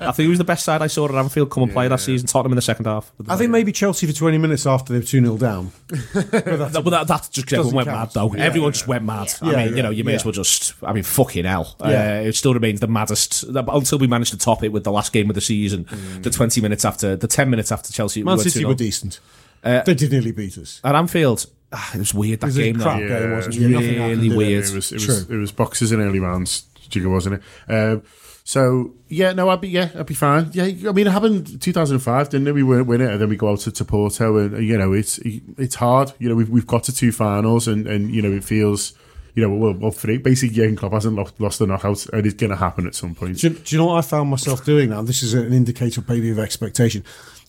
I 0.07 0.11
think 0.11 0.27
it 0.27 0.29
was 0.29 0.37
the 0.37 0.43
best 0.43 0.63
side 0.63 0.81
I 0.83 0.87
saw 0.87 1.05
at 1.09 1.15
Anfield 1.15 1.49
come 1.49 1.63
and 1.63 1.71
play 1.71 1.87
that 1.87 1.99
season. 1.99 2.27
Tottenham 2.27 2.51
in 2.51 2.55
the 2.57 2.61
second 2.61 2.85
half. 2.85 3.11
I 3.27 3.35
think 3.35 3.49
maybe 3.49 3.71
Chelsea 3.71 4.05
for 4.05 4.13
20 4.13 4.37
minutes 4.37 4.67
after 4.67 4.93
they 4.93 4.99
were 4.99 5.05
2 5.05 5.21
0 5.21 5.37
down. 5.37 5.71
That, 6.13 6.81
but 6.83 6.89
that, 6.91 7.07
that's 7.07 7.29
just 7.29 7.51
everyone 7.51 7.73
went 7.75 7.87
count. 7.87 7.99
mad 7.99 8.09
though. 8.13 8.33
Yeah. 8.35 8.43
Everyone 8.43 8.71
just 8.73 8.87
went 8.87 9.03
mad. 9.05 9.33
I 9.41 9.51
Yeah, 9.51 9.65
mean, 9.65 9.77
you 9.77 9.83
know, 9.83 9.89
you 9.89 10.03
may 10.03 10.11
yeah. 10.11 10.15
as 10.17 10.25
well 10.25 10.31
just. 10.33 10.75
I 10.83 10.93
mean, 10.93 11.03
fucking 11.03 11.45
hell. 11.45 11.75
Yeah. 11.81 11.87
Uh, 12.19 12.27
it 12.27 12.35
still 12.35 12.53
remains 12.53 12.79
the 12.79 12.87
maddest 12.87 13.43
until 13.45 13.97
we 13.97 14.05
managed 14.07 14.31
to 14.33 14.37
top 14.37 14.63
it 14.63 14.69
with 14.71 14.83
the 14.83 14.91
last 14.91 15.13
game 15.13 15.29
of 15.29 15.35
the 15.35 15.41
season. 15.41 15.87
The 16.21 16.29
twenty 16.29 16.61
minutes 16.61 16.85
after, 16.85 17.15
the 17.15 17.27
ten 17.27 17.49
minutes 17.49 17.71
after 17.71 17.91
Chelsea. 17.91 18.23
Man 18.23 18.37
were 18.37 18.43
City 18.43 18.63
2-0. 18.63 18.67
were 18.67 18.75
decent. 18.75 19.19
They 19.63 19.93
did 19.93 20.11
nearly 20.11 20.31
beat 20.31 20.57
us. 20.57 20.81
at 20.83 20.95
Anfield. 20.95 21.45
ah, 21.71 21.91
it 21.95 21.99
was 21.99 22.13
weird 22.13 22.39
that 22.41 22.47
It 22.47 22.49
was 22.49 22.57
a 22.57 22.61
game. 22.63 22.79
crap 22.79 22.99
though. 22.99 23.07
game, 23.07 23.29
Yeah, 23.29 23.35
wasn't 23.35 23.55
it's 23.55 23.63
it? 23.63 23.67
Nothing 23.69 23.87
really 23.87 23.95
happened, 23.99 24.21
did 24.21 24.31
it? 24.31 24.35
weird. 24.37 24.65
It 24.65 24.73
was 24.75 24.91
it 24.91 24.95
was 25.07 25.29
it 25.29 25.37
was 25.37 25.51
boxes 25.51 25.91
in 25.91 26.01
early 26.01 26.19
rounds, 26.19 26.63
Jigger, 26.89 27.09
wasn't 27.09 27.35
it? 27.35 27.71
Um, 27.73 28.03
so 28.45 28.93
yeah, 29.07 29.31
no, 29.31 29.49
I'd 29.49 29.61
be 29.61 29.69
yeah, 29.69 29.89
I'd 29.97 30.05
be 30.05 30.13
fine. 30.13 30.49
Yeah, 30.53 30.65
I 30.65 30.91
mean, 30.91 31.07
it 31.07 31.11
happened 31.11 31.61
2005, 31.61 32.29
didn't 32.29 32.47
it? 32.47 32.51
We 32.53 32.61
weren't 32.63 32.87
winning 32.87 33.07
it, 33.07 33.11
and 33.13 33.21
then 33.21 33.29
we 33.29 33.37
go 33.37 33.51
out 33.51 33.59
to, 33.61 33.71
to 33.71 33.85
Porto, 33.85 34.37
and 34.37 34.55
uh, 34.55 34.57
you 34.57 34.77
know, 34.77 34.91
it's 34.93 35.17
it's 35.19 35.75
hard. 35.75 36.11
You 36.19 36.27
know, 36.29 36.35
we've 36.35 36.49
we've 36.49 36.67
got 36.67 36.83
to 36.85 36.93
two 36.95 37.11
finals, 37.13 37.67
and 37.69 37.87
and 37.87 38.13
you 38.13 38.21
know, 38.21 38.31
it 38.31 38.43
feels. 38.43 38.93
You 39.35 39.41
know, 39.41 39.55
well, 39.55 39.73
well 39.73 39.89
three. 39.89 40.17
Basically, 40.19 40.55
Jurgen 40.55 40.75
Klopp 40.75 40.93
hasn't 40.93 41.15
lost, 41.15 41.41
lost 41.41 41.57
the 41.57 41.65
knockout, 41.65 42.05
and 42.13 42.23
it's 42.23 42.35
going 42.35 42.51
to 42.51 42.55
happen 42.55 42.85
at 42.85 42.93
some 42.93 43.15
point. 43.15 43.39
Do 43.39 43.47
you, 43.47 43.53
do 43.55 43.75
you 43.75 43.79
know 43.81 43.87
what 43.87 43.97
I 43.97 44.01
found 44.01 44.29
myself 44.29 44.63
doing 44.63 44.91
now? 44.91 45.01
This 45.01 45.23
is 45.23 45.33
an 45.33 45.51
indicator 45.51 46.03
maybe 46.07 46.29
of 46.29 46.37
expectation. 46.37 47.03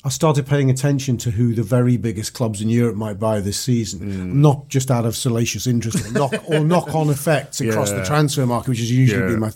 I 0.05 0.11
started 0.11 0.47
paying 0.47 0.69
attention 0.69 1.17
to 1.19 1.31
who 1.31 1.55
the 1.55 1.63
very 1.63 1.97
biggest 1.97 2.35
clubs 2.35 2.61
in 2.61 2.69
Europe 2.69 2.95
might 2.95 3.19
buy 3.19 3.41
this 3.41 3.59
season, 3.59 4.01
mm. 4.01 4.35
not 4.35 4.69
just 4.69 4.91
out 4.91 5.07
of 5.07 5.17
salacious 5.17 5.67
interest 5.67 6.07
or 6.07 6.13
knock 6.13 6.35
or 6.47 6.61
knock 6.73 6.95
on 6.95 7.09
effects 7.09 7.61
across 7.63 7.91
the 7.91 8.05
transfer 8.05 8.45
market, 8.45 8.69
which 8.69 8.81
is 8.81 8.91
usually 8.93 9.23
Yeah. 9.23 9.29
been 9.29 9.41
my. 9.41 9.53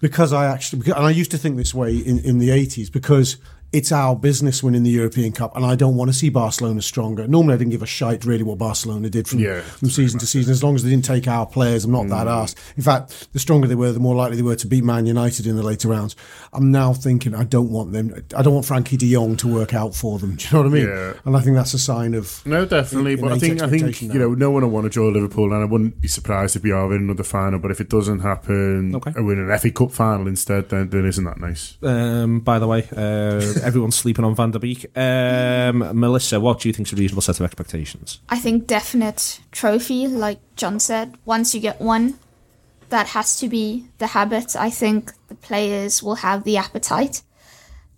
Because 0.00 0.32
I 0.32 0.46
actually, 0.46 0.80
because, 0.80 0.94
and 0.94 1.04
I 1.06 1.10
used 1.10 1.30
to 1.32 1.38
think 1.38 1.56
this 1.56 1.74
way 1.74 1.96
in, 1.96 2.18
in 2.20 2.38
the 2.38 2.48
80s, 2.48 2.90
because 2.90 3.36
it's 3.74 3.90
our 3.92 4.14
business 4.14 4.62
winning 4.62 4.84
the 4.84 4.90
European 4.90 5.32
Cup, 5.32 5.56
and 5.56 5.66
I 5.66 5.74
don't 5.74 5.96
want 5.96 6.08
to 6.10 6.12
see 6.16 6.28
Barcelona 6.30 6.80
stronger. 6.80 7.26
Normally, 7.26 7.54
I 7.54 7.56
didn't 7.58 7.72
give 7.72 7.82
a 7.82 7.86
shite 7.86 8.24
really 8.24 8.44
what 8.44 8.56
Barcelona 8.56 9.10
did 9.10 9.26
from, 9.28 9.40
Yeah, 9.40 9.60
from 9.62 9.90
season 9.90 10.20
to 10.20 10.26
season, 10.26 10.52
as 10.52 10.62
long 10.62 10.76
as 10.76 10.84
they 10.84 10.90
didn't 10.90 11.04
take 11.04 11.26
our 11.26 11.44
players. 11.44 11.84
I'm 11.84 11.90
not 11.90 12.08
that 12.08 12.26
arsed. 12.28 12.54
In 12.76 12.82
fact, 12.82 13.32
the 13.32 13.38
stronger 13.38 13.66
they 13.66 13.74
were, 13.74 13.90
the 13.92 14.00
more 14.00 14.14
likely 14.14 14.36
they 14.36 14.42
were 14.42 14.56
to 14.56 14.66
beat 14.66 14.84
Man 14.84 15.06
United 15.06 15.46
in 15.46 15.56
the 15.56 15.62
later 15.62 15.88
rounds. 15.88 16.14
I'm 16.52 16.70
now 16.70 16.92
thinking 16.94 17.34
I 17.34 17.44
don't 17.44 17.70
want 17.70 17.92
them. 17.92 18.14
I 18.36 18.42
don't 18.42 18.54
want 18.54 18.64
Frankie 18.64 18.96
De 18.96 19.12
Jong 19.12 19.36
to 19.38 19.48
work 19.52 19.74
out 19.74 19.94
for 19.94 20.18
them. 20.20 20.34
Do 20.36 20.44
you 20.44 20.52
know 20.52 20.58
what 20.62 20.66
I 20.68 20.74
mean? 20.80 20.88
Yeah. 20.88 21.12
And 21.24 21.36
I 21.36 21.40
think 21.40 21.56
that's 21.56 21.74
a 21.74 21.78
sign 21.78 22.14
of 22.14 22.46
No, 22.46 22.64
definitely. 22.64 23.16
But 23.16 23.32
I 23.32 23.38
think 23.38 23.60
I 23.60 23.68
think 23.68 23.82
expectation 23.82 24.12
you 24.12 24.18
know 24.20 24.34
no 24.34 24.50
one 24.52 24.62
will 24.62 24.70
want 24.70 24.84
to 24.84 24.90
draw 24.90 25.08
Liverpool, 25.08 25.52
and 25.52 25.62
I 25.62 25.64
wouldn't 25.64 26.00
be 26.00 26.08
surprised 26.08 26.54
if 26.54 26.62
we 26.62 26.70
are 26.70 26.94
in 26.94 27.02
another 27.02 27.24
final. 27.24 27.58
But 27.58 27.72
if 27.72 27.80
it 27.80 27.88
doesn't 27.88 28.20
happen, 28.20 28.94
Okay. 28.94 29.12
and 29.16 29.26
we're 29.26 29.32
in 29.42 29.50
an 29.50 29.58
FA 29.58 29.70
Cup 29.72 29.90
final 29.90 30.28
instead, 30.28 30.68
then, 30.68 30.90
then 30.90 31.04
isn't 31.06 31.24
that 31.24 31.40
nice? 31.40 31.76
Um, 31.82 32.38
by 32.40 32.58
the 32.60 32.68
way, 32.68 32.86
uh, 32.96 33.40
everyone's 33.64 33.96
sleeping 33.96 34.24
on 34.24 34.34
Van 34.34 34.50
der 34.50 34.58
Beek. 34.58 34.86
Um, 34.96 35.98
Melissa, 35.98 36.38
what 36.40 36.60
do 36.60 36.68
you 36.68 36.72
think 36.72 36.88
is 36.88 36.92
a 36.92 36.96
reasonable 36.96 37.22
set 37.22 37.40
of 37.40 37.44
expectations? 37.46 38.20
I 38.28 38.38
think 38.38 38.66
definite 38.66 39.40
trophy, 39.52 40.06
like 40.06 40.38
John 40.56 40.78
said. 40.80 41.16
Once 41.24 41.54
you 41.54 41.60
get 41.60 41.80
one, 41.80 42.18
that 42.90 43.08
has 43.08 43.38
to 43.40 43.48
be 43.48 43.86
the 43.98 44.08
habit. 44.08 44.54
I 44.56 44.70
think 44.70 45.12
the 45.28 45.34
players 45.34 46.02
will 46.02 46.16
have 46.16 46.44
the 46.44 46.56
appetite 46.56 47.22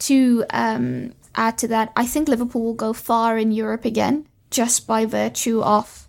to 0.01 0.45
um, 0.51 1.13
add 1.35 1.59
to 1.59 1.69
that. 1.69 1.93
I 1.97 2.07
think 2.07 2.29
Liverpool 2.29 2.63
will 2.63 2.75
go 2.75 2.93
far 2.93 3.39
in 3.39 3.53
Europe 3.53 3.85
again, 3.85 4.27
just 4.51 4.87
by 4.87 5.05
virtue 5.07 5.61
of 5.63 6.09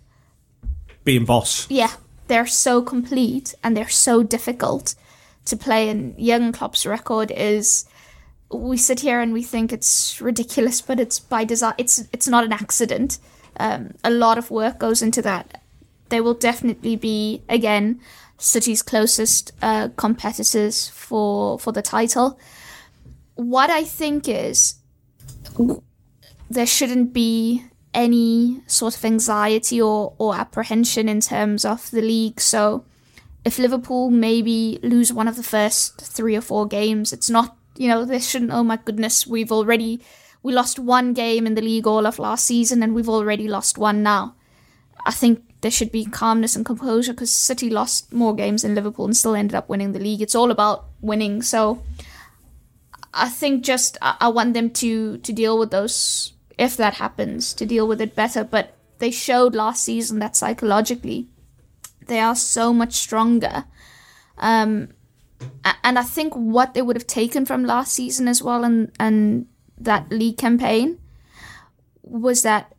Being 1.04 1.24
boss. 1.24 1.66
yeah, 1.70 1.92
they're 2.28 2.46
so 2.46 2.82
complete 2.82 3.54
and 3.62 3.76
they're 3.76 3.88
so 3.88 4.22
difficult 4.22 4.94
to 5.46 5.56
play. 5.56 5.88
And 5.88 6.16
Jurgen 6.18 6.52
Klopp's 6.52 6.86
record 6.86 7.30
is. 7.30 7.84
We 8.50 8.76
sit 8.76 9.00
here 9.00 9.20
and 9.20 9.32
we 9.32 9.42
think 9.42 9.72
it's 9.72 10.20
ridiculous, 10.20 10.80
but 10.80 10.98
it's 10.98 11.18
by 11.18 11.44
design. 11.44 11.74
It's 11.78 12.04
it's 12.12 12.28
not 12.28 12.44
an 12.44 12.52
accident. 12.52 13.18
Um, 13.60 13.94
a 14.02 14.10
lot 14.10 14.38
of 14.38 14.50
work 14.50 14.78
goes 14.78 15.02
into 15.02 15.22
that. 15.22 15.62
They 16.08 16.20
will 16.20 16.34
definitely 16.34 16.96
be 16.96 17.42
again 17.48 18.00
City's 18.38 18.82
closest 18.82 19.52
uh, 19.60 19.88
competitors 19.96 20.88
for 20.88 21.58
for 21.58 21.72
the 21.72 21.82
title. 21.82 22.38
What 23.34 23.70
I 23.70 23.84
think 23.84 24.28
is 24.28 24.76
there 26.50 26.66
shouldn't 26.66 27.12
be 27.12 27.64
any 27.92 28.62
sort 28.66 28.96
of 28.96 29.04
anxiety 29.04 29.80
or, 29.80 30.14
or 30.18 30.34
apprehension 30.34 31.08
in 31.08 31.20
terms 31.20 31.64
of 31.64 31.90
the 31.90 32.00
league. 32.00 32.40
So 32.40 32.84
if 33.44 33.58
Liverpool 33.58 34.10
maybe 34.10 34.78
lose 34.82 35.12
one 35.12 35.28
of 35.28 35.36
the 35.36 35.42
first 35.42 36.00
three 36.00 36.36
or 36.36 36.40
four 36.40 36.66
games, 36.66 37.12
it's 37.12 37.28
not, 37.30 37.56
you 37.78 37.88
know, 37.88 38.04
they 38.04 38.18
shouldn't, 38.18 38.52
oh 38.52 38.64
my 38.64 38.76
goodness, 38.76 39.26
we've 39.26 39.52
already, 39.52 40.00
we 40.42 40.52
lost 40.52 40.78
one 40.78 41.14
game 41.14 41.46
in 41.46 41.54
the 41.54 41.62
league 41.62 41.86
all 41.86 42.06
of 42.06 42.18
last 42.18 42.44
season 42.44 42.82
and 42.82 42.94
we've 42.94 43.08
already 43.08 43.46
lost 43.48 43.78
one 43.78 44.02
now. 44.02 44.34
I 45.06 45.12
think 45.12 45.42
there 45.60 45.70
should 45.70 45.92
be 45.92 46.04
calmness 46.04 46.56
and 46.56 46.66
composure 46.66 47.12
because 47.12 47.32
City 47.32 47.70
lost 47.70 48.12
more 48.12 48.34
games 48.34 48.62
than 48.62 48.74
Liverpool 48.74 49.04
and 49.04 49.16
still 49.16 49.34
ended 49.34 49.54
up 49.54 49.68
winning 49.68 49.92
the 49.92 49.98
league. 49.98 50.20
It's 50.20 50.34
all 50.34 50.50
about 50.50 50.86
winning. 51.00 51.40
So 51.42 51.82
I 53.14 53.28
think 53.28 53.64
just 53.64 53.96
I, 54.02 54.16
I 54.20 54.28
want 54.28 54.54
them 54.54 54.70
to 54.70 55.18
to 55.18 55.32
deal 55.32 55.58
with 55.58 55.70
those 55.70 56.32
if 56.56 56.76
that 56.76 56.94
happens 56.94 57.54
to 57.54 57.66
deal 57.66 57.88
with 57.88 58.00
it 58.00 58.14
better. 58.14 58.44
But 58.44 58.76
they 58.98 59.10
showed 59.10 59.54
last 59.54 59.84
season 59.84 60.18
that 60.18 60.36
psychologically 60.36 61.28
they 62.06 62.20
are 62.20 62.36
so 62.36 62.72
much 62.72 62.94
stronger. 62.94 63.64
Um, 64.38 64.90
and 65.84 65.98
I 65.98 66.02
think 66.02 66.34
what 66.34 66.74
they 66.74 66.82
would 66.82 66.96
have 66.96 67.06
taken 67.06 67.46
from 67.46 67.64
last 67.64 67.92
season 67.92 68.28
as 68.28 68.42
well 68.42 68.64
and 68.64 68.92
and 68.98 69.46
that 69.78 70.10
league 70.10 70.38
campaign 70.38 70.98
was 72.02 72.42
that 72.42 72.74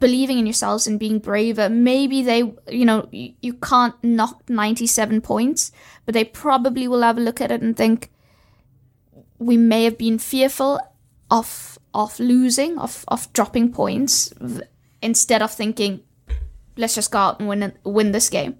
believing 0.00 0.38
in 0.38 0.46
yourselves 0.46 0.86
and 0.86 0.98
being 0.98 1.18
braver. 1.18 1.68
Maybe 1.68 2.22
they, 2.22 2.38
you 2.68 2.84
know, 2.84 3.06
you, 3.12 3.34
you 3.42 3.52
can't 3.54 3.94
knock 4.02 4.48
97 4.48 5.20
points, 5.20 5.70
but 6.06 6.14
they 6.14 6.24
probably 6.24 6.88
will 6.88 7.02
have 7.02 7.18
a 7.18 7.20
look 7.20 7.40
at 7.40 7.50
it 7.50 7.60
and 7.60 7.76
think 7.76 8.10
we 9.38 9.56
may 9.56 9.84
have 9.84 9.98
been 9.98 10.18
fearful 10.18 10.80
of 11.30 11.78
of 11.92 12.18
losing, 12.18 12.78
of 12.78 13.04
of 13.08 13.32
dropping 13.32 13.72
points, 13.72 14.32
instead 15.02 15.42
of 15.42 15.52
thinking, 15.52 16.00
let's 16.76 16.94
just 16.94 17.10
go 17.10 17.18
out 17.18 17.40
and 17.40 17.48
win 17.48 17.72
win 17.84 18.12
this 18.12 18.28
game. 18.28 18.56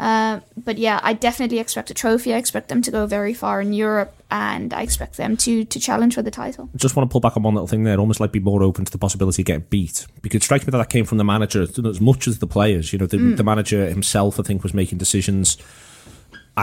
Uh, 0.00 0.40
but 0.56 0.78
yeah, 0.78 0.98
I 1.02 1.12
definitely 1.12 1.58
expect 1.58 1.90
a 1.90 1.94
trophy. 1.94 2.32
I 2.32 2.38
expect 2.38 2.68
them 2.68 2.80
to 2.80 2.90
go 2.90 3.06
very 3.06 3.34
far 3.34 3.60
in 3.60 3.74
Europe, 3.74 4.14
and 4.30 4.72
I 4.72 4.80
expect 4.80 5.18
them 5.18 5.36
to 5.36 5.64
to 5.66 5.78
challenge 5.78 6.14
for 6.14 6.22
the 6.22 6.30
title. 6.30 6.70
just 6.74 6.96
want 6.96 7.08
to 7.08 7.12
pull 7.12 7.20
back 7.20 7.36
on 7.36 7.42
one 7.42 7.54
little 7.54 7.66
thing 7.66 7.84
there, 7.84 7.98
almost 8.00 8.18
like 8.18 8.32
be 8.32 8.40
more 8.40 8.62
open 8.62 8.86
to 8.86 8.90
the 8.90 8.96
possibility 8.96 9.42
of 9.42 9.46
getting 9.46 9.66
beat. 9.68 10.06
Because 10.22 10.38
it 10.38 10.44
strikes 10.44 10.66
me 10.66 10.70
that 10.70 10.78
that 10.78 10.88
came 10.88 11.04
from 11.04 11.18
the 11.18 11.24
manager 11.24 11.62
as 11.62 12.00
much 12.00 12.26
as 12.26 12.38
the 12.38 12.46
players. 12.46 12.94
You 12.94 12.98
know, 12.98 13.04
the, 13.04 13.18
the 13.18 13.44
manager 13.44 13.86
himself, 13.90 14.40
I 14.40 14.42
think, 14.42 14.62
was 14.62 14.72
making 14.72 14.96
decisions. 14.96 15.58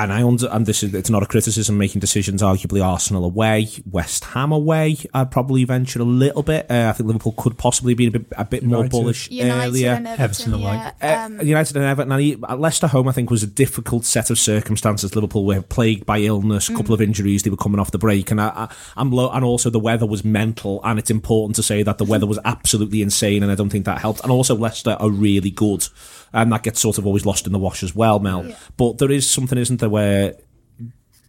And 0.04 0.14
I 0.14 0.22
under, 0.24 0.48
and 0.50 0.66
this 0.66 0.84
is 0.84 0.94
it's 0.94 1.10
not 1.10 1.24
a 1.24 1.26
criticism 1.26 1.78
making 1.78 2.00
decisions. 2.02 2.42
Arguably, 2.42 2.86
Arsenal 2.86 3.26
away, 3.26 3.68
West 3.90 4.26
Ham 4.26 4.52
away. 4.52 4.98
I'd 5.14 5.32
probably 5.32 5.64
venture 5.64 6.00
a 6.02 6.04
little 6.04 6.44
bit. 6.44 6.70
Uh, 6.70 6.88
I 6.90 6.92
think 6.94 7.08
Liverpool 7.08 7.34
could 7.38 7.58
possibly 7.58 7.94
be 7.96 8.08
a 8.08 8.12
bit, 8.12 8.26
a 8.38 8.46
bit 8.46 8.64
more 8.64 8.88
bullish 8.88 9.30
United 9.32 9.68
earlier. 9.68 9.92
and 9.94 10.08
Everton, 10.08 10.54
Everton 10.54 10.54
away. 10.54 10.92
yeah. 11.02 11.24
Uh, 11.24 11.26
Um, 11.26 11.42
United 11.42 11.76
and 11.78 11.86
Everton. 11.86 12.12
And 12.12 12.62
Leicester 12.62 12.88
home, 12.88 13.08
I 13.08 13.12
think, 13.12 13.32
was 13.32 13.44
a 13.44 13.48
difficult 13.48 14.06
set 14.06 14.30
of 14.30 14.38
circumstances. 14.38 15.16
Liverpool 15.16 15.46
were 15.46 15.62
plagued 15.62 16.06
by 16.06 16.20
illness, 16.20 16.70
a 16.70 16.76
couple 16.76 16.94
of 16.94 17.02
injuries. 17.02 17.44
They 17.44 17.50
were 17.50 17.58
coming 17.58 17.80
off 17.80 17.92
the 17.92 17.98
break, 17.98 18.30
and 18.30 18.40
I, 18.40 18.48
I, 18.50 18.76
I'm 18.96 19.12
low. 19.12 19.30
And 19.32 19.44
also, 19.44 19.70
the 19.70 19.80
weather 19.80 20.06
was 20.06 20.24
mental. 20.24 20.80
And 20.84 21.00
it's 21.00 21.10
important 21.10 21.56
to 21.56 21.64
say 21.64 21.82
that 21.84 21.98
the 21.98 22.06
weather 22.06 22.28
was 22.28 22.40
absolutely 22.46 23.02
insane, 23.02 23.42
and 23.42 23.52
I 23.52 23.56
don't 23.56 23.70
think 23.70 23.86
that 23.86 24.00
helped. 24.00 24.22
And 24.22 24.32
also, 24.32 24.56
Leicester 24.56 24.96
are 25.00 25.10
really 25.10 25.50
good, 25.50 25.88
and 26.34 26.52
that 26.52 26.64
gets 26.64 26.80
sort 26.80 26.98
of 26.98 27.06
always 27.08 27.26
lost 27.26 27.48
in 27.48 27.54
the 27.54 27.60
wash 27.60 27.82
as 27.84 27.96
well, 27.96 28.20
Mel. 28.20 28.46
But 28.78 29.00
there 29.00 29.12
is 29.12 29.30
something, 29.30 29.58
isn't 29.58 29.80
there, 29.80 29.87
where 29.90 30.36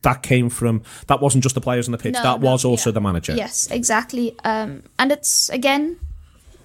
that 0.03 0.23
came 0.23 0.49
from? 0.49 0.83
That 1.07 1.21
wasn't 1.21 1.43
just 1.43 1.55
the 1.55 1.61
players 1.61 1.89
on 1.89 1.93
the 1.93 1.99
pitch. 1.99 2.15
No, 2.15 2.23
that 2.23 2.41
no, 2.41 2.51
was 2.51 2.65
also 2.65 2.91
yeah. 2.91 2.95
the 2.95 3.01
manager. 3.01 3.35
Yes, 3.35 3.71
exactly. 3.71 4.37
Um, 4.45 4.83
and 4.99 5.13
it's 5.13 5.49
again, 5.49 5.99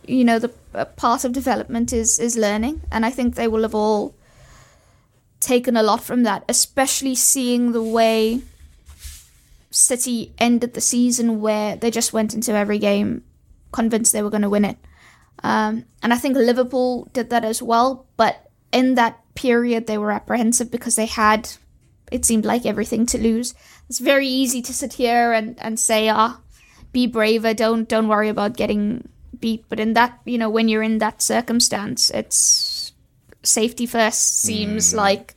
you 0.06 0.24
know, 0.24 0.40
the 0.40 0.52
uh, 0.74 0.86
part 0.86 1.24
of 1.24 1.32
development 1.32 1.94
is 1.94 2.20
is 2.20 2.38
learning, 2.38 2.82
and 2.92 3.06
I 3.06 3.10
think 3.10 3.36
they 3.36 3.48
will 3.48 3.64
have 3.64 3.76
all 3.76 4.16
taken 5.40 5.76
a 5.76 5.84
lot 5.84 6.02
from 6.02 6.24
that, 6.24 6.44
especially 6.48 7.16
seeing 7.16 7.74
the 7.74 7.84
way 7.84 8.42
City 9.72 10.34
ended 10.38 10.74
the 10.74 10.82
season, 10.82 11.42
where 11.42 11.76
they 11.76 11.92
just 11.92 12.14
went 12.14 12.34
into 12.34 12.54
every 12.54 12.80
game 12.80 13.24
convinced 13.72 14.14
they 14.14 14.22
were 14.22 14.30
going 14.30 14.44
to 14.44 14.50
win 14.50 14.66
it. 14.66 14.78
Um, 15.44 15.86
and 16.02 16.14
I 16.14 16.18
think 16.18 16.38
Liverpool 16.38 17.10
did 17.12 17.30
that 17.32 17.44
as 17.44 17.62
well, 17.62 18.06
but 18.16 18.50
in 18.72 18.96
that 18.96 19.20
period 19.36 19.88
they 19.88 19.98
were 19.98 20.12
apprehensive 20.12 20.72
because 20.72 20.96
they 20.96 21.06
had 21.06 21.50
it 22.14 22.26
seemed 22.26 22.46
like 22.46 22.66
everything 22.66 23.08
to 23.08 23.18
lose. 23.18 23.56
It's 23.90 24.00
very 24.00 24.28
easy 24.28 24.62
to 24.62 24.74
sit 24.74 24.94
here 24.94 25.34
and, 25.34 25.60
and 25.60 25.80
say, 25.80 26.10
ah, 26.10 26.40
be 26.92 27.08
braver, 27.08 27.56
don't 27.56 27.90
don't 27.90 28.08
worry 28.08 28.30
about 28.30 28.56
getting 28.56 29.10
beat. 29.40 29.66
But 29.68 29.80
in 29.80 29.94
that, 29.94 30.20
you 30.26 30.38
know, 30.38 30.50
when 30.50 30.68
you're 30.70 30.84
in 30.84 31.00
that 31.00 31.22
circumstance, 31.24 32.12
it's 32.12 32.94
safety 33.42 33.88
first 33.88 34.42
seems 34.42 34.94
like 34.94 35.36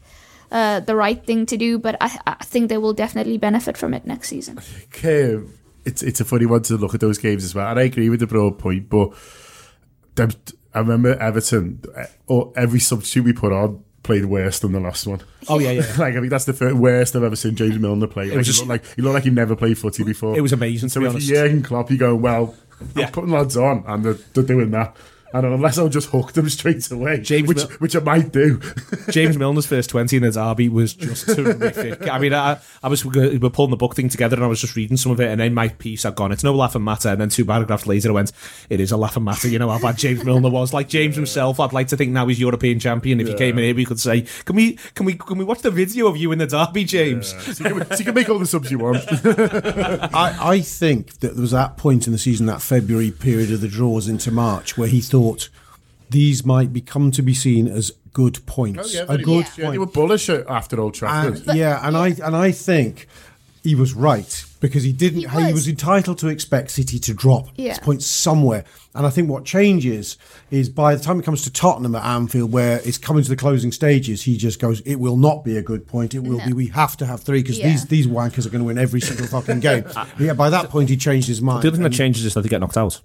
uh, 0.53 0.81
the 0.81 0.95
right 0.95 1.24
thing 1.24 1.47
to 1.47 1.57
do. 1.57 1.79
But 1.79 1.97
I, 2.01 2.18
I 2.27 2.45
think 2.45 2.68
they 2.68 2.79
will 2.79 2.93
definitely 2.93 3.39
benefit 3.39 3.79
from 3.79 3.95
it 3.95 4.07
next 4.07 4.29
season. 4.29 4.61
Okay, 4.95 5.41
it's 5.87 6.03
it's 6.03 6.20
a 6.20 6.27
funny 6.27 6.45
one 6.45 6.62
to 6.64 6.77
look 6.77 6.95
at 6.95 7.01
those 7.01 7.16
games 7.16 7.43
as 7.43 7.55
well. 7.55 7.68
And 7.70 7.81
I 7.81 7.85
agree 7.85 8.11
with 8.11 8.20
the 8.20 8.27
broad 8.27 8.59
point, 8.59 8.91
but 8.91 9.14
I 10.18 10.81
remember 10.81 11.14
Everton, 11.16 11.81
uh, 11.97 12.05
or 12.27 12.53
every 12.55 12.81
substitute 12.81 13.24
we 13.24 13.33
put 13.33 13.53
on 13.53 13.83
played 14.07 14.24
worse 14.24 14.61
than 14.61 14.72
the 14.72 14.80
last 14.80 15.07
one. 15.07 15.20
Oh 15.48 15.59
yeah, 15.59 15.72
yeah. 15.72 15.80
like 15.98 16.14
I 16.14 16.20
think 16.20 16.30
that's 16.30 16.46
the 16.46 16.52
first, 16.54 16.76
worst 16.76 17.14
I've 17.14 17.22
ever 17.22 17.36
seen 17.36 17.54
James 17.57 17.78
Milner 17.78 18.07
play. 18.07 18.28
Like, 18.28 18.38
was 18.38 18.46
just- 18.46 18.61
looked 18.61 18.70
like 18.70 18.94
he 18.96 19.02
looked 19.02 19.14
like 19.14 19.24
he 19.24 19.30
never 19.30 19.54
played 19.54 19.76
footy 19.78 20.02
before. 20.04 20.36
It 20.36 20.40
was 20.40 20.52
amazing, 20.52 20.88
to 20.88 20.92
So 20.94 21.00
be 21.00 21.07
if 21.07 21.12
honest. 21.12 21.28
you're 21.28 21.42
Jurgen 21.46 21.62
Klopp, 21.62 21.90
you 21.90 21.98
go, 21.98 22.14
well, 22.14 22.54
Yeah. 22.94 23.07
I'm 23.07 23.12
putting 23.12 23.30
lads 23.30 23.57
on, 23.57 23.84
and 23.86 24.04
they're, 24.04 24.18
they're 24.34 24.44
doing 24.44 24.70
that. 24.70 24.96
And 25.45 25.55
unless 25.55 25.78
I'll 25.78 25.89
just 25.89 26.11
hook 26.11 26.32
them 26.32 26.49
straight 26.49 26.91
away, 26.91 27.20
James 27.20 27.49
which 27.49 27.59
Mil- 27.59 27.78
which 27.78 27.97
I 27.97 28.01
might 28.01 28.32
do. 28.32 28.61
James 29.11 29.37
Milner's 29.37 29.66
first 29.66 29.91
20 29.91 30.16
in 30.16 30.22
the 30.22 30.30
derby 30.30 30.68
was 30.68 30.95
just 30.95 31.26
terrific. 31.26 32.09
I 32.09 32.18
mean, 32.18 32.34
I, 32.34 32.59
I 32.82 32.89
was 32.89 33.05
we 33.05 33.39
were 33.39 33.51
pulling 33.51 33.70
the 33.70 33.76
book 33.76 33.95
thing 33.95 34.09
together 34.09 34.37
and 34.37 34.45
I 34.45 34.49
was 34.49 34.61
just 34.61 34.76
reading 34.76 34.97
some 34.97 35.12
of 35.12 35.20
it, 35.20 35.28
and 35.28 35.41
then 35.41 35.55
my 35.55 35.68
piece 35.68 36.03
had 36.05 36.14
gone, 36.14 36.32
it's 36.32 36.45
no 36.45 36.55
laughing 36.55 36.84
matter. 36.84 37.09
And 37.11 37.20
then 37.20 37.28
two 37.28 37.45
paragraphs 37.45 37.87
later, 37.87 38.11
I 38.11 38.12
went, 38.12 38.32
it 38.70 38.80
is 38.80 38.93
a 38.93 38.97
laughing 38.97 39.24
matter. 39.24 39.49
You 39.49 39.59
know 39.59 39.70
how 39.70 39.78
bad 39.78 39.99
James 39.99 40.24
Milner 40.24 40.51
was. 40.51 40.72
Like 40.72 40.89
James 40.89 41.16
himself, 41.16 41.61
I'd 41.61 41.72
like 41.72 41.89
to 41.89 41.97
think 41.97 42.12
now 42.12 42.26
he's 42.26 42.41
European 42.41 42.78
champion. 42.78 43.20
If 43.20 43.28
he 43.28 43.34
came 43.34 43.59
in 43.59 43.64
here, 43.64 43.74
we 43.74 43.84
could 43.84 44.01
say, 44.01 44.26
can 44.45 44.57
we, 44.57 44.78
can 44.95 45.07
we, 45.07 45.14
can 45.14 45.39
we 45.39 45.45
watch 45.45 45.62
the 45.62 45.70
video 45.70 46.07
of 46.07 46.16
you 46.16 46.32
in 46.32 46.39
the 46.39 46.47
derby, 46.47 46.84
James? 46.84 47.34
so, 47.57 47.68
you 47.68 47.74
can, 47.74 47.91
so 47.91 47.99
you 47.99 48.05
can 48.05 48.14
make 48.14 48.28
all 48.28 48.39
the 48.39 48.47
subs 48.47 48.70
you 48.70 48.78
want. 48.78 49.05
I, 50.14 50.37
I 50.41 50.61
think 50.61 51.18
that 51.20 51.34
there 51.34 51.41
was 51.41 51.51
that 51.51 51.76
point 51.76 52.07
in 52.07 52.12
the 52.12 52.18
season, 52.18 52.47
that 52.47 52.62
February 52.62 53.11
period 53.11 53.53
of 53.53 53.61
the 53.61 53.68
draws 53.68 54.09
into 54.09 54.30
March, 54.30 54.76
where 54.78 54.89
he 54.89 55.01
thought 55.01 55.26
these 56.11 56.45
might 56.45 56.72
become 56.72 57.11
to 57.12 57.22
be 57.22 57.35
seen 57.35 57.66
as 57.66 57.93
good 58.12 58.45
points. 58.47 58.97
Oh, 58.97 59.03
a 59.03 59.07
very 59.07 59.22
good 59.24 59.45
much. 59.45 59.59
Yeah, 59.59 59.70
they 59.70 59.79
were 59.79 59.87
bullish 59.87 60.29
uh, 60.31 60.45
after 60.49 60.81
Old 60.81 60.95
Trafford. 60.95 61.47
And, 61.49 61.59
yeah, 61.59 61.87
and 61.87 61.97
I 61.97 62.09
and 62.24 62.35
I 62.37 62.53
think 62.53 63.07
he 63.62 63.74
was 63.74 63.93
right 63.95 64.45
because 64.61 64.85
he 64.85 64.93
didn't. 64.93 65.22
He 65.22 65.27
He 65.29 65.45
was. 65.47 65.53
was. 65.55 65.68
entitled 65.68 66.18
to 66.18 66.29
expect 66.29 66.70
City 66.70 66.99
to 67.01 67.12
drop 67.12 67.49
Yeah. 67.57 67.70
his 67.70 67.79
points 67.81 68.07
somewhere. 68.07 68.64
And 68.95 69.05
I 69.05 69.11
think 69.11 69.29
what 69.29 69.45
changes 69.45 70.16
is 70.51 70.68
by 70.70 70.95
the 70.95 71.03
time 71.03 71.18
it 71.18 71.24
comes 71.24 71.43
to 71.43 71.53
Tottenham 71.53 71.95
at 71.97 72.05
Anfield, 72.05 72.51
where 72.53 72.81
it's 72.85 72.97
coming 72.97 73.22
to 73.24 73.29
the 73.29 73.37
closing 73.37 73.72
stages, 73.72 74.22
he 74.22 74.37
just 74.39 74.59
goes, 74.61 74.81
"It 74.87 74.95
will 75.01 75.16
not 75.18 75.45
be 75.45 75.57
a 75.59 75.62
good 75.62 75.87
point. 75.89 76.14
It 76.14 76.20
will 76.22 76.39
No. 76.39 76.47
be. 76.47 76.53
We 76.53 76.66
have 76.68 76.97
to 76.99 77.07
have 77.07 77.20
three 77.20 77.43
because 77.43 77.59
Yeah. 77.59 77.70
these 77.70 77.85
these 77.87 78.07
wankers 78.07 78.47
are 78.47 78.51
going 78.51 78.61
to 78.62 78.66
win 78.66 78.79
every 78.79 79.01
single 79.01 79.27
fucking 79.27 79.61
game." 79.61 79.85
yeah, 80.20 80.33
by 80.33 80.49
that 80.51 80.70
point, 80.70 80.89
he 80.89 80.97
changed 80.97 81.27
his 81.29 81.43
mind. 81.43 81.62
The 81.64 81.68
other 81.68 81.77
thing 81.77 81.83
that 81.83 81.87
And- 81.89 81.95
changes 81.97 82.24
is 82.24 82.33
that 82.35 82.43
they 82.43 82.49
get 82.49 82.61
knocked 82.61 82.79
out 82.79 83.01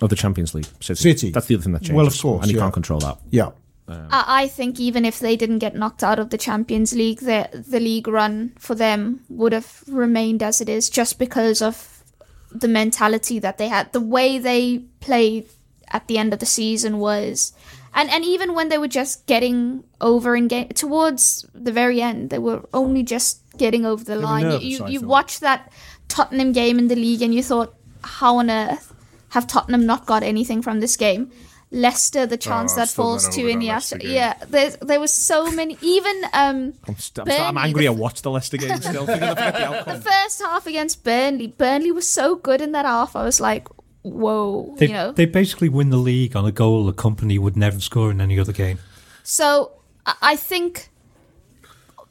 of 0.00 0.08
the 0.10 0.16
Champions 0.16 0.54
League. 0.54 0.66
City. 0.80 0.94
City. 1.00 1.30
That's 1.30 1.46
the 1.46 1.54
other 1.54 1.62
thing 1.64 1.72
that 1.72 1.80
changes. 1.82 1.94
Well, 1.96 2.06
of 2.06 2.18
course, 2.20 2.42
And 2.42 2.50
you 2.50 2.58
yeah. 2.58 2.62
can't 2.64 2.74
control 2.74 3.00
that. 3.00 3.18
yeah. 3.30 3.50
Um, 3.88 4.08
I, 4.10 4.42
I 4.42 4.48
think 4.48 4.80
even 4.80 5.04
if 5.04 5.20
they 5.20 5.36
didn't 5.36 5.60
get 5.60 5.76
knocked 5.76 6.02
out 6.02 6.18
of 6.18 6.30
the 6.30 6.38
Champions 6.38 6.92
League, 6.92 7.20
the 7.20 7.48
the 7.68 7.78
league 7.78 8.08
run 8.08 8.52
for 8.58 8.74
them 8.74 9.20
would 9.28 9.52
have 9.52 9.84
remained 9.86 10.42
as 10.42 10.60
it 10.60 10.68
is, 10.68 10.90
just 10.90 11.20
because 11.20 11.62
of 11.62 12.02
the 12.50 12.66
mentality 12.66 13.38
that 13.38 13.58
they 13.58 13.68
had. 13.68 13.92
The 13.92 14.00
way 14.00 14.38
they 14.40 14.78
played 14.98 15.48
at 15.92 16.08
the 16.08 16.18
end 16.18 16.32
of 16.32 16.40
the 16.40 16.46
season 16.46 16.98
was, 16.98 17.52
and 17.94 18.10
and 18.10 18.24
even 18.24 18.54
when 18.54 18.70
they 18.70 18.78
were 18.78 18.88
just 18.88 19.24
getting 19.26 19.84
over 20.00 20.34
and 20.34 20.50
get 20.50 20.74
towards 20.74 21.46
the 21.54 21.70
very 21.70 22.02
end, 22.02 22.30
they 22.30 22.40
were 22.40 22.64
only 22.74 23.04
just 23.04 23.38
getting 23.56 23.86
over 23.86 24.02
the 24.02 24.16
were 24.16 24.22
line. 24.22 24.42
nervous, 24.48 24.64
you 24.64 24.84
I 24.84 24.88
you 24.88 24.98
thought. 24.98 25.08
watched 25.08 25.40
that 25.42 25.72
Tottenham 26.08 26.50
game 26.50 26.80
in 26.80 26.88
the 26.88 26.96
league, 26.96 27.22
and 27.22 27.32
you 27.32 27.40
thought, 27.40 27.72
how 28.02 28.38
on 28.38 28.50
earth 28.50 28.92
have 29.30 29.46
Tottenham 29.46 29.86
not 29.86 30.06
got 30.06 30.22
anything 30.22 30.62
from 30.62 30.80
this 30.80 30.96
game? 30.96 31.30
Leicester, 31.72 32.26
the 32.26 32.36
chance 32.36 32.72
I'm 32.74 32.78
that 32.78 32.88
falls 32.90 33.28
to 33.30 33.42
over 33.42 33.50
Iniesta. 33.58 34.00
Yeah, 34.02 34.34
there 34.48 34.70
there 34.70 35.00
was 35.00 35.12
so 35.12 35.50
many. 35.50 35.76
Even 35.82 36.22
um, 36.32 36.74
I'm, 36.86 36.96
st- 36.96 37.28
I'm, 37.28 37.56
I'm 37.56 37.58
angry 37.58 37.82
the 37.86 37.88
I 37.90 37.92
f- 37.92 37.98
watched 37.98 38.22
the 38.22 38.30
Leicester 38.30 38.56
game 38.56 38.76
still. 38.80 39.04
thinking 39.04 39.24
I 39.28 39.34
forget 39.34 39.84
the 39.86 39.92
the 39.94 40.00
first 40.00 40.40
half 40.42 40.66
against 40.68 41.02
Burnley, 41.02 41.48
Burnley 41.48 41.90
was 41.90 42.08
so 42.08 42.36
good 42.36 42.60
in 42.60 42.70
that 42.72 42.84
half. 42.84 43.16
I 43.16 43.24
was 43.24 43.40
like, 43.40 43.66
whoa, 44.02 44.76
They, 44.78 44.86
you 44.86 44.92
know. 44.92 45.10
they 45.10 45.26
basically 45.26 45.68
win 45.68 45.90
the 45.90 45.96
league 45.96 46.36
on 46.36 46.46
a 46.46 46.52
goal 46.52 46.86
the 46.86 46.92
Kompany 46.92 47.36
would 47.36 47.56
never 47.56 47.80
score 47.80 48.12
in 48.12 48.20
any 48.20 48.38
other 48.38 48.52
game. 48.52 48.78
So 49.24 49.72
I- 50.06 50.14
I 50.22 50.36
think 50.36 50.90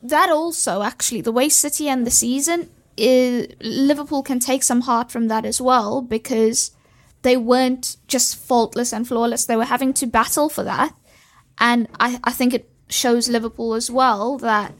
that 0.04 0.30
also 0.30 0.82
actually 0.84 1.22
the 1.22 1.32
way 1.32 1.48
City 1.48 1.88
end 1.88 2.06
the 2.06 2.12
season 2.12 2.70
is 2.98 3.48
Liverpool 3.62 4.22
can 4.22 4.40
take 4.40 4.64
some 4.64 4.82
heart 4.82 5.12
from 5.12 5.30
that 5.30 5.46
as 5.46 5.62
well 5.62 6.02
because 6.02 6.72
they 7.26 7.36
weren't 7.36 7.98
just 8.08 8.36
faultless 8.36 8.94
and 8.94 9.08
flawless. 9.08 9.46
They 9.46 9.56
were 9.56 9.66
having 9.66 9.94
to 9.94 10.06
battle 10.06 10.48
for 10.48 10.64
that. 10.64 10.94
And 11.58 11.88
I, 12.00 12.20
I 12.24 12.32
think 12.32 12.54
it 12.54 12.70
shows 12.88 13.28
Liverpool 13.28 13.74
as 13.74 13.90
well 13.90 14.38
that 14.38 14.74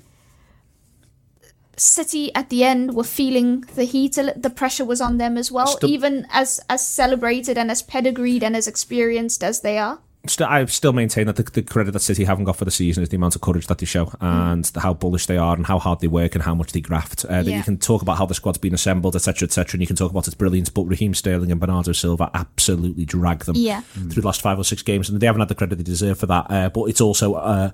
City 1.76 2.34
at 2.36 2.50
the 2.50 2.64
end 2.64 2.94
were 2.94 3.04
feeling 3.04 3.62
the 3.74 3.84
heat, 3.84 4.14
the 4.14 4.54
pressure 4.56 4.86
was 4.86 5.02
on 5.02 5.18
them 5.18 5.38
as 5.38 5.52
well, 5.52 5.66
even 5.90 6.28
as 6.30 6.62
as 6.70 6.88
celebrated 6.88 7.58
and 7.58 7.72
as 7.72 7.82
pedigreed 7.82 8.44
and 8.44 8.56
as 8.56 8.68
experienced 8.68 9.44
as 9.44 9.62
they 9.62 9.80
are. 9.80 10.00
Still, 10.28 10.48
I 10.48 10.66
still 10.66 10.94
maintain 10.94 11.28
that 11.28 11.36
the, 11.36 11.44
the 11.44 11.62
credit 11.62 11.92
that 11.92 12.00
City 12.00 12.24
haven't 12.26 12.46
got 12.46 12.56
for 12.58 12.66
the 12.66 12.72
season 12.72 13.04
is 13.04 13.10
the 13.10 13.16
amount 13.18 13.36
of 13.36 13.42
courage 13.42 13.68
that 13.68 13.78
they 13.78 13.86
show 13.86 14.12
and 14.22 14.64
the, 14.66 14.80
how 14.80 14.94
bullish 14.94 15.26
they 15.26 15.38
are 15.38 15.56
and 15.56 15.66
how 15.66 15.80
hard 15.80 16.00
they 16.00 16.08
work 16.08 16.36
and 16.36 16.44
how 16.44 16.56
much 16.56 16.72
they 16.72 16.82
graft. 16.82 17.26
Uh, 17.26 17.44
that 17.44 17.50
Yeah. 17.52 17.58
you 17.58 17.64
can 17.64 17.78
talk 17.78 18.02
about 18.02 18.18
how 18.18 18.26
the 18.26 18.34
squad's 18.34 18.58
been 18.58 18.74
assembled, 18.74 19.16
etc., 19.16 19.46
etc., 19.46 19.76
and 19.78 19.82
you 19.82 19.88
can 19.88 19.96
talk 19.96 20.12
about 20.12 20.28
its 20.28 20.36
brilliance, 20.36 20.70
but 20.70 20.84
Raheem 20.84 21.14
Sterling 21.14 21.52
and 21.52 21.60
Bernardo 21.62 21.92
Silva 21.92 22.30
absolutely 22.34 23.06
drag 23.06 23.46
them 23.46 23.56
Yeah. 23.58 23.82
through 23.94 24.22
the 24.22 24.28
last 24.28 24.42
five 24.42 24.58
or 24.60 24.64
six 24.64 24.82
games, 24.82 25.10
and 25.10 25.20
they 25.20 25.26
haven't 25.28 25.42
had 25.42 25.50
the 25.50 25.56
credit 25.56 25.76
they 25.78 25.84
deserve 25.84 26.18
for 26.20 26.26
that. 26.28 26.46
Uh, 26.50 26.70
but 26.70 26.86
it's 26.86 27.02
also 27.02 27.34
uh, 27.36 27.72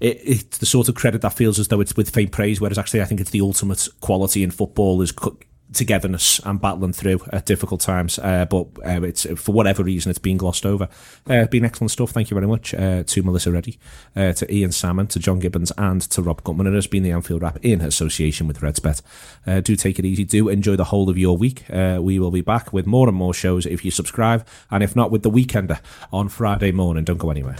it, 0.00 0.20
it's 0.24 0.58
the 0.58 0.66
sort 0.66 0.88
of 0.88 0.94
credit 0.94 1.20
that 1.22 1.32
feels 1.34 1.58
as 1.58 1.68
though 1.68 1.80
it's 1.80 1.96
with 1.96 2.10
faint 2.10 2.32
praise, 2.32 2.60
whereas 2.60 2.78
actually 2.78 3.02
I 3.02 3.04
think 3.04 3.20
it's 3.20 3.30
the 3.30 3.40
ultimate 3.40 3.88
quality 4.00 4.42
in 4.42 4.50
football 4.50 5.00
is. 5.02 5.12
co- 5.12 5.36
Togetherness 5.72 6.40
and 6.44 6.60
battling 6.60 6.92
through 6.92 7.20
at 7.32 7.46
difficult 7.46 7.80
times, 7.80 8.18
uh, 8.18 8.44
but 8.44 8.66
uh, 8.84 9.02
it's 9.02 9.26
for 9.40 9.52
whatever 9.52 9.82
reason 9.82 10.10
it's 10.10 10.18
been 10.18 10.36
glossed 10.36 10.66
over. 10.66 10.88
Uh, 11.28 11.46
been 11.46 11.64
excellent 11.64 11.90
stuff. 11.90 12.10
Thank 12.10 12.30
you 12.30 12.34
very 12.34 12.46
much 12.46 12.74
uh, 12.74 13.02
to 13.04 13.22
Melissa 13.22 13.50
Reddy, 13.50 13.78
uh, 14.14 14.32
to 14.32 14.54
Ian 14.54 14.72
Salmon, 14.72 15.06
to 15.08 15.18
John 15.18 15.38
Gibbons, 15.38 15.72
and 15.78 16.00
to 16.02 16.22
Rob 16.22 16.42
Gutmann. 16.42 16.66
It 16.66 16.74
has 16.74 16.86
been 16.86 17.02
the 17.02 17.10
Anfield 17.10 17.42
Wrap 17.42 17.58
in 17.62 17.80
association 17.80 18.46
with 18.46 18.60
RedsBet. 18.60 19.02
Uh, 19.46 19.60
do 19.60 19.76
take 19.76 19.98
it 19.98 20.04
easy. 20.04 20.24
Do 20.24 20.48
enjoy 20.48 20.76
the 20.76 20.84
whole 20.84 21.08
of 21.08 21.18
your 21.18 21.36
week. 21.36 21.68
Uh, 21.70 21.98
we 22.00 22.18
will 22.18 22.30
be 22.30 22.42
back 22.42 22.72
with 22.72 22.86
more 22.86 23.08
and 23.08 23.16
more 23.16 23.34
shows 23.34 23.66
if 23.66 23.84
you 23.84 23.90
subscribe, 23.90 24.46
and 24.70 24.82
if 24.82 24.94
not, 24.94 25.10
with 25.10 25.22
the 25.22 25.30
Weekender 25.30 25.80
on 26.12 26.28
Friday 26.28 26.72
morning. 26.72 27.04
Don't 27.04 27.18
go 27.18 27.30
anywhere. 27.30 27.56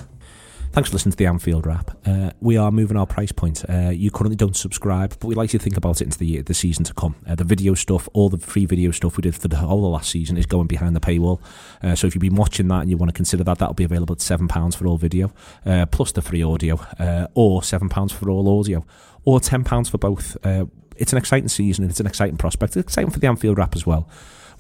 Thanks 0.73 0.89
for 0.89 0.95
listening 0.95 1.11
to 1.11 1.19
the 1.19 1.27
Anfield 1.27 1.67
Wrap. 1.67 1.91
Uh, 2.07 2.31
we 2.41 2.57
are 2.57 2.73
moving 2.73 2.97
our 2.97 3.07
price 3.07 3.31
point. 3.31 3.63
Uh, 3.69 3.91
you 3.91 4.11
currently 4.11 4.37
don't 4.37 4.57
subscribe, 4.57 5.11
but 5.11 5.25
we'd 5.25 5.37
like 5.37 5.53
you 5.53 5.59
to 5.59 5.63
think 5.63 5.77
about 5.77 6.01
it 6.01 6.05
into 6.05 6.19
the 6.19 6.41
the 6.41 6.55
season 6.55 6.83
to 6.85 6.95
come. 6.95 7.15
Uh, 7.29 7.35
the 7.35 7.45
video 7.45 7.75
stuff, 7.75 8.09
all 8.15 8.31
the 8.31 8.39
free 8.39 8.65
video 8.65 8.91
stuff 8.91 9.19
we 9.19 9.21
did 9.21 9.35
for 9.35 9.49
the 9.49 9.57
whole 9.59 9.85
of 9.85 9.93
last 9.93 10.09
season 10.09 10.39
is 10.39 10.47
going 10.47 10.67
behind 10.67 10.97
the 10.97 11.01
paywall. 11.01 11.43
Uh, 11.83 11.95
so 11.95 12.07
if 12.07 12.15
you've 12.15 12.23
been 12.23 12.37
watching 12.37 12.69
that 12.69 12.81
and 12.81 12.89
you 12.89 12.97
want 12.97 13.11
to 13.11 13.15
consider 13.15 13.45
that, 13.45 13.59
that'll 13.59 13.75
be 13.75 13.85
available 13.85 14.15
at 14.15 14.21
£7 14.21 14.75
for 14.75 14.87
all 14.87 14.97
video, 14.97 15.31
uh, 15.67 15.85
plus 15.85 16.11
the 16.13 16.23
free 16.23 16.43
audio, 16.43 16.77
uh, 16.99 17.27
or 17.35 17.61
£7 17.61 18.11
for 18.11 18.31
all 18.31 18.59
audio, 18.59 18.83
or 19.27 19.41
£10 19.41 19.91
for 19.91 19.99
both. 19.99 20.39
It's 20.97 21.13
an 21.13 21.19
exciting 21.19 21.49
season 21.49 21.85
and 21.85 21.91
it's 21.91 22.01
an 22.01 22.07
exciting 22.07 22.39
prospect. 22.39 22.79
It's 22.79 22.87
exciting 22.87 23.11
for 23.11 23.19
the 23.19 23.27
Anfield 23.27 23.59
Wrap 23.59 23.77
as 23.77 23.85
well. 23.85 24.09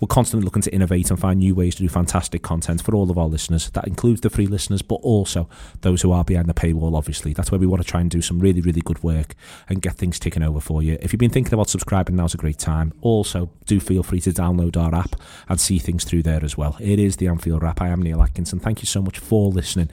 We're 0.02 0.08
constantly 0.08 0.44
looking 0.44 0.62
to 0.62 0.74
innovate 0.74 1.10
and 1.10 1.20
find 1.20 1.38
new 1.38 1.54
ways 1.54 1.76
to 1.76 1.84
do 1.84 1.88
fantastic 1.88 2.42
content 2.42 2.82
for 2.82 2.92
all 2.92 3.08
of 3.08 3.16
our 3.16 3.28
listeners. 3.28 3.70
That 3.70 3.86
includes 3.86 4.20
the 4.20 4.30
free 4.30 4.48
listeners, 4.48 4.82
but 4.82 4.96
also 4.96 5.48
those 5.82 6.02
who 6.02 6.10
are 6.10 6.24
behind 6.24 6.48
the 6.48 6.54
paywall, 6.54 6.96
obviously. 6.96 7.32
That's 7.32 7.52
where 7.52 7.60
we 7.60 7.68
want 7.68 7.84
to 7.84 7.88
try 7.88 8.00
and 8.00 8.10
do 8.10 8.20
some 8.20 8.40
really, 8.40 8.60
really 8.60 8.80
good 8.80 9.00
work 9.04 9.36
and 9.68 9.80
get 9.80 9.94
things 9.94 10.18
ticking 10.18 10.42
over 10.42 10.58
for 10.58 10.82
you. 10.82 10.98
If 11.00 11.12
you've 11.12 11.20
been 11.20 11.30
thinking 11.30 11.54
about 11.54 11.68
subscribing, 11.68 12.16
now's 12.16 12.34
a 12.34 12.36
great 12.36 12.58
time. 12.58 12.92
Also, 13.00 13.48
do 13.66 13.78
feel 13.78 14.02
free 14.02 14.20
to 14.22 14.30
download 14.30 14.76
our 14.76 14.92
app 14.92 15.14
and 15.48 15.60
see 15.60 15.78
things 15.78 16.02
through 16.02 16.24
there 16.24 16.44
as 16.44 16.58
well. 16.58 16.76
It 16.80 16.98
is 16.98 17.18
the 17.18 17.28
Anfield 17.28 17.62
Wrap. 17.62 17.80
I 17.80 17.90
am 17.90 18.02
Neil 18.02 18.22
Atkinson. 18.22 18.58
Thank 18.58 18.82
you 18.82 18.86
so 18.86 19.02
much 19.02 19.20
for 19.20 19.50
listening. 19.50 19.88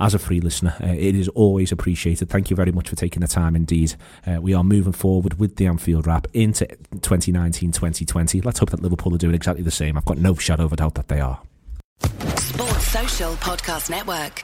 As 0.00 0.14
a 0.14 0.18
free 0.18 0.40
listener, 0.40 0.74
uh, 0.82 0.86
it 0.86 1.14
is 1.14 1.28
always 1.28 1.72
appreciated. 1.72 2.30
Thank 2.30 2.48
you 2.48 2.56
very 2.56 2.72
much 2.72 2.88
for 2.88 2.96
taking 2.96 3.20
the 3.20 3.28
time 3.28 3.54
indeed. 3.54 3.94
Uh, 4.26 4.40
we 4.40 4.54
are 4.54 4.64
moving 4.64 4.94
forward 4.94 5.38
with 5.38 5.56
the 5.56 5.66
Anfield 5.66 6.06
Wrap 6.06 6.26
into 6.32 6.66
2019 6.66 7.70
2020. 7.70 8.40
Let's 8.40 8.60
hope 8.60 8.70
that 8.70 8.80
Liverpool 8.80 9.14
are 9.14 9.18
doing 9.18 9.34
exactly 9.34 9.62
the 9.62 9.70
same. 9.70 9.98
I've 9.98 10.06
got 10.06 10.16
no 10.16 10.34
shadow 10.34 10.64
of 10.64 10.72
a 10.72 10.76
doubt 10.76 10.94
that 10.94 11.08
they 11.08 11.20
are. 11.20 11.42
Sports 12.36 12.86
Social 12.86 13.32
Podcast 13.34 13.90
Network. 13.90 14.42